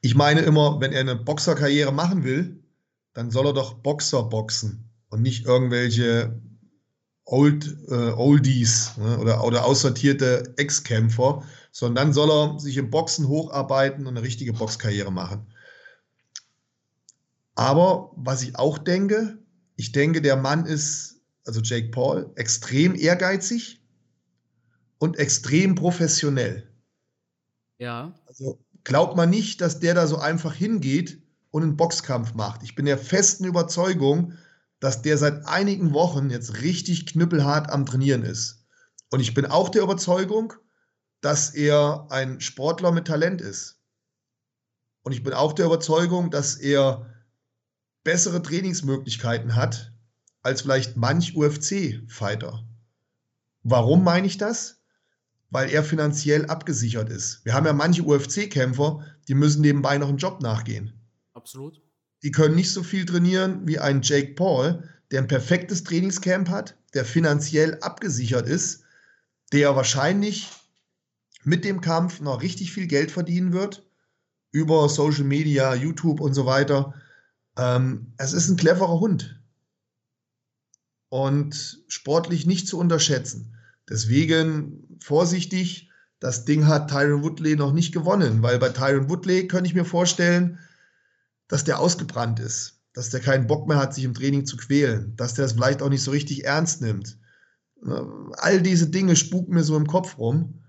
ich 0.00 0.14
meine 0.14 0.42
immer, 0.42 0.80
wenn 0.80 0.92
er 0.92 1.00
eine 1.00 1.16
Boxerkarriere 1.16 1.92
machen 1.92 2.22
will, 2.22 2.62
dann 3.14 3.32
soll 3.32 3.46
er 3.46 3.52
doch 3.52 3.74
Boxer 3.74 4.22
boxen 4.22 4.87
und 5.10 5.22
nicht 5.22 5.46
irgendwelche 5.46 6.40
Old, 7.24 7.76
äh, 7.88 8.12
Oldies 8.12 8.96
ne, 8.96 9.18
oder, 9.18 9.44
oder 9.44 9.64
aussortierte 9.64 10.54
Ex-Kämpfer, 10.56 11.42
sondern 11.70 12.06
dann 12.06 12.12
soll 12.14 12.30
er 12.30 12.58
sich 12.58 12.76
im 12.76 12.90
Boxen 12.90 13.28
hocharbeiten 13.28 14.06
und 14.06 14.16
eine 14.16 14.24
richtige 14.26 14.52
Boxkarriere 14.52 15.12
machen. 15.12 15.46
Aber 17.54 18.12
was 18.16 18.42
ich 18.42 18.56
auch 18.56 18.78
denke, 18.78 19.38
ich 19.76 19.92
denke, 19.92 20.22
der 20.22 20.36
Mann 20.36 20.64
ist, 20.64 21.20
also 21.44 21.60
Jake 21.60 21.88
Paul, 21.88 22.30
extrem 22.36 22.94
ehrgeizig 22.94 23.82
und 24.98 25.18
extrem 25.18 25.74
professionell. 25.74 26.68
Ja. 27.78 28.14
Also 28.26 28.58
glaubt 28.84 29.16
man 29.16 29.30
nicht, 29.30 29.60
dass 29.60 29.80
der 29.80 29.94
da 29.94 30.06
so 30.06 30.18
einfach 30.18 30.54
hingeht 30.54 31.20
und 31.50 31.62
einen 31.62 31.76
Boxkampf 31.76 32.34
macht. 32.34 32.62
Ich 32.62 32.74
bin 32.74 32.86
der 32.86 32.98
festen 32.98 33.44
Überzeugung, 33.44 34.34
dass 34.80 35.02
der 35.02 35.18
seit 35.18 35.46
einigen 35.46 35.92
Wochen 35.92 36.30
jetzt 36.30 36.62
richtig 36.62 37.06
knüppelhart 37.06 37.70
am 37.70 37.86
Trainieren 37.86 38.22
ist. 38.22 38.64
Und 39.10 39.20
ich 39.20 39.34
bin 39.34 39.46
auch 39.46 39.68
der 39.68 39.82
Überzeugung, 39.82 40.52
dass 41.20 41.54
er 41.54 42.06
ein 42.10 42.40
Sportler 42.40 42.92
mit 42.92 43.06
Talent 43.06 43.40
ist. 43.40 43.80
Und 45.02 45.12
ich 45.12 45.22
bin 45.22 45.32
auch 45.32 45.52
der 45.52 45.66
Überzeugung, 45.66 46.30
dass 46.30 46.56
er 46.56 47.12
bessere 48.04 48.42
Trainingsmöglichkeiten 48.42 49.56
hat 49.56 49.92
als 50.42 50.62
vielleicht 50.62 50.96
manch 50.96 51.34
UFC-Fighter. 51.34 52.64
Warum 53.62 54.04
meine 54.04 54.26
ich 54.26 54.38
das? 54.38 54.80
Weil 55.50 55.70
er 55.70 55.82
finanziell 55.82 56.46
abgesichert 56.46 57.10
ist. 57.10 57.44
Wir 57.44 57.54
haben 57.54 57.66
ja 57.66 57.72
manche 57.72 58.02
UFC-Kämpfer, 58.02 59.04
die 59.26 59.34
müssen 59.34 59.62
nebenbei 59.62 59.98
noch 59.98 60.08
einen 60.08 60.18
Job 60.18 60.40
nachgehen. 60.40 60.92
Absolut 61.32 61.82
die 62.22 62.30
können 62.30 62.54
nicht 62.54 62.72
so 62.72 62.82
viel 62.82 63.04
trainieren 63.04 63.66
wie 63.66 63.78
ein 63.78 64.02
Jake 64.02 64.34
Paul, 64.34 64.82
der 65.10 65.22
ein 65.22 65.28
perfektes 65.28 65.84
Trainingscamp 65.84 66.48
hat, 66.48 66.76
der 66.94 67.04
finanziell 67.04 67.78
abgesichert 67.80 68.48
ist, 68.48 68.82
der 69.52 69.76
wahrscheinlich 69.76 70.48
mit 71.44 71.64
dem 71.64 71.80
Kampf 71.80 72.20
noch 72.20 72.42
richtig 72.42 72.72
viel 72.72 72.86
Geld 72.86 73.10
verdienen 73.10 73.52
wird 73.52 73.84
über 74.50 74.88
Social 74.88 75.24
Media, 75.24 75.74
YouTube 75.74 76.20
und 76.20 76.34
so 76.34 76.46
weiter. 76.46 76.94
Ähm, 77.56 78.12
es 78.16 78.32
ist 78.32 78.48
ein 78.48 78.56
cleverer 78.56 79.00
Hund 79.00 79.40
und 81.08 81.82
sportlich 81.88 82.46
nicht 82.46 82.68
zu 82.68 82.78
unterschätzen. 82.78 83.54
Deswegen 83.88 84.98
vorsichtig, 85.00 85.90
das 86.20 86.44
Ding 86.44 86.66
hat 86.66 86.90
Tyron 86.90 87.22
Woodley 87.22 87.56
noch 87.56 87.72
nicht 87.72 87.92
gewonnen, 87.92 88.42
weil 88.42 88.58
bei 88.58 88.70
Tyron 88.70 89.08
Woodley 89.08 89.46
könnte 89.46 89.68
ich 89.68 89.74
mir 89.74 89.84
vorstellen, 89.84 90.58
dass 91.48 91.64
der 91.64 91.80
ausgebrannt 91.80 92.40
ist, 92.40 92.80
dass 92.92 93.10
der 93.10 93.20
keinen 93.20 93.46
Bock 93.46 93.66
mehr 93.66 93.78
hat, 93.78 93.94
sich 93.94 94.04
im 94.04 94.14
Training 94.14 94.46
zu 94.46 94.56
quälen, 94.56 95.16
dass 95.16 95.34
der 95.34 95.46
es 95.46 95.52
vielleicht 95.52 95.82
auch 95.82 95.88
nicht 95.88 96.02
so 96.02 96.10
richtig 96.10 96.44
ernst 96.44 96.82
nimmt. 96.82 97.18
All 98.36 98.60
diese 98.62 98.88
Dinge 98.88 99.16
spuken 99.16 99.54
mir 99.54 99.62
so 99.62 99.76
im 99.76 99.86
Kopf 99.86 100.18
rum 100.18 100.62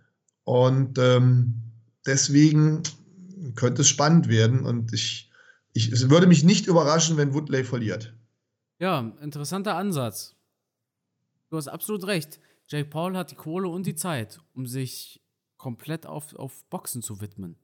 und 0.43 0.97
ähm, 0.99 1.61
deswegen 2.05 2.83
könnte 3.55 3.81
es 3.81 3.89
spannend 3.89 4.27
werden 4.27 4.65
und 4.65 4.93
ich, 4.93 5.31
ich, 5.73 5.91
es 5.91 6.09
würde 6.09 6.27
mich 6.27 6.43
nicht 6.43 6.67
überraschen, 6.67 7.17
wenn 7.17 7.33
Woodley 7.33 7.63
verliert. 7.63 8.15
Ja, 8.79 9.11
interessanter 9.21 9.75
Ansatz. 9.75 10.35
Du 11.49 11.57
hast 11.57 11.67
absolut 11.67 12.05
recht. 12.05 12.39
Jake 12.67 12.89
Paul 12.89 13.17
hat 13.17 13.31
die 13.31 13.35
Kohle 13.35 13.67
und 13.67 13.85
die 13.87 13.95
Zeit, 13.95 14.39
um 14.53 14.67
sich 14.67 15.21
komplett 15.57 16.05
auf, 16.05 16.35
auf 16.35 16.63
Boxen 16.65 17.01
zu 17.01 17.19
widmen. 17.21 17.57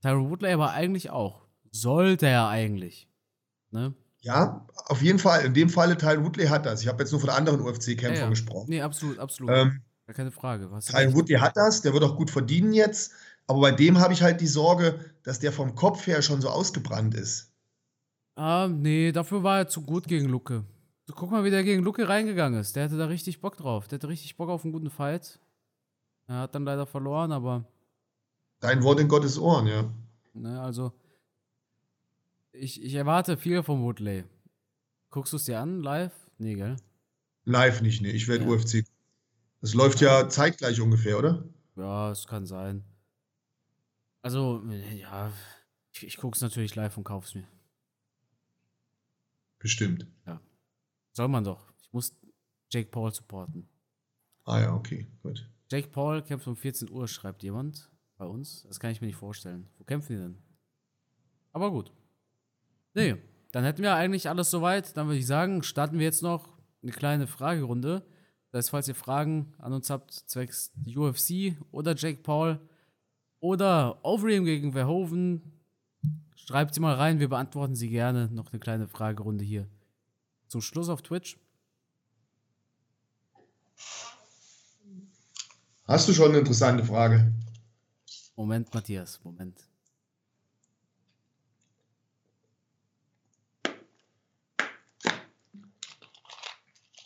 Tyron 0.00 0.30
Woodley 0.30 0.52
aber 0.52 0.70
eigentlich 0.70 1.10
auch. 1.10 1.43
Sollte 1.74 2.28
er 2.28 2.46
eigentlich. 2.46 3.08
Ne? 3.72 3.94
Ja, 4.20 4.64
auf 4.86 5.02
jeden 5.02 5.18
Fall. 5.18 5.44
In 5.44 5.54
dem 5.54 5.68
Falle, 5.68 5.98
Tyron 5.98 6.24
Woodley 6.24 6.46
hat 6.46 6.66
das. 6.66 6.82
Ich 6.82 6.86
habe 6.86 7.02
jetzt 7.02 7.10
nur 7.10 7.20
von 7.20 7.30
anderen 7.30 7.60
UFC-Kämpfern 7.60 8.14
ja, 8.14 8.20
ja. 8.22 8.28
gesprochen. 8.28 8.66
Nee, 8.68 8.80
absolut, 8.80 9.18
absolut. 9.18 9.50
Ähm, 9.52 9.82
keine 10.06 10.30
Frage. 10.30 10.70
Tyron 10.86 11.14
Woodley 11.14 11.36
hat 11.36 11.56
das, 11.56 11.82
der 11.82 11.92
wird 11.92 12.04
auch 12.04 12.16
gut 12.16 12.30
verdienen 12.30 12.72
jetzt. 12.72 13.12
Aber 13.48 13.60
bei 13.60 13.72
dem 13.72 13.98
habe 13.98 14.12
ich 14.12 14.22
halt 14.22 14.40
die 14.40 14.46
Sorge, 14.46 15.00
dass 15.24 15.40
der 15.40 15.50
vom 15.50 15.74
Kopf 15.74 16.06
her 16.06 16.22
schon 16.22 16.40
so 16.40 16.48
ausgebrannt 16.48 17.16
ist. 17.16 17.50
Ah, 18.36 18.68
nee, 18.70 19.10
dafür 19.10 19.42
war 19.42 19.58
er 19.58 19.68
zu 19.68 19.82
gut 19.82 20.06
gegen 20.06 20.28
Lucke. 20.28 20.64
Guck 21.12 21.32
mal, 21.32 21.42
wie 21.42 21.50
der 21.50 21.64
gegen 21.64 21.82
Lucke 21.82 22.08
reingegangen 22.08 22.60
ist. 22.60 22.76
Der 22.76 22.84
hatte 22.84 22.96
da 22.96 23.06
richtig 23.06 23.40
Bock 23.40 23.56
drauf. 23.56 23.88
Der 23.88 23.98
hatte 23.98 24.08
richtig 24.08 24.36
Bock 24.36 24.48
auf 24.48 24.62
einen 24.62 24.72
guten 24.72 24.90
Fight. 24.90 25.40
Er 26.28 26.36
hat 26.36 26.54
dann 26.54 26.64
leider 26.64 26.86
verloren, 26.86 27.32
aber. 27.32 27.64
Dein 28.60 28.84
Wort 28.84 29.00
in 29.00 29.08
Gottes 29.08 29.38
Ohren, 29.38 29.66
ja. 29.66 29.84
Ne, 30.34 30.60
also, 30.60 30.92
ich, 32.54 32.82
ich 32.82 32.94
erwarte 32.94 33.36
viel 33.36 33.62
vom 33.62 33.82
Woodley. 33.82 34.24
Guckst 35.10 35.32
du 35.32 35.36
es 35.36 35.44
dir 35.44 35.60
an, 35.60 35.80
live? 35.80 36.12
Nee, 36.38 36.54
gell? 36.54 36.76
Live 37.44 37.82
nicht, 37.82 38.02
nee. 38.02 38.10
Ich 38.10 38.28
werde 38.28 38.44
ja. 38.44 38.50
UFC. 38.50 38.84
Das 39.60 39.74
läuft 39.74 40.00
ja 40.00 40.28
zeitgleich 40.28 40.80
ungefähr, 40.80 41.18
oder? 41.18 41.44
Ja, 41.76 42.10
es 42.10 42.26
kann 42.26 42.46
sein. 42.46 42.84
Also, 44.22 44.64
ja, 44.94 45.32
ich, 45.92 46.06
ich 46.06 46.16
gucke 46.16 46.34
es 46.34 46.40
natürlich 46.42 46.74
live 46.74 46.96
und 46.96 47.04
kaufe 47.04 47.26
es 47.26 47.34
mir. 47.34 47.46
Bestimmt. 49.58 50.06
Ja. 50.26 50.40
Soll 51.12 51.28
man 51.28 51.44
doch. 51.44 51.72
Ich 51.80 51.92
muss 51.92 52.16
Jake 52.70 52.90
Paul 52.90 53.12
supporten. 53.14 53.68
Ah 54.44 54.60
ja, 54.60 54.74
okay, 54.74 55.06
gut. 55.22 55.48
Jake 55.70 55.88
Paul 55.88 56.22
kämpft 56.22 56.46
um 56.46 56.56
14 56.56 56.90
Uhr, 56.90 57.08
schreibt 57.08 57.42
jemand 57.42 57.90
bei 58.16 58.26
uns. 58.26 58.62
Das 58.64 58.78
kann 58.78 58.90
ich 58.90 59.00
mir 59.00 59.06
nicht 59.06 59.16
vorstellen. 59.16 59.68
Wo 59.78 59.84
kämpfen 59.84 60.16
die 60.16 60.22
denn? 60.22 60.38
Aber 61.52 61.70
gut. 61.70 61.92
Nee, 62.94 63.16
dann 63.52 63.64
hätten 63.64 63.82
wir 63.82 63.94
eigentlich 63.94 64.28
alles 64.28 64.50
soweit. 64.50 64.96
Dann 64.96 65.06
würde 65.06 65.18
ich 65.18 65.26
sagen, 65.26 65.62
starten 65.62 65.98
wir 65.98 66.04
jetzt 66.04 66.22
noch 66.22 66.56
eine 66.82 66.92
kleine 66.92 67.26
Fragerunde. 67.26 68.06
Das 68.50 68.66
heißt, 68.66 68.70
falls 68.70 68.88
ihr 68.88 68.94
Fragen 68.94 69.52
an 69.58 69.72
uns 69.72 69.90
habt, 69.90 70.12
zwecks 70.12 70.72
UFC 70.86 71.56
oder 71.72 71.94
Jake 71.96 72.22
Paul 72.22 72.60
oder 73.40 74.04
Overeem 74.04 74.44
gegen 74.44 74.72
Verhoeven, 74.72 75.60
schreibt 76.36 76.74
sie 76.74 76.80
mal 76.80 76.94
rein. 76.94 77.18
Wir 77.18 77.28
beantworten 77.28 77.74
sie 77.74 77.90
gerne. 77.90 78.28
Noch 78.30 78.52
eine 78.52 78.60
kleine 78.60 78.86
Fragerunde 78.86 79.44
hier. 79.44 79.68
Zum 80.46 80.60
Schluss 80.60 80.88
auf 80.88 81.02
Twitch. 81.02 81.36
Hast 85.84 86.08
du 86.08 86.12
schon 86.12 86.30
eine 86.30 86.38
interessante 86.38 86.84
Frage? 86.84 87.32
Moment, 88.36 88.72
Matthias, 88.72 89.20
Moment. 89.22 89.58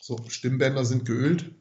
So, 0.08 0.16
Stimmbänder 0.26 0.86
sind 0.86 1.04
geölt. 1.04 1.54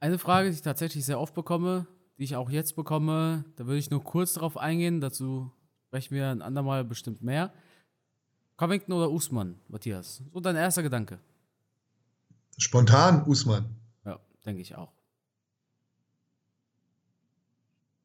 Eine 0.00 0.18
Frage, 0.18 0.48
die 0.48 0.54
ich 0.54 0.62
tatsächlich 0.62 1.04
sehr 1.04 1.20
oft 1.20 1.34
bekomme, 1.34 1.86
die 2.16 2.24
ich 2.24 2.36
auch 2.36 2.48
jetzt 2.48 2.74
bekomme, 2.74 3.44
da 3.56 3.66
würde 3.66 3.76
ich 3.76 3.90
nur 3.90 4.02
kurz 4.02 4.32
darauf 4.32 4.56
eingehen, 4.56 5.02
dazu 5.02 5.52
sprechen 5.88 6.14
wir 6.14 6.30
ein 6.30 6.40
andermal 6.40 6.84
bestimmt 6.84 7.20
mehr. 7.20 7.52
Covington 8.56 8.94
oder 8.94 9.10
Usman, 9.10 9.60
Matthias? 9.68 10.22
So 10.32 10.40
dein 10.40 10.56
erster 10.56 10.82
Gedanke. 10.82 11.18
Spontan 12.56 13.22
Usman. 13.26 13.66
Ja, 14.06 14.20
denke 14.46 14.62
ich 14.62 14.74
auch. 14.76 14.94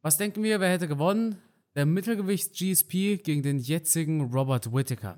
Was 0.02 0.18
denken 0.18 0.44
wir, 0.44 0.60
wer 0.60 0.70
hätte 0.70 0.90
gewonnen? 0.90 1.42
Der 1.76 1.86
Mittelgewichts-GSP 1.86 3.24
gegen 3.24 3.42
den 3.42 3.58
jetzigen 3.58 4.34
Robert 4.34 4.74
Whittaker. 4.74 5.18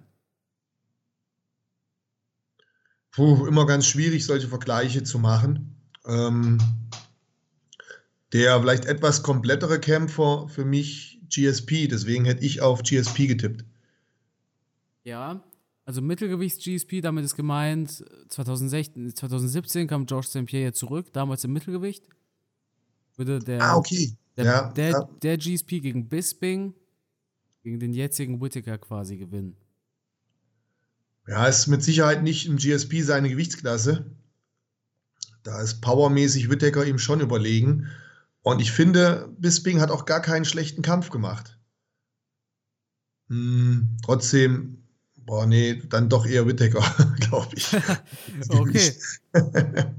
Puh, 3.12 3.46
immer 3.46 3.66
ganz 3.66 3.86
schwierig, 3.86 4.26
solche 4.26 4.48
Vergleiche 4.48 5.04
zu 5.04 5.20
machen. 5.20 5.76
Ähm, 6.06 6.58
Der 8.34 8.60
vielleicht 8.62 8.86
etwas 8.86 9.24
komplettere 9.24 9.80
Kämpfer 9.80 10.48
für 10.48 10.64
mich 10.64 11.20
GSP, 11.30 11.88
deswegen 11.88 12.26
hätte 12.26 12.46
ich 12.46 12.62
auf 12.62 12.82
GSP 12.84 13.28
getippt. 13.28 13.66
Ja, 15.04 15.44
also 15.84 16.02
Mittelgewichts-GSP, 16.02 17.02
damit 17.02 17.26
ist 17.26 17.36
gemeint, 17.36 18.06
2016, 18.30 19.16
2017 19.16 19.88
kam 19.88 20.06
George 20.06 20.28
St. 20.28 20.46
Pierre 20.46 20.74
zurück, 20.74 21.12
damals 21.12 21.44
im 21.44 21.54
Mittelgewicht. 21.54 22.08
Würde 23.18 23.40
der, 23.40 23.62
ah, 23.62 23.76
okay. 23.76 24.16
Der, 24.38 24.46
ja, 24.46 24.72
der, 24.72 24.90
ja. 24.92 25.10
der 25.22 25.38
GSP 25.38 25.82
gegen 25.82 26.08
Bisping, 26.08 26.74
gegen 27.64 27.80
den 27.80 27.94
jetzigen 27.94 28.40
Whittaker 28.40 28.78
quasi 28.78 29.18
gewinnen. 29.18 29.58
Ja, 31.32 31.48
ist 31.48 31.68
mit 31.68 31.82
Sicherheit 31.82 32.24
nicht 32.24 32.46
im 32.46 32.58
GSP 32.58 33.04
seine 33.04 33.30
Gewichtsklasse. 33.30 34.06
Da 35.44 35.62
ist 35.62 35.80
powermäßig 35.80 36.50
Whittaker 36.50 36.86
ihm 36.86 37.00
schon 37.00 37.22
überlegen. 37.22 37.88
Und 38.42 38.60
ich 38.60 38.74
finde, 38.74 39.34
Bisping 39.40 39.80
hat 39.80 39.92
auch 39.92 40.04
gar 40.04 40.22
keinen 40.22 40.44
schlechten 40.44 40.82
Kampf 40.82 41.10
gemacht. 41.10 41.58
Hm, 43.30 43.96
trotzdem, 44.04 44.86
boah, 45.20 45.46
nee, 45.46 45.82
dann 45.88 46.10
doch 46.10 46.26
eher 46.26 46.48
Whittaker, 46.48 46.84
glaube 47.22 47.56
ich. 47.56 47.70
okay. 48.50 48.94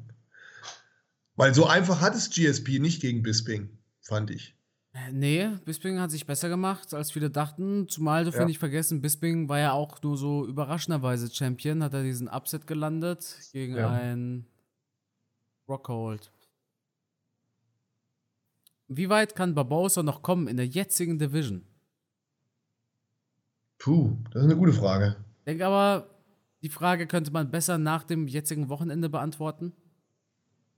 Weil 1.36 1.54
so 1.54 1.64
einfach 1.64 2.02
hat 2.02 2.14
es 2.14 2.28
GSP 2.28 2.78
nicht 2.78 3.00
gegen 3.00 3.22
Bisping, 3.22 3.78
fand 4.02 4.30
ich. 4.30 4.54
Nee, 5.10 5.48
Bisping 5.64 5.98
hat 6.00 6.10
sich 6.10 6.26
besser 6.26 6.50
gemacht, 6.50 6.92
als 6.92 7.10
viele 7.12 7.30
dachten. 7.30 7.88
Zumal 7.88 8.24
dürfen 8.24 8.36
wir 8.36 8.42
Ja. 8.42 8.46
nicht 8.46 8.58
vergessen, 8.58 9.00
Bisping 9.00 9.48
war 9.48 9.58
ja 9.58 9.72
auch 9.72 10.02
nur 10.02 10.18
so 10.18 10.46
überraschenderweise 10.46 11.30
Champion, 11.34 11.82
hat 11.82 11.94
er 11.94 12.02
diesen 12.02 12.28
Upset 12.28 12.66
gelandet 12.66 13.38
gegen 13.52 13.74
Ja. 13.76 13.90
einen 13.90 14.46
Rockhold. 15.66 16.30
Wie 18.88 19.08
weit 19.08 19.34
kann 19.34 19.54
Barbosa 19.54 20.02
noch 20.02 20.20
kommen 20.20 20.46
in 20.46 20.58
der 20.58 20.66
jetzigen 20.66 21.18
Division? 21.18 21.64
Puh, 23.78 24.18
das 24.30 24.42
ist 24.42 24.50
eine 24.50 24.56
gute 24.56 24.74
Frage. 24.74 25.16
Ich 25.38 25.44
denke 25.44 25.66
aber, 25.66 26.10
die 26.62 26.68
Frage 26.68 27.06
könnte 27.06 27.30
man 27.32 27.50
besser 27.50 27.78
nach 27.78 28.04
dem 28.04 28.28
jetzigen 28.28 28.68
Wochenende 28.68 29.08
beantworten. 29.08 29.72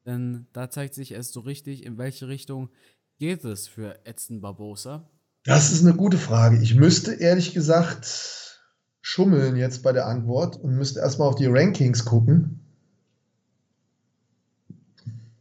Denn 0.07 0.47
da 0.53 0.71
zeigt 0.71 0.95
sich 0.95 1.13
erst 1.13 1.33
so 1.33 1.41
richtig, 1.41 1.85
in 1.85 1.99
welche 1.99 2.29
Richtung 2.29 2.71
geht 3.19 3.45
es 3.45 3.69
für 3.69 4.05
Edson 4.05 4.41
Barbosa. 4.41 5.09
Das 5.45 5.73
ist 5.73 5.85
eine 5.85 5.95
gute 5.95 6.19
Frage. 6.19 6.61
Ich 6.63 6.75
müsste 6.75 7.15
ehrlich 7.15 7.53
gesagt 7.53 8.61
schummeln 9.03 9.57
jetzt 9.57 9.83
bei 9.83 9.93
der 9.93 10.07
Antwort 10.07 10.57
und 10.57 10.77
müsste 10.77 11.01
erstmal 11.01 11.29
auf 11.29 11.35
die 11.35 11.47
Rankings 11.47 12.05
gucken. 12.05 12.61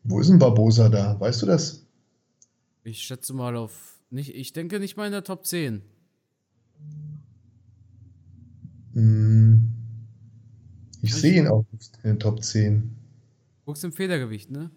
Wo 0.03 0.19
ist 0.19 0.30
denn 0.30 0.39
Barbosa 0.39 0.89
da? 0.89 1.17
Weißt 1.19 1.41
du 1.41 1.45
das? 1.45 1.86
Ich 2.84 2.99
schätze 2.99 3.34
mal 3.34 3.55
auf. 3.55 3.97
Nicht, 4.09 4.36
ich 4.36 4.51
denke 4.51 4.80
nicht 4.80 4.97
mal 4.97 5.05
in 5.05 5.13
der 5.13 5.24
Top 5.24 5.45
10. 5.45 5.82
Hm. 8.93 9.71
Ich 11.01 11.15
sehe 11.15 11.38
ihn 11.38 11.47
auch 11.47 11.65
nicht 11.71 11.97
in 12.03 12.11
den 12.11 12.19
Top 12.19 12.43
10. 12.43 12.95
Guckst 13.65 13.84
im 13.86 13.93
Federgewicht, 13.93 14.51
ne? 14.51 14.69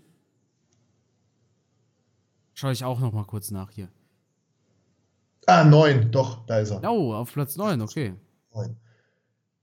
Schau 2.59 2.71
ich 2.71 2.85
auch 2.85 3.01
noch 3.01 3.13
mal 3.13 3.27
kurz 3.27 3.51
nach 3.51 3.71
hier. 3.71 3.91
Ah, 5.45 5.63
9, 5.63 6.11
doch, 6.11 6.47
da 6.47 6.59
ist 6.59 6.71
er. 6.71 6.83
Oh, 6.91 7.13
auf 7.13 7.35
Platz 7.35 7.55
9, 7.57 7.83
okay. 7.83 8.15
Neun. 8.55 8.79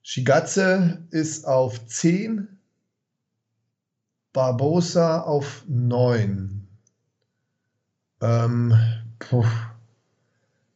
Shigatse 0.04 1.04
ist 1.10 1.48
auf 1.48 1.84
10. 1.88 2.48
Barbosa 4.32 5.22
auf 5.22 5.64
9. 5.68 6.68
Ähm, 8.22 8.76
puh. 9.18 9.44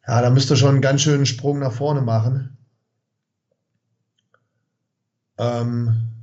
Ja, 0.08 0.22
da 0.24 0.32
müsste 0.32 0.58
schon 0.58 0.70
einen 0.70 0.82
ganz 0.82 1.04
schönen 1.04 1.28
Sprung 1.28 1.60
nach 1.60 1.74
vorne 1.74 2.02
machen. 2.02 2.58
Ähm, 5.38 6.14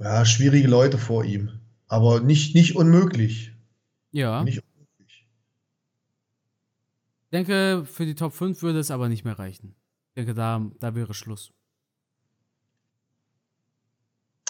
ja, 0.00 0.24
schwierige 0.24 0.66
Leute 0.66 0.98
vor 0.98 1.24
ihm. 1.24 1.55
Aber 1.88 2.20
nicht, 2.20 2.54
nicht 2.54 2.76
unmöglich. 2.76 3.52
Ja. 4.10 4.42
Nicht 4.42 4.62
unmöglich. 4.62 5.26
Ich 7.24 7.30
denke, 7.30 7.84
für 7.86 8.06
die 8.06 8.14
Top 8.14 8.32
5 8.32 8.62
würde 8.62 8.78
es 8.78 8.90
aber 8.90 9.08
nicht 9.08 9.24
mehr 9.24 9.38
reichen. 9.38 9.74
Ich 10.08 10.14
denke, 10.14 10.34
da, 10.34 10.64
da 10.80 10.94
wäre 10.94 11.14
Schluss. 11.14 11.52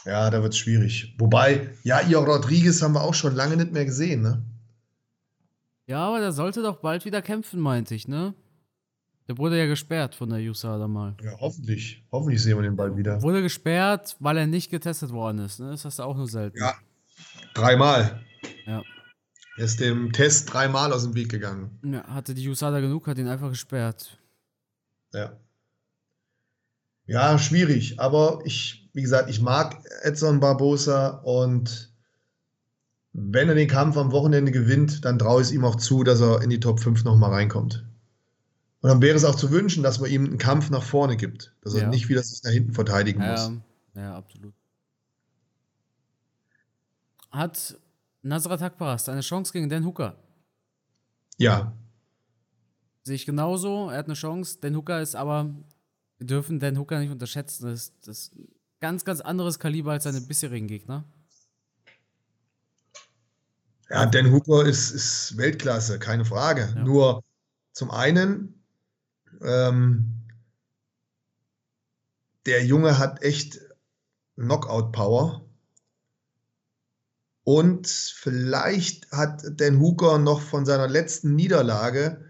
Ja, 0.05 0.31
da 0.31 0.41
wird 0.43 0.53
es 0.53 0.59
schwierig. 0.59 1.15
Wobei, 1.19 1.69
ja, 1.83 2.01
ihr 2.01 2.19
Rodriguez 2.19 2.81
haben 2.81 2.93
wir 2.93 3.03
auch 3.03 3.15
schon 3.15 3.35
lange 3.35 3.57
nicht 3.57 3.73
mehr 3.73 3.85
gesehen, 3.85 4.23
ne? 4.23 4.45
Ja, 5.89 6.07
aber 6.07 6.21
der 6.21 6.33
sollte 6.33 6.63
doch 6.63 6.77
bald 6.77 7.05
wieder 7.05 7.23
kämpfen, 7.23 7.61
meinte 7.61 7.95
ich, 7.95 8.07
ne? 8.07 8.35
Der 9.27 9.37
wurde 9.39 9.59
ja 9.59 9.67
gesperrt 9.67 10.15
von 10.15 10.31
der 10.31 10.39
USADA 10.39 10.87
mal. 10.87 11.17
Ja, 11.21 11.33
hoffentlich. 11.41 12.05
Hoffentlich 12.13 12.41
sehen 12.41 12.57
wir 12.57 12.63
den 12.63 12.77
bald 12.77 12.97
wieder. 12.97 13.21
Wurde 13.23 13.43
gesperrt, 13.43 14.17
weil 14.21 14.37
er 14.37 14.47
nicht 14.47 14.71
getestet 14.71 15.11
worden 15.11 15.41
ist, 15.41 15.59
ne? 15.59 15.71
Das 15.71 15.85
hast 15.85 15.99
du 15.99 16.05
auch 16.05 16.17
nur 16.17 16.29
selten. 16.29 16.59
Ja, 16.59 16.77
dreimal. 17.57 18.21
Ja. 18.67 18.83
Er 19.59 19.65
ist 19.65 19.81
dem 19.81 20.13
Test 20.13 20.53
dreimal 20.53 20.93
aus 20.93 21.05
dem 21.05 21.15
Weg 21.15 21.31
gegangen. 21.31 21.79
Ja, 21.83 22.07
hatte 22.09 22.35
die 22.35 22.47
USADA 22.49 22.81
genug, 22.81 23.07
hat 23.07 23.19
ihn 23.19 23.29
einfach 23.29 23.49
gesperrt. 23.51 24.19
Ja. 25.15 25.33
Ja, 27.07 27.39
schwierig. 27.39 27.99
Aber 28.01 28.41
ich, 28.45 28.89
wie 28.93 29.03
gesagt, 29.03 29.31
ich 29.31 29.41
mag 29.41 29.83
Edson 30.03 30.41
Barbosa 30.41 31.09
und 31.25 31.93
wenn 33.13 33.49
er 33.49 33.55
den 33.55 33.69
Kampf 33.69 33.97
am 33.97 34.13
Wochenende 34.13 34.53
gewinnt, 34.53 35.05
dann 35.05 35.19
traue 35.19 35.41
ich 35.41 35.49
es 35.49 35.53
ihm 35.55 35.65
auch 35.65 35.77
zu, 35.77 36.05
dass 36.05 36.21
er 36.21 36.43
in 36.43 36.51
die 36.51 36.61
Top 36.61 36.81
5 36.81 37.05
nochmal 37.05 37.31
reinkommt. 37.33 37.87
Und 38.83 38.91
dann 38.91 39.01
wäre 39.01 39.17
es 39.17 39.25
auch 39.25 39.37
zu 39.37 39.51
wünschen, 39.51 39.83
dass 39.83 40.01
man 40.01 40.11
ihm 40.11 40.27
einen 40.27 40.39
Kampf 40.39 40.69
nach 40.69 40.83
vorne 40.83 41.17
gibt. 41.17 41.55
Dass 41.63 41.75
er 41.75 41.83
Ja. 41.83 41.89
nicht 41.89 42.09
wieder 42.11 42.23
sich 42.23 42.43
nach 42.43 42.51
hinten 42.53 42.73
verteidigen 42.75 43.23
Ja, 43.23 43.31
muss. 43.49 43.53
ja, 43.95 44.15
absolut. 44.17 44.53
Hat 47.31 47.79
Nasrat 48.23 48.63
Akbaras 48.63 49.09
eine 49.09 49.21
Chance 49.21 49.53
gegen 49.53 49.69
Dan 49.69 49.85
Hooker? 49.85 50.17
Ja, 51.39 51.77
Sehe 53.07 53.15
ich 53.15 53.25
genauso. 53.25 53.89
Er 53.89 53.99
hat 53.99 54.07
eine 54.07 54.15
Chance. 54.15 54.59
Dan 54.61 54.75
Hooker 54.75 55.01
ist 55.01 55.15
aber, 55.15 55.55
wir 56.19 56.27
dürfen 56.27 56.59
Dan 56.59 56.77
Hooker 56.77 56.99
nicht 56.99 57.13
unterschätzen. 57.13 57.67
Das, 57.67 57.93
das 58.01 58.19
ist 58.19 58.35
ein 58.35 58.49
ganz, 58.81 59.05
ganz 59.05 59.21
anderes 59.21 59.61
Kaliber 59.61 59.93
als 59.93 60.03
seine 60.03 60.21
bisherigen 60.21 60.67
Gegner. 60.67 61.05
Ja, 63.91 64.07
Dan 64.07 64.33
Hooker 64.33 64.67
ist, 64.67 64.91
ist 64.91 65.37
Weltklasse, 65.37 66.01
keine 66.01 66.25
Frage. 66.25 66.73
Ja. 66.75 66.83
Nur 66.83 67.23
zum 67.71 67.93
einen, 67.93 68.67
ähm, 69.41 70.27
der 72.45 72.67
Junge 72.67 72.99
hat 72.99 73.23
echt 73.23 73.61
Knockout-Power. 74.35 75.46
Und 77.49 77.87
vielleicht 77.87 79.13
hat 79.13 79.45
Dan 79.61 79.79
Hooker 79.79 80.19
noch 80.19 80.41
von 80.41 80.67
seiner 80.67 80.89
letzten 80.89 81.37
Niederlage 81.37 82.25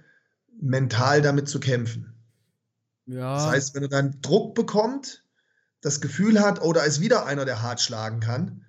mental 0.60 1.22
damit 1.22 1.48
zu 1.48 1.58
kämpfen. 1.58 2.12
Ja, 3.06 3.36
Das 3.36 3.46
heißt, 3.46 3.74
wenn 3.74 3.84
er 3.84 3.88
dann 3.88 4.20
Druck 4.20 4.54
bekommt, 4.54 5.24
das 5.80 6.02
Gefühl 6.02 6.42
hat, 6.42 6.60
oh, 6.60 6.74
da 6.74 6.82
ist 6.82 7.00
wieder 7.00 7.24
einer, 7.24 7.46
der 7.46 7.62
hart 7.62 7.80
schlagen 7.80 8.20
kann, 8.20 8.66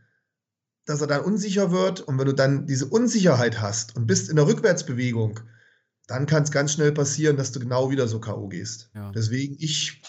dass 0.86 1.02
er 1.02 1.08
dann 1.08 1.20
unsicher 1.20 1.72
wird. 1.72 2.00
Und 2.00 2.18
wenn 2.18 2.28
du 2.28 2.34
dann 2.34 2.66
diese 2.66 2.86
Unsicherheit 2.86 3.60
hast 3.60 3.98
und 3.98 4.08
bist 4.08 4.30
in 4.30 4.38
der 4.38 4.48
Rückwärtsbewegung, 4.48 5.42
dann 6.08 6.28
kann 6.28 6.44
es 6.44 6.52
ganz 6.52 6.72
schnell 6.72 6.94
passieren, 6.94 7.36
dass 7.36 7.52
du 7.52 7.60
genau 7.60 7.92
wieder 7.92 8.08
so 8.08 8.22
K.O. 8.22 8.48
gehst. 8.48 8.90
Ja. 8.96 9.12
Deswegen, 9.12 9.58
ich, 9.60 10.02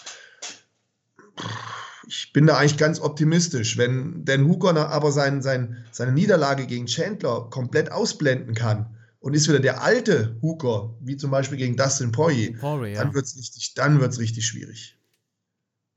ich 2.09 2.33
bin 2.33 2.47
da 2.47 2.57
eigentlich 2.57 2.77
ganz 2.77 2.99
optimistisch. 2.99 3.77
Wenn 3.77 4.25
Dan 4.25 4.47
Hooker 4.47 4.89
aber 4.89 5.11
sein, 5.11 5.43
sein, 5.43 5.85
seine 5.91 6.11
Niederlage 6.11 6.65
gegen 6.65 6.87
Chandler 6.87 7.49
komplett 7.51 7.91
ausblenden 7.91 8.55
kann 8.55 8.97
und 9.19 9.35
ist 9.35 9.47
wieder 9.47 9.59
der 9.59 9.83
alte 9.83 10.35
Hooker, 10.41 10.95
wie 11.01 11.17
zum 11.17 11.29
Beispiel 11.29 11.57
gegen 11.57 11.77
Dustin 11.77 12.11
Poirier, 12.11 12.57
Poirier, 12.57 12.95
ja. 12.95 13.03
dann 13.03 13.13
wird 13.13 13.25
es 13.25 13.37
richtig, 13.37 13.75
dann 13.75 14.01
wird's 14.01 14.17
richtig 14.17 14.47
schwierig. 14.47 14.97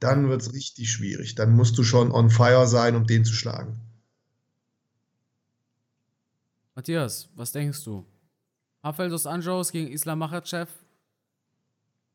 Dann 0.00 0.28
wird 0.28 0.42
es 0.42 0.52
richtig 0.52 0.90
schwierig. 0.90 1.34
Dann 1.34 1.52
musst 1.52 1.78
du 1.78 1.84
schon 1.84 2.12
on 2.12 2.28
fire 2.28 2.66
sein, 2.66 2.94
um 2.94 3.06
den 3.06 3.24
zu 3.24 3.32
schlagen. 3.32 3.80
Matthias, 6.74 7.30
was 7.36 7.52
denkst 7.52 7.84
du? 7.84 8.04
Rafael 8.84 9.08
dos 9.08 9.26
Anjos 9.26 9.72
gegen 9.72 9.90
Islam 9.90 10.18
Makhachev. 10.18 10.70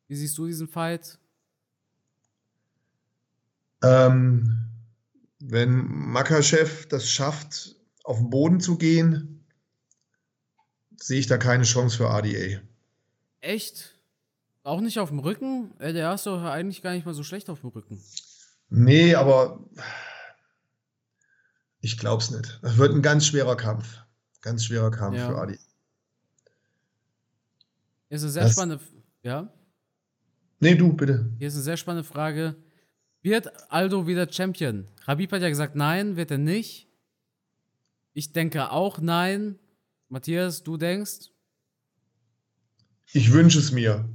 Wie 0.08 0.16
siehst 0.16 0.38
du 0.38 0.45
diesen 0.45 0.68
Fight? 0.68 1.18
Ähm, 3.84 4.68
wenn 5.40 5.76
Makachev 5.76 6.88
das 6.88 7.10
schafft, 7.10 7.76
auf 8.04 8.18
den 8.18 8.30
Boden 8.30 8.60
zu 8.60 8.78
gehen, 8.78 9.46
sehe 10.96 11.20
ich 11.20 11.28
da 11.28 11.38
keine 11.38 11.64
Chance 11.64 11.98
für 11.98 12.10
ADA. 12.10 12.62
Echt? 13.42 13.94
Auch 14.64 14.82
nicht 14.82 15.00
auf 15.00 15.10
dem 15.10 15.20
Rücken? 15.20 15.74
Der 15.80 16.14
ist 16.14 16.26
doch 16.26 16.44
eigentlich 16.44 16.82
gar 16.82 16.94
nicht 16.94 17.06
mal 17.06 17.14
so 17.14 17.24
schlecht 17.24 17.50
auf 17.50 17.62
dem 17.62 17.70
Rücken. 17.70 18.02
Nee, 18.70 19.16
aber 19.16 19.60
ich 21.80 21.98
glaube 21.98 22.22
es 22.22 22.32
nicht. 22.32 22.60
Das 22.62 22.78
wird 22.78 22.94
ein 22.94 23.02
ganz 23.02 23.26
schwerer 23.26 23.56
Kampf. 23.56 24.04
Ganz 24.42 24.66
schwerer 24.66 24.92
Kampf 24.92 25.18
ja. 25.18 25.30
für 25.30 25.38
Adi. 25.38 25.60
Ist 28.10 28.24
eine 28.24 28.32
sehr 28.32 28.44
das, 28.44 28.54
spannende. 28.54 28.84
Ja? 29.24 29.52
Nee, 30.60 30.76
du, 30.76 30.94
bitte. 30.94 31.32
Hier 31.38 31.48
ist 31.48 31.54
eine 31.56 31.64
sehr 31.64 31.78
spannende 31.78 32.08
Frage. 32.08 32.56
Wird 33.22 33.51
Aldo 33.72 34.07
wieder 34.07 34.32
Champion? 34.32 34.86
Habib 35.05 35.32
hat 35.32 35.41
ja 35.41 35.49
gesagt, 35.49 35.76
nein, 35.76 36.15
wird 36.15 36.32
er 36.32 36.38
nicht. 36.38 36.88
Ich 38.13 38.32
denke 38.32 38.72
auch 38.72 38.99
nein. 38.99 39.59
Matthias, 40.09 40.63
du 40.63 40.78
denkst? 40.78 41.32
Ich 43.13 43.32
wünsche 43.32 43.59
es 43.59 43.72
mir. 43.72 44.09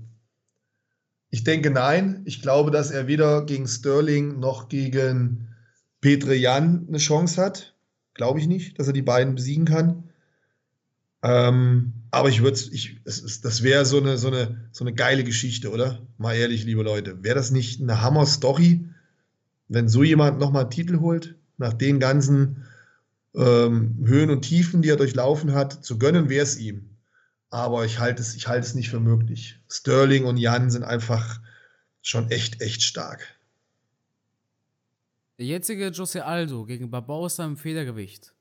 Ich 1.31 1.45
denke 1.45 1.71
nein. 1.71 2.23
Ich 2.25 2.43
glaube, 2.43 2.71
dass 2.71 2.91
er 2.91 3.07
weder 3.07 3.45
gegen 3.47 3.67
Sterling 3.67 4.39
noch 4.39 4.69
gegen 4.69 5.49
Petre 6.01 6.35
Jan 6.35 6.87
eine 6.89 6.99
Chance 6.99 7.41
hat. 7.41 7.75
Glaube 8.15 8.41
ich 8.41 8.47
nicht, 8.47 8.79
dass 8.79 8.87
er 8.87 8.93
die 8.93 9.03
beiden 9.03 9.35
besiegen 9.35 9.65
kann. 9.65 10.11
Ähm, 11.23 11.93
aber 12.11 12.29
ich 12.29 12.43
würde 12.43 12.61
ich, 12.73 13.01
es, 13.05 13.41
das 13.41 13.63
wäre 13.63 13.87
so 13.87 13.99
eine, 13.99 14.19
so, 14.19 14.29
eine, 14.29 14.69
so 14.73 14.85
eine 14.85 14.93
geile 14.93 15.25
Geschichte, 15.25 15.71
oder? 15.71 16.07
Mal 16.19 16.35
ehrlich, 16.35 16.65
liebe 16.65 16.83
Leute. 16.83 17.23
Wäre 17.23 17.37
das 17.37 17.51
nicht 17.51 17.81
eine 17.81 18.03
Hammer-Story, 18.03 18.85
wenn 19.73 19.89
so 19.89 20.03
jemand 20.03 20.39
nochmal 20.39 20.63
einen 20.63 20.71
Titel 20.71 21.01
holt, 21.01 21.37
nach 21.57 21.73
den 21.73 22.01
ganzen 22.01 22.65
ähm, 23.35 24.05
Höhen 24.05 24.31
und 24.31 24.43
Tiefen, 24.43 24.83
die 24.83 24.91
er 24.91 24.97
durchlaufen 24.97 25.55
hat, 25.55 25.85
zu 25.85 25.99
gönnen 25.99 26.29
wäre 26.29 26.43
es 26.43 26.59
ihm. 26.59 26.97
Aber 27.51 27.85
ich 27.85 27.99
halte 27.99 28.23
es, 28.23 28.35
ich 28.35 28.49
halte 28.49 28.67
es 28.67 28.75
nicht 28.75 28.91
für 28.91 29.01
möglich. 29.01 29.61
Sterling 29.71 30.25
und 30.25 30.37
Jan 30.39 30.71
sind 30.71 30.85
einfach 30.85 31.41
schon 32.01 32.31
echt, 32.31 32.61
echt 32.61 32.83
stark. 32.83 33.27
Der 35.39 35.47
jetzige 35.47 35.89
Jose 35.89 36.25
Aldo 36.25 36.65
gegen 36.65 36.91
Barbosa 36.91 37.45
im 37.45 37.57
Federgewicht. 37.57 38.35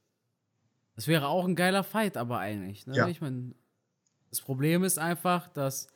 Das 0.95 1.07
wäre 1.07 1.27
auch 1.27 1.45
ein 1.45 1.55
geiler 1.55 1.83
Fight, 1.83 2.17
aber 2.17 2.39
eigentlich. 2.39 2.85
Ne? 2.85 2.95
Ja. 2.95 3.07
Ich 3.07 3.21
meine, 3.21 3.53
das 4.29 4.41
Problem 4.41 4.83
ist 4.83 4.99
einfach, 4.99 5.47
dass 5.47 5.87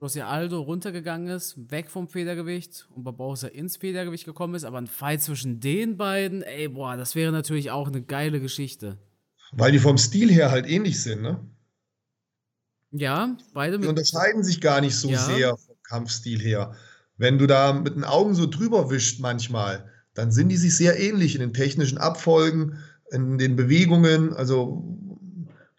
Jose 0.00 0.24
Aldo 0.24 0.60
runtergegangen 0.60 1.28
ist, 1.28 1.56
weg 1.70 1.90
vom 1.90 2.08
Federgewicht 2.08 2.86
und 2.94 3.02
Barbosa 3.02 3.48
ins 3.48 3.76
Federgewicht 3.76 4.24
gekommen 4.24 4.54
ist, 4.54 4.64
aber 4.64 4.78
ein 4.78 4.86
Fight 4.86 5.22
zwischen 5.22 5.58
den 5.58 5.96
beiden, 5.96 6.42
ey, 6.42 6.68
boah, 6.68 6.96
das 6.96 7.16
wäre 7.16 7.32
natürlich 7.32 7.72
auch 7.72 7.88
eine 7.88 8.02
geile 8.02 8.40
Geschichte. 8.40 8.98
Weil 9.50 9.72
die 9.72 9.80
vom 9.80 9.98
Stil 9.98 10.30
her 10.30 10.50
halt 10.50 10.68
ähnlich 10.68 11.02
sind, 11.02 11.22
ne? 11.22 11.40
Ja, 12.90 13.36
beide. 13.52 13.78
Die 13.78 13.86
unterscheiden 13.86 14.44
sich 14.44 14.60
gar 14.60 14.80
nicht 14.80 14.94
so 14.94 15.10
ja. 15.10 15.18
sehr 15.18 15.56
vom 15.56 15.76
Kampfstil 15.82 16.40
her. 16.40 16.74
Wenn 17.16 17.38
du 17.38 17.46
da 17.46 17.72
mit 17.72 17.96
den 17.96 18.04
Augen 18.04 18.34
so 18.34 18.46
drüber 18.46 18.90
wischt 18.90 19.20
manchmal, 19.20 19.90
dann 20.14 20.32
sind 20.32 20.48
die 20.48 20.56
sich 20.56 20.76
sehr 20.76 20.98
ähnlich 20.98 21.34
in 21.34 21.40
den 21.40 21.52
technischen 21.52 21.98
Abfolgen, 21.98 22.78
in 23.10 23.36
den 23.36 23.56
Bewegungen. 23.56 24.32
Also 24.32 24.84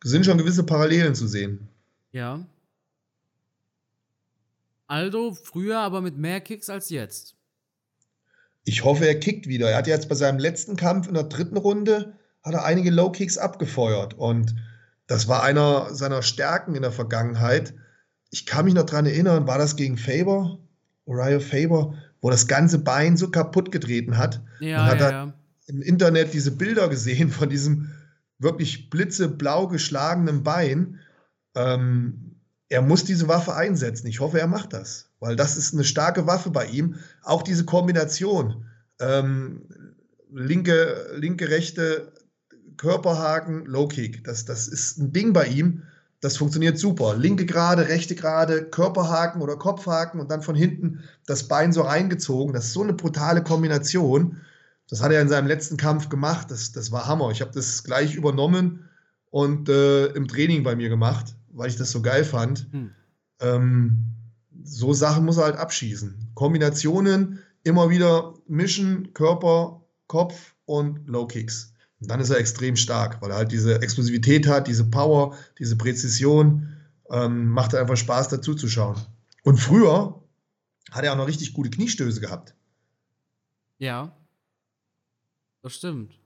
sind 0.04 0.26
schon 0.26 0.38
gewisse 0.38 0.64
Parallelen 0.64 1.16
zu 1.16 1.28
sehen. 1.28 1.70
Ja. 2.12 2.46
Aldo 4.90 5.34
früher 5.34 5.80
aber 5.80 6.02
mit 6.02 6.18
mehr 6.18 6.42
Kicks 6.42 6.70
als 6.70 6.90
jetzt. 6.90 7.36
Ich 8.64 8.84
hoffe, 8.84 9.08
er 9.08 9.20
kickt 9.20 9.48
wieder. 9.48 9.70
Er 9.70 9.78
hat 9.78 9.88
jetzt 9.88 10.10
bei 10.10 10.16
seinem 10.16 10.40
letzten 10.40 10.76
Kampf 10.76 11.08
in 11.08 11.14
der 11.14 11.24
dritten 11.24 11.58
Runde 11.58 12.14
hat 12.44 12.54
er 12.54 12.66
einige 12.66 12.90
Low 12.90 13.12
Kicks 13.12 13.38
abgefeuert 13.38 14.14
und 14.14 14.56
das 15.08 15.28
war 15.28 15.44
einer 15.44 15.94
seiner 15.94 16.22
Stärken 16.22 16.76
in 16.76 16.84
der 16.84 16.92
Vergangenheit. 16.92 17.74
Ich 18.30 18.46
kann 18.46 18.66
mich 18.66 18.74
noch 18.74 18.86
daran 18.86 19.06
erinnern, 19.06 19.48
war 19.48 19.58
das 19.58 19.76
gegen 19.76 19.98
Faber, 19.98 20.60
Uriah 21.06 21.40
Faber, 21.40 21.96
wo 22.22 22.30
das 22.30 22.48
ganze 22.48 22.80
Bein 22.80 23.18
so 23.18 23.30
kaputt 23.30 23.72
getreten 23.72 24.18
hat. 24.18 24.42
Ja, 24.60 24.78
Man 24.78 24.88
hat 24.88 25.00
ja, 25.00 25.12
ja 25.12 25.34
im 25.70 25.82
Internet 25.82 26.34
diese 26.34 26.52
Bilder 26.52 26.90
gesehen 26.90 27.30
von 27.30 27.50
diesem 27.50 27.92
wirklich 28.40 28.90
blitzeblau 28.90 29.68
geschlagenen 29.68 30.44
Bein. 30.44 31.00
Ähm, 31.56 32.39
er 32.70 32.82
muss 32.84 33.04
diese 33.04 33.28
Waffe 33.28 33.56
einsetzen. 33.56 34.08
Ich 34.08 34.20
hoffe, 34.20 34.40
er 34.40 34.48
macht 34.48 34.74
das, 34.74 35.10
weil 35.20 35.36
das 35.36 35.58
ist 35.58 35.74
eine 35.74 35.84
starke 35.84 36.28
Waffe 36.28 36.52
bei 36.52 36.68
ihm. 36.68 36.96
Auch 37.24 37.42
diese 37.42 37.66
Kombination. 37.66 38.66
Ähm, 39.00 39.64
linke, 40.32 41.12
linke, 41.16 41.50
rechte 41.50 42.14
Körperhaken, 42.78 43.66
Low 43.66 43.88
Kick. 43.88 44.24
Das, 44.24 44.46
das 44.46 44.68
ist 44.68 45.00
ein 45.00 45.12
Ding 45.12 45.34
bei 45.34 45.48
ihm. 45.48 45.84
Das 46.22 46.38
funktioniert 46.38 46.78
super. 46.78 47.16
Linke 47.16 47.46
gerade, 47.46 47.88
rechte 47.88 48.14
gerade, 48.14 48.66
Körperhaken 48.66 49.42
oder 49.42 49.56
Kopfhaken 49.56 50.20
und 50.20 50.30
dann 50.30 50.42
von 50.42 50.56
hinten 50.56 51.04
das 51.26 51.48
Bein 51.48 51.74
so 51.74 51.82
reingezogen. 51.82 52.54
Das 52.54 52.66
ist 52.66 52.74
so 52.74 52.84
eine 52.84 52.94
brutale 52.94 53.42
Kombination. 53.42 54.38
Das 54.90 55.02
hat 55.02 55.12
er 55.12 55.22
in 55.22 55.30
seinem 55.30 55.48
letzten 55.48 55.78
Kampf 55.78 56.10
gemacht. 56.10 56.52
Das, 56.52 56.72
das 56.72 56.92
war 56.92 57.08
Hammer. 57.08 57.32
Ich 57.32 57.42
habe 57.42 57.52
das 57.54 57.84
gleich 57.84 58.16
übernommen 58.16 58.90
und 59.32 59.70
äh, 59.70 60.08
im 60.08 60.28
Training 60.28 60.64
bei 60.64 60.76
mir 60.76 60.90
gemacht, 60.90 61.36
weil 61.54 61.70
ich 61.70 61.76
das 61.76 61.91
so 61.91 62.02
geil 62.02 62.24
fand. 62.24 62.68
Hm. 62.72 62.91
Ähm, 63.39 64.06
so 64.64 64.93
Sachen 64.93 65.26
muss 65.26 65.38
er 65.38 65.45
halt 65.45 65.58
abschießen. 65.58 66.32
Kombinationen 66.34 67.39
immer 67.64 67.89
wieder 67.89 68.34
mischen, 68.47 69.14
Körper, 69.14 69.82
Kopf 70.08 70.56
und 70.66 71.08
Low 71.08 71.28
Kicks. 71.28 71.74
Und 72.02 72.10
dann 72.10 72.20
ist 72.20 72.30
er 72.30 72.38
extrem 72.38 72.76
stark, 72.76 73.22
weil 73.22 73.32
er 73.32 73.38
halt 73.38 73.52
diese 73.52 73.82
Explosivität 73.82 74.47
hat, 74.47 74.68
diese 74.68 74.86
Power, 74.86 75.36
diese 75.58 75.78
Präzision. 75.78 76.76
Ähm, 77.12 77.47
macht 77.47 77.74
einfach 77.74 77.97
Spaß 77.97 78.30
dazu 78.30 78.54
zu 78.54 78.68
schauen. 78.68 78.95
Und 79.43 79.58
früher 79.58 80.22
hat 80.91 81.04
er 81.04 81.14
auch 81.14 81.18
noch 81.18 81.28
richtig 81.28 81.54
gute 81.54 81.70
Kniestöße 81.70 82.22
gehabt. 82.22 82.54
Ja. 83.80 84.16
Das 85.62 85.76
stimmt. 85.76 86.19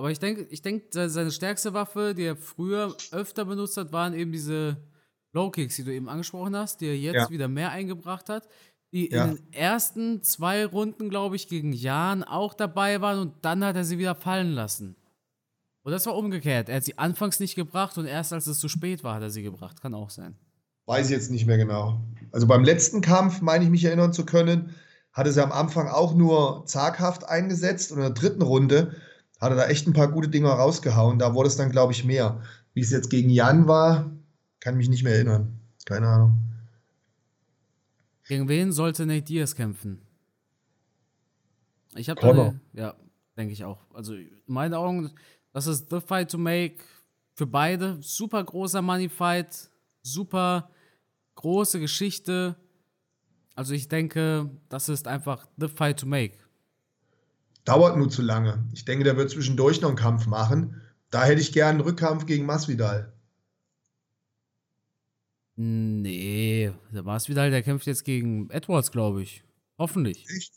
Aber 0.00 0.10
ich 0.10 0.18
denke, 0.18 0.46
ich 0.48 0.62
denke, 0.62 1.10
seine 1.10 1.30
stärkste 1.30 1.74
Waffe, 1.74 2.14
die 2.14 2.22
er 2.22 2.34
früher 2.34 2.96
öfter 3.12 3.44
benutzt 3.44 3.76
hat, 3.76 3.92
waren 3.92 4.14
eben 4.14 4.32
diese 4.32 4.78
Low 5.34 5.50
Kicks, 5.50 5.76
die 5.76 5.84
du 5.84 5.92
eben 5.92 6.08
angesprochen 6.08 6.56
hast, 6.56 6.80
die 6.80 6.86
er 6.86 6.96
jetzt 6.96 7.14
ja. 7.16 7.28
wieder 7.28 7.48
mehr 7.48 7.70
eingebracht 7.70 8.30
hat, 8.30 8.48
die 8.94 9.10
ja. 9.10 9.26
in 9.26 9.34
den 9.34 9.52
ersten 9.52 10.22
zwei 10.22 10.64
Runden, 10.64 11.10
glaube 11.10 11.36
ich, 11.36 11.48
gegen 11.48 11.74
Jan 11.74 12.24
auch 12.24 12.54
dabei 12.54 13.02
waren 13.02 13.18
und 13.18 13.34
dann 13.42 13.62
hat 13.62 13.76
er 13.76 13.84
sie 13.84 13.98
wieder 13.98 14.14
fallen 14.14 14.52
lassen. 14.52 14.96
Und 15.82 15.92
das 15.92 16.06
war 16.06 16.16
umgekehrt. 16.16 16.70
Er 16.70 16.76
hat 16.76 16.84
sie 16.84 16.96
anfangs 16.96 17.38
nicht 17.38 17.54
gebracht 17.54 17.98
und 17.98 18.06
erst 18.06 18.32
als 18.32 18.46
es 18.46 18.58
zu 18.58 18.70
spät 18.70 19.04
war, 19.04 19.16
hat 19.16 19.22
er 19.22 19.30
sie 19.30 19.42
gebracht. 19.42 19.82
Kann 19.82 19.92
auch 19.92 20.08
sein. 20.08 20.34
Weiß 20.86 21.10
ich 21.10 21.12
jetzt 21.12 21.30
nicht 21.30 21.44
mehr 21.44 21.58
genau. 21.58 22.00
Also 22.32 22.46
beim 22.46 22.64
letzten 22.64 23.02
Kampf, 23.02 23.42
meine 23.42 23.64
ich 23.64 23.70
mich 23.70 23.84
erinnern 23.84 24.14
zu 24.14 24.24
können, 24.24 24.74
hatte 25.12 25.30
sie 25.30 25.44
am 25.44 25.52
Anfang 25.52 25.88
auch 25.88 26.14
nur 26.14 26.64
zaghaft 26.64 27.28
eingesetzt 27.28 27.92
und 27.92 27.98
in 27.98 28.04
der 28.04 28.14
dritten 28.14 28.40
Runde 28.40 28.96
hat 29.40 29.50
er 29.50 29.56
da 29.56 29.66
echt 29.66 29.86
ein 29.86 29.92
paar 29.92 30.08
gute 30.08 30.28
Dinger 30.28 30.50
rausgehauen. 30.50 31.18
Da 31.18 31.34
wurde 31.34 31.48
es 31.48 31.56
dann, 31.56 31.70
glaube 31.70 31.92
ich, 31.92 32.04
mehr. 32.04 32.42
Wie 32.74 32.80
es 32.80 32.90
jetzt 32.90 33.10
gegen 33.10 33.30
Jan 33.30 33.66
war, 33.66 34.10
kann 34.60 34.76
mich 34.76 34.88
nicht 34.88 35.02
mehr 35.02 35.14
erinnern. 35.14 35.58
Keine 35.86 36.06
Ahnung. 36.06 36.38
Gegen 38.28 38.48
wen 38.48 38.70
sollte 38.70 39.06
Nate 39.06 39.22
Diaz 39.22 39.56
kämpfen? 39.56 40.02
Ich 41.96 42.08
habe 42.08 42.20
da, 42.20 42.54
ja, 42.74 42.94
denke 43.36 43.52
ich 43.52 43.64
auch. 43.64 43.84
Also 43.92 44.14
in 44.14 44.30
meinen 44.46 44.74
Augen, 44.74 45.10
das 45.52 45.66
ist 45.66 45.90
the 45.90 46.00
fight 46.00 46.30
to 46.30 46.38
make 46.38 46.76
für 47.32 47.46
beide. 47.46 47.98
Super 48.00 48.44
großer 48.44 48.82
Money 48.82 49.08
Fight, 49.08 49.70
super 50.02 50.70
große 51.34 51.80
Geschichte. 51.80 52.54
Also 53.56 53.74
ich 53.74 53.88
denke, 53.88 54.50
das 54.68 54.88
ist 54.88 55.08
einfach 55.08 55.48
the 55.56 55.66
fight 55.66 55.98
to 55.98 56.06
make. 56.06 56.34
Dauert 57.70 57.96
nur 57.96 58.10
zu 58.10 58.20
lange. 58.20 58.64
Ich 58.72 58.84
denke, 58.84 59.04
der 59.04 59.16
wird 59.16 59.30
zwischendurch 59.30 59.80
noch 59.80 59.90
einen 59.90 59.96
Kampf 59.96 60.26
machen. 60.26 60.80
Da 61.08 61.24
hätte 61.24 61.40
ich 61.40 61.52
gern 61.52 61.76
einen 61.76 61.80
Rückkampf 61.82 62.26
gegen 62.26 62.44
Masvidal. 62.44 63.12
Nee, 65.54 66.72
der 66.92 67.04
Masvidal, 67.04 67.52
der 67.52 67.62
kämpft 67.62 67.86
jetzt 67.86 68.04
gegen 68.04 68.50
Edwards, 68.50 68.90
glaube 68.90 69.22
ich. 69.22 69.44
Hoffentlich. 69.78 70.26
Echt? 70.34 70.54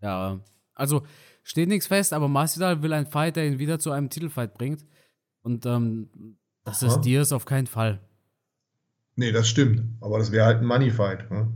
Ja, 0.00 0.40
also 0.72 1.04
steht 1.42 1.68
nichts 1.68 1.88
fest, 1.88 2.14
aber 2.14 2.26
Masvidal 2.26 2.82
will 2.82 2.94
einen 2.94 3.06
Fight, 3.06 3.36
der 3.36 3.46
ihn 3.46 3.58
wieder 3.58 3.78
zu 3.78 3.90
einem 3.90 4.08
Titelfight 4.08 4.54
bringt. 4.54 4.86
Und 5.42 5.66
ähm, 5.66 6.38
das 6.64 6.82
Aha. 6.82 6.94
ist 6.94 7.02
Diaz 7.02 7.32
auf 7.32 7.44
keinen 7.44 7.66
Fall. 7.66 8.00
Nee, 9.14 9.32
das 9.32 9.46
stimmt. 9.46 9.82
Aber 10.00 10.18
das 10.18 10.32
wäre 10.32 10.46
halt 10.46 10.60
ein 10.60 10.66
Money-Fight. 10.66 11.30
Ne? 11.30 11.52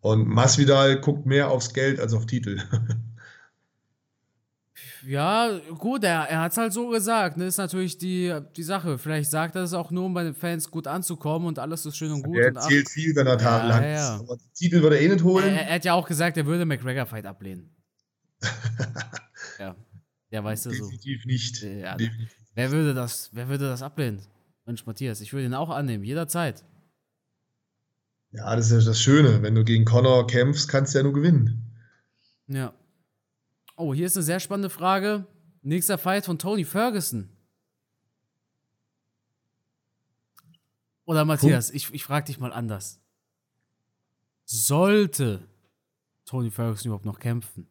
Und 0.00 0.28
Masvidal 0.28 1.00
guckt 1.00 1.26
mehr 1.26 1.50
aufs 1.50 1.74
Geld 1.74 2.00
als 2.00 2.14
auf 2.14 2.26
Titel. 2.26 2.60
Ja, 5.06 5.58
gut, 5.78 6.04
er, 6.04 6.28
er 6.28 6.40
hat 6.40 6.52
es 6.52 6.58
halt 6.58 6.72
so 6.72 6.88
gesagt. 6.88 7.36
Ne? 7.36 7.46
Ist 7.46 7.58
natürlich 7.58 7.98
die, 7.98 8.36
die 8.56 8.62
Sache. 8.62 8.98
Vielleicht 8.98 9.30
sagt 9.30 9.56
er 9.56 9.62
es 9.62 9.72
auch 9.72 9.90
nur, 9.90 10.04
um 10.04 10.14
bei 10.14 10.24
den 10.24 10.34
Fans 10.34 10.70
gut 10.70 10.86
anzukommen 10.86 11.46
und 11.46 11.58
alles 11.58 11.86
ist 11.86 11.96
schön 11.96 12.12
und 12.12 12.22
gut. 12.22 12.36
Er 12.36 12.54
erzählt 12.54 12.88
viel, 12.88 13.14
wenn 13.14 13.26
er 13.26 13.38
tagelang 13.38 13.82
ja, 13.82 13.88
ja. 13.88 14.16
ist. 14.16 14.20
Aber 14.22 14.38
Titel 14.54 14.82
würde 14.82 14.98
er 14.98 15.02
eh 15.02 15.08
nicht 15.08 15.24
holen. 15.24 15.44
Er, 15.48 15.68
er, 15.68 15.74
hat 15.76 15.84
ja 15.84 15.94
auch 15.94 16.06
gesagt, 16.06 16.36
er 16.36 16.46
würde 16.46 16.64
McGregor-Fight 16.64 17.26
ablehnen. 17.26 17.70
ja. 19.58 20.44
Weißt 20.44 20.66
du 20.66 20.70
so. 20.70 20.84
Definitiv 20.84 21.24
nicht. 21.24 21.62
Ja, 21.62 21.96
Definitiv. 21.96 22.36
Wer, 22.54 22.70
würde 22.70 22.94
das, 22.94 23.30
wer 23.32 23.48
würde 23.48 23.68
das 23.68 23.82
ablehnen? 23.82 24.20
Mensch, 24.66 24.84
Matthias, 24.84 25.20
ich 25.20 25.32
würde 25.32 25.46
ihn 25.46 25.54
auch 25.54 25.70
annehmen, 25.70 26.04
jederzeit. 26.04 26.64
Ja, 28.32 28.54
das 28.54 28.70
ist 28.70 28.84
ja 28.84 28.90
das 28.90 29.00
Schöne. 29.00 29.42
Wenn 29.42 29.54
du 29.54 29.64
gegen 29.64 29.84
Connor 29.84 30.26
kämpfst, 30.26 30.68
kannst 30.68 30.94
du 30.94 30.98
ja 30.98 31.02
nur 31.02 31.12
gewinnen. 31.14 31.74
Ja. 32.46 32.74
Oh, 33.76 33.94
hier 33.94 34.06
ist 34.06 34.16
eine 34.16 34.24
sehr 34.24 34.40
spannende 34.40 34.70
Frage. 34.70 35.26
Nächster 35.62 35.98
Fight 35.98 36.24
von 36.24 36.38
Tony 36.38 36.64
Ferguson. 36.64 37.30
Oder 41.04 41.24
Matthias, 41.24 41.68
Punkt. 41.68 41.76
ich, 41.76 41.94
ich 41.94 42.04
frage 42.04 42.26
dich 42.26 42.38
mal 42.38 42.52
anders. 42.52 43.00
Sollte 44.44 45.48
Tony 46.26 46.50
Ferguson 46.50 46.88
überhaupt 46.88 47.06
noch 47.06 47.18
kämpfen? 47.18 47.66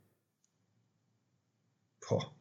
Boah. 2.08 2.32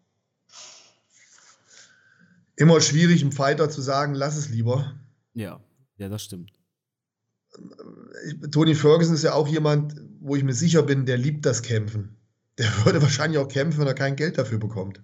Immer 2.56 2.80
schwierig, 2.80 3.20
einem 3.20 3.32
Fighter 3.32 3.68
zu 3.68 3.82
sagen, 3.82 4.14
lass 4.14 4.36
es 4.36 4.48
lieber. 4.48 4.98
Ja, 5.34 5.60
ja, 5.98 6.08
das 6.08 6.24
stimmt. 6.24 6.55
Tony 8.50 8.74
Ferguson 8.74 9.14
ist 9.14 9.24
ja 9.24 9.34
auch 9.34 9.48
jemand, 9.48 9.94
wo 10.20 10.36
ich 10.36 10.44
mir 10.44 10.54
sicher 10.54 10.82
bin, 10.82 11.06
der 11.06 11.18
liebt 11.18 11.46
das 11.46 11.62
Kämpfen. 11.62 12.16
Der 12.58 12.66
würde 12.84 13.02
wahrscheinlich 13.02 13.38
auch 13.38 13.48
kämpfen, 13.48 13.80
wenn 13.80 13.86
er 13.86 13.94
kein 13.94 14.16
Geld 14.16 14.38
dafür 14.38 14.58
bekommt. 14.58 15.02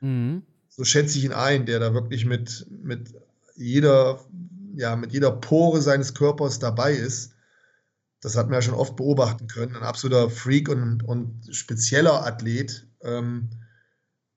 Mhm. 0.00 0.42
So 0.68 0.84
schätze 0.84 1.18
ich 1.18 1.24
ihn 1.24 1.32
ein, 1.32 1.66
der 1.66 1.78
da 1.78 1.94
wirklich 1.94 2.24
mit, 2.24 2.66
mit 2.70 3.14
jeder, 3.54 4.24
ja, 4.74 4.96
mit 4.96 5.12
jeder 5.12 5.30
Pore 5.30 5.80
seines 5.80 6.14
Körpers 6.14 6.58
dabei 6.58 6.92
ist. 6.92 7.34
Das 8.20 8.36
hat 8.36 8.46
man 8.46 8.54
ja 8.54 8.62
schon 8.62 8.74
oft 8.74 8.96
beobachten 8.96 9.46
können. 9.46 9.76
Ein 9.76 9.82
absoluter 9.82 10.30
Freak 10.30 10.68
und, 10.68 11.04
und 11.04 11.54
spezieller 11.54 12.26
Athlet. 12.26 12.88
Ähm, 13.02 13.50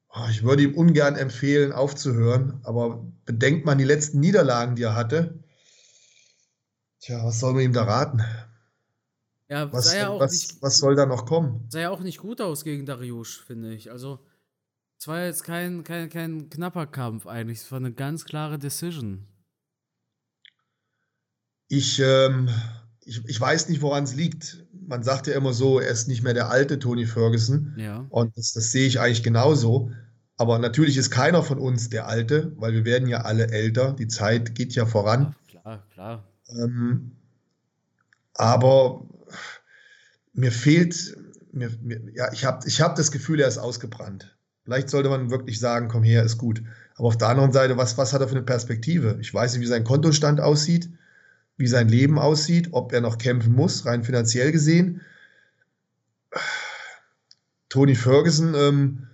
oh, 0.10 0.28
ich 0.30 0.44
würde 0.44 0.64
ihm 0.64 0.76
ungern 0.76 1.16
empfehlen, 1.16 1.72
aufzuhören, 1.72 2.60
aber 2.64 3.08
bedenkt 3.26 3.66
man 3.66 3.78
die 3.78 3.86
letzten 3.86 4.20
Niederlagen, 4.20 4.76
die 4.76 4.84
er 4.84 4.96
hatte, 4.96 5.40
Tja, 7.00 7.24
was 7.24 7.40
soll 7.40 7.54
man 7.54 7.64
ihm 7.64 7.74
da 7.74 7.84
raten? 7.84 8.22
Ja, 9.50 9.72
was, 9.72 9.94
ja 9.94 10.20
was, 10.20 10.32
nicht, 10.32 10.62
was, 10.62 10.78
soll 10.78 10.96
da 10.96 11.06
noch 11.06 11.26
kommen? 11.26 11.66
Sah 11.70 11.80
ja 11.80 11.90
auch 11.90 12.02
nicht 12.02 12.18
gut 12.18 12.42
aus 12.42 12.64
gegen 12.64 12.86
Dariush, 12.86 13.44
finde 13.46 13.74
ich. 13.74 13.92
Also, 13.92 14.20
es 15.00 15.08
war 15.08 15.24
jetzt 15.24 15.44
kein, 15.44 15.84
kein, 15.84 16.10
kein 16.10 16.50
knapper 16.50 16.88
Kampf 16.88 17.28
eigentlich. 17.28 17.60
Es 17.60 17.72
war 17.72 17.78
eine 17.78 17.94
ganz 17.94 18.26
klare 18.26 18.60
Decision. 18.60 19.26
Ich, 21.70 22.00
ähm, 22.00 22.50
ich, 23.06 23.24
ich 23.26 23.40
weiß 23.40 23.70
nicht, 23.70 23.82
woran 23.82 24.04
es 24.04 24.16
liegt. 24.16 24.66
Man 24.74 25.04
sagt 25.04 25.28
ja 25.28 25.36
immer 25.36 25.54
so, 25.54 25.80
er 25.80 25.90
ist 25.90 26.08
nicht 26.08 26.24
mehr 26.24 26.34
der 26.34 26.50
alte 26.50 26.80
Tony 26.80 27.06
Ferguson. 27.06 27.74
Ja. 27.78 28.06
Und 28.10 28.38
das, 28.38 28.54
das 28.54 28.72
sehe 28.72 28.88
ich 28.88 29.00
eigentlich 29.00 29.24
genauso. 29.24 29.92
Aber 30.36 30.60
natürlich 30.60 30.98
ist 30.98 31.10
keiner 31.10 31.42
von 31.42 31.58
uns 31.58 31.90
der 31.90 32.08
Alte, 32.08 32.54
weil 32.58 32.74
wir 32.74 32.86
werden 32.86 33.08
ja 33.08 33.22
alle 33.22 33.48
älter. 33.50 33.94
Die 33.94 34.08
Zeit 34.08 34.56
geht 34.56 34.76
ja 34.76 34.86
voran. 34.86 35.36
Ja, 35.48 35.62
klar, 35.62 35.88
klar. 35.94 36.24
Ähm, 36.50 37.12
aber 38.34 39.06
mir 40.34 40.52
fehlt, 40.52 41.18
mir, 41.52 41.72
mir, 41.82 42.02
ja, 42.14 42.32
ich 42.32 42.46
habe 42.46 42.68
ich 42.68 42.82
hab 42.82 42.96
das 42.96 43.12
Gefühl, 43.12 43.40
er 43.40 43.48
ist 43.48 43.58
ausgebrannt. 43.58 44.38
Vielleicht 44.64 44.90
sollte 44.90 45.10
man 45.10 45.32
wirklich 45.32 45.60
sagen, 45.60 45.88
komm 45.88 46.04
her, 46.04 46.24
ist 46.24 46.38
gut. 46.38 46.62
Aber 46.96 47.08
auf 47.08 47.18
der 47.18 47.30
anderen 47.30 47.54
Seite, 47.54 47.78
was, 47.78 47.98
was 47.98 48.14
hat 48.14 48.22
er 48.22 48.28
für 48.28 48.36
eine 48.36 48.44
Perspektive? 48.44 49.18
Ich 49.22 49.34
weiß 49.34 49.54
nicht, 49.54 49.62
wie 49.62 49.68
sein 49.68 49.84
Kontostand 49.84 50.42
aussieht, 50.42 50.90
wie 51.58 51.68
sein 51.68 51.88
Leben 51.88 52.20
aussieht, 52.20 52.70
ob 52.72 52.92
er 52.92 53.02
noch 53.02 53.18
kämpfen 53.18 53.54
muss, 53.54 53.86
rein 53.86 54.04
finanziell 54.04 54.52
gesehen. 54.52 55.02
Tony 57.70 57.96
Ferguson, 57.96 58.56
ähm, 58.56 59.08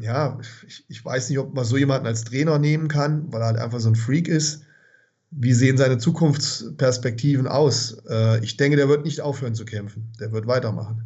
ja, 0.00 0.38
ich, 0.66 0.84
ich, 0.88 1.04
weiß 1.04 1.30
nicht, 1.30 1.38
ob 1.38 1.54
man 1.54 1.64
so 1.64 1.76
jemanden 1.76 2.06
als 2.06 2.24
Trainer 2.24 2.58
nehmen 2.58 2.88
kann, 2.88 3.32
weil 3.32 3.40
er 3.40 3.46
halt 3.46 3.58
einfach 3.58 3.80
so 3.80 3.88
ein 3.88 3.96
Freak 3.96 4.28
ist. 4.28 4.63
Wie 5.36 5.52
sehen 5.52 5.76
seine 5.76 5.98
Zukunftsperspektiven 5.98 7.48
aus? 7.48 7.98
Äh, 8.08 8.44
ich 8.44 8.56
denke, 8.56 8.76
der 8.76 8.88
wird 8.88 9.04
nicht 9.04 9.20
aufhören 9.20 9.54
zu 9.54 9.64
kämpfen. 9.64 10.12
Der 10.20 10.30
wird 10.30 10.46
weitermachen. 10.46 11.02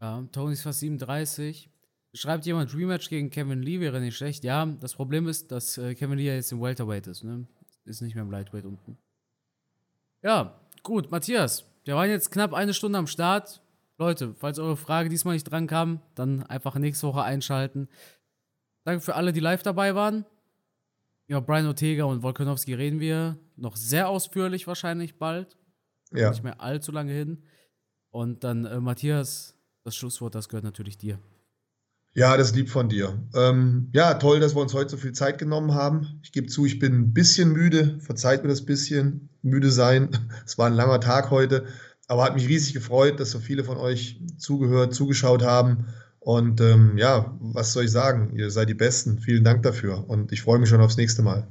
Ja, 0.00 0.26
Tony 0.32 0.54
ist 0.54 0.62
fast 0.62 0.80
37. 0.80 1.68
Schreibt 2.14 2.46
jemand, 2.46 2.74
Rematch 2.74 3.10
gegen 3.10 3.28
Kevin 3.28 3.62
Lee 3.62 3.80
wäre 3.80 4.00
nicht 4.00 4.16
schlecht. 4.16 4.44
Ja, 4.44 4.64
das 4.64 4.94
Problem 4.94 5.28
ist, 5.28 5.52
dass 5.52 5.76
äh, 5.76 5.94
Kevin 5.94 6.16
Lee 6.16 6.26
ja 6.26 6.34
jetzt 6.34 6.50
im 6.52 6.62
Welterweight 6.62 7.06
ist. 7.06 7.22
Ne? 7.22 7.46
Ist 7.84 8.00
nicht 8.00 8.14
mehr 8.14 8.24
im 8.24 8.30
Lightweight 8.30 8.64
unten. 8.64 8.96
Ja, 10.22 10.58
gut, 10.82 11.10
Matthias. 11.10 11.66
Wir 11.84 11.96
waren 11.96 12.08
jetzt 12.08 12.30
knapp 12.30 12.54
eine 12.54 12.72
Stunde 12.72 12.98
am 12.98 13.06
Start. 13.06 13.60
Leute, 13.98 14.34
falls 14.38 14.58
eure 14.58 14.78
Frage 14.78 15.10
diesmal 15.10 15.34
nicht 15.34 15.44
dran 15.44 15.66
kam, 15.66 16.00
dann 16.14 16.42
einfach 16.44 16.74
nächste 16.76 17.06
Woche 17.06 17.22
einschalten. 17.22 17.88
Danke 18.84 19.02
für 19.02 19.14
alle, 19.14 19.32
die 19.34 19.40
live 19.40 19.62
dabei 19.62 19.94
waren. 19.94 20.24
Über 21.30 21.42
Brian 21.42 21.66
Ortega 21.66 22.02
und 22.06 22.24
Volkanovski 22.24 22.74
reden 22.74 22.98
wir 22.98 23.38
noch 23.54 23.76
sehr 23.76 24.08
ausführlich 24.08 24.66
wahrscheinlich 24.66 25.16
bald. 25.16 25.56
Ja. 26.12 26.30
Nicht 26.30 26.42
mehr 26.42 26.60
allzu 26.60 26.90
lange 26.90 27.12
hin. 27.12 27.44
Und 28.10 28.42
dann, 28.42 28.64
äh, 28.64 28.80
Matthias, 28.80 29.54
das 29.84 29.94
Schlusswort, 29.94 30.34
das 30.34 30.48
gehört 30.48 30.64
natürlich 30.64 30.98
dir. 30.98 31.20
Ja, 32.14 32.36
das 32.36 32.52
lieb 32.52 32.68
von 32.68 32.88
dir. 32.88 33.16
Ähm, 33.36 33.90
ja, 33.92 34.14
toll, 34.14 34.40
dass 34.40 34.56
wir 34.56 34.60
uns 34.60 34.74
heute 34.74 34.90
so 34.90 34.96
viel 34.96 35.12
Zeit 35.12 35.38
genommen 35.38 35.72
haben. 35.72 36.18
Ich 36.24 36.32
gebe 36.32 36.48
zu, 36.48 36.66
ich 36.66 36.80
bin 36.80 36.94
ein 36.94 37.14
bisschen 37.14 37.52
müde. 37.52 38.00
Verzeiht 38.00 38.42
mir 38.42 38.48
das 38.48 38.66
bisschen. 38.66 39.28
Müde 39.42 39.70
sein. 39.70 40.08
Es 40.44 40.58
war 40.58 40.66
ein 40.66 40.74
langer 40.74 40.98
Tag 40.98 41.30
heute. 41.30 41.64
Aber 42.08 42.24
hat 42.24 42.34
mich 42.34 42.48
riesig 42.48 42.74
gefreut, 42.74 43.20
dass 43.20 43.30
so 43.30 43.38
viele 43.38 43.62
von 43.62 43.76
euch 43.76 44.20
zugehört, 44.36 44.96
zugeschaut 44.96 45.44
haben. 45.44 45.86
Und 46.20 46.60
ähm, 46.60 46.98
ja, 46.98 47.34
was 47.40 47.72
soll 47.72 47.84
ich 47.84 47.90
sagen? 47.90 48.36
Ihr 48.36 48.50
seid 48.50 48.68
die 48.68 48.74
Besten. 48.74 49.18
Vielen 49.18 49.42
Dank 49.42 49.62
dafür. 49.62 50.08
Und 50.08 50.32
ich 50.32 50.42
freue 50.42 50.58
mich 50.58 50.68
schon 50.68 50.80
aufs 50.80 50.98
nächste 50.98 51.22
Mal. 51.22 51.48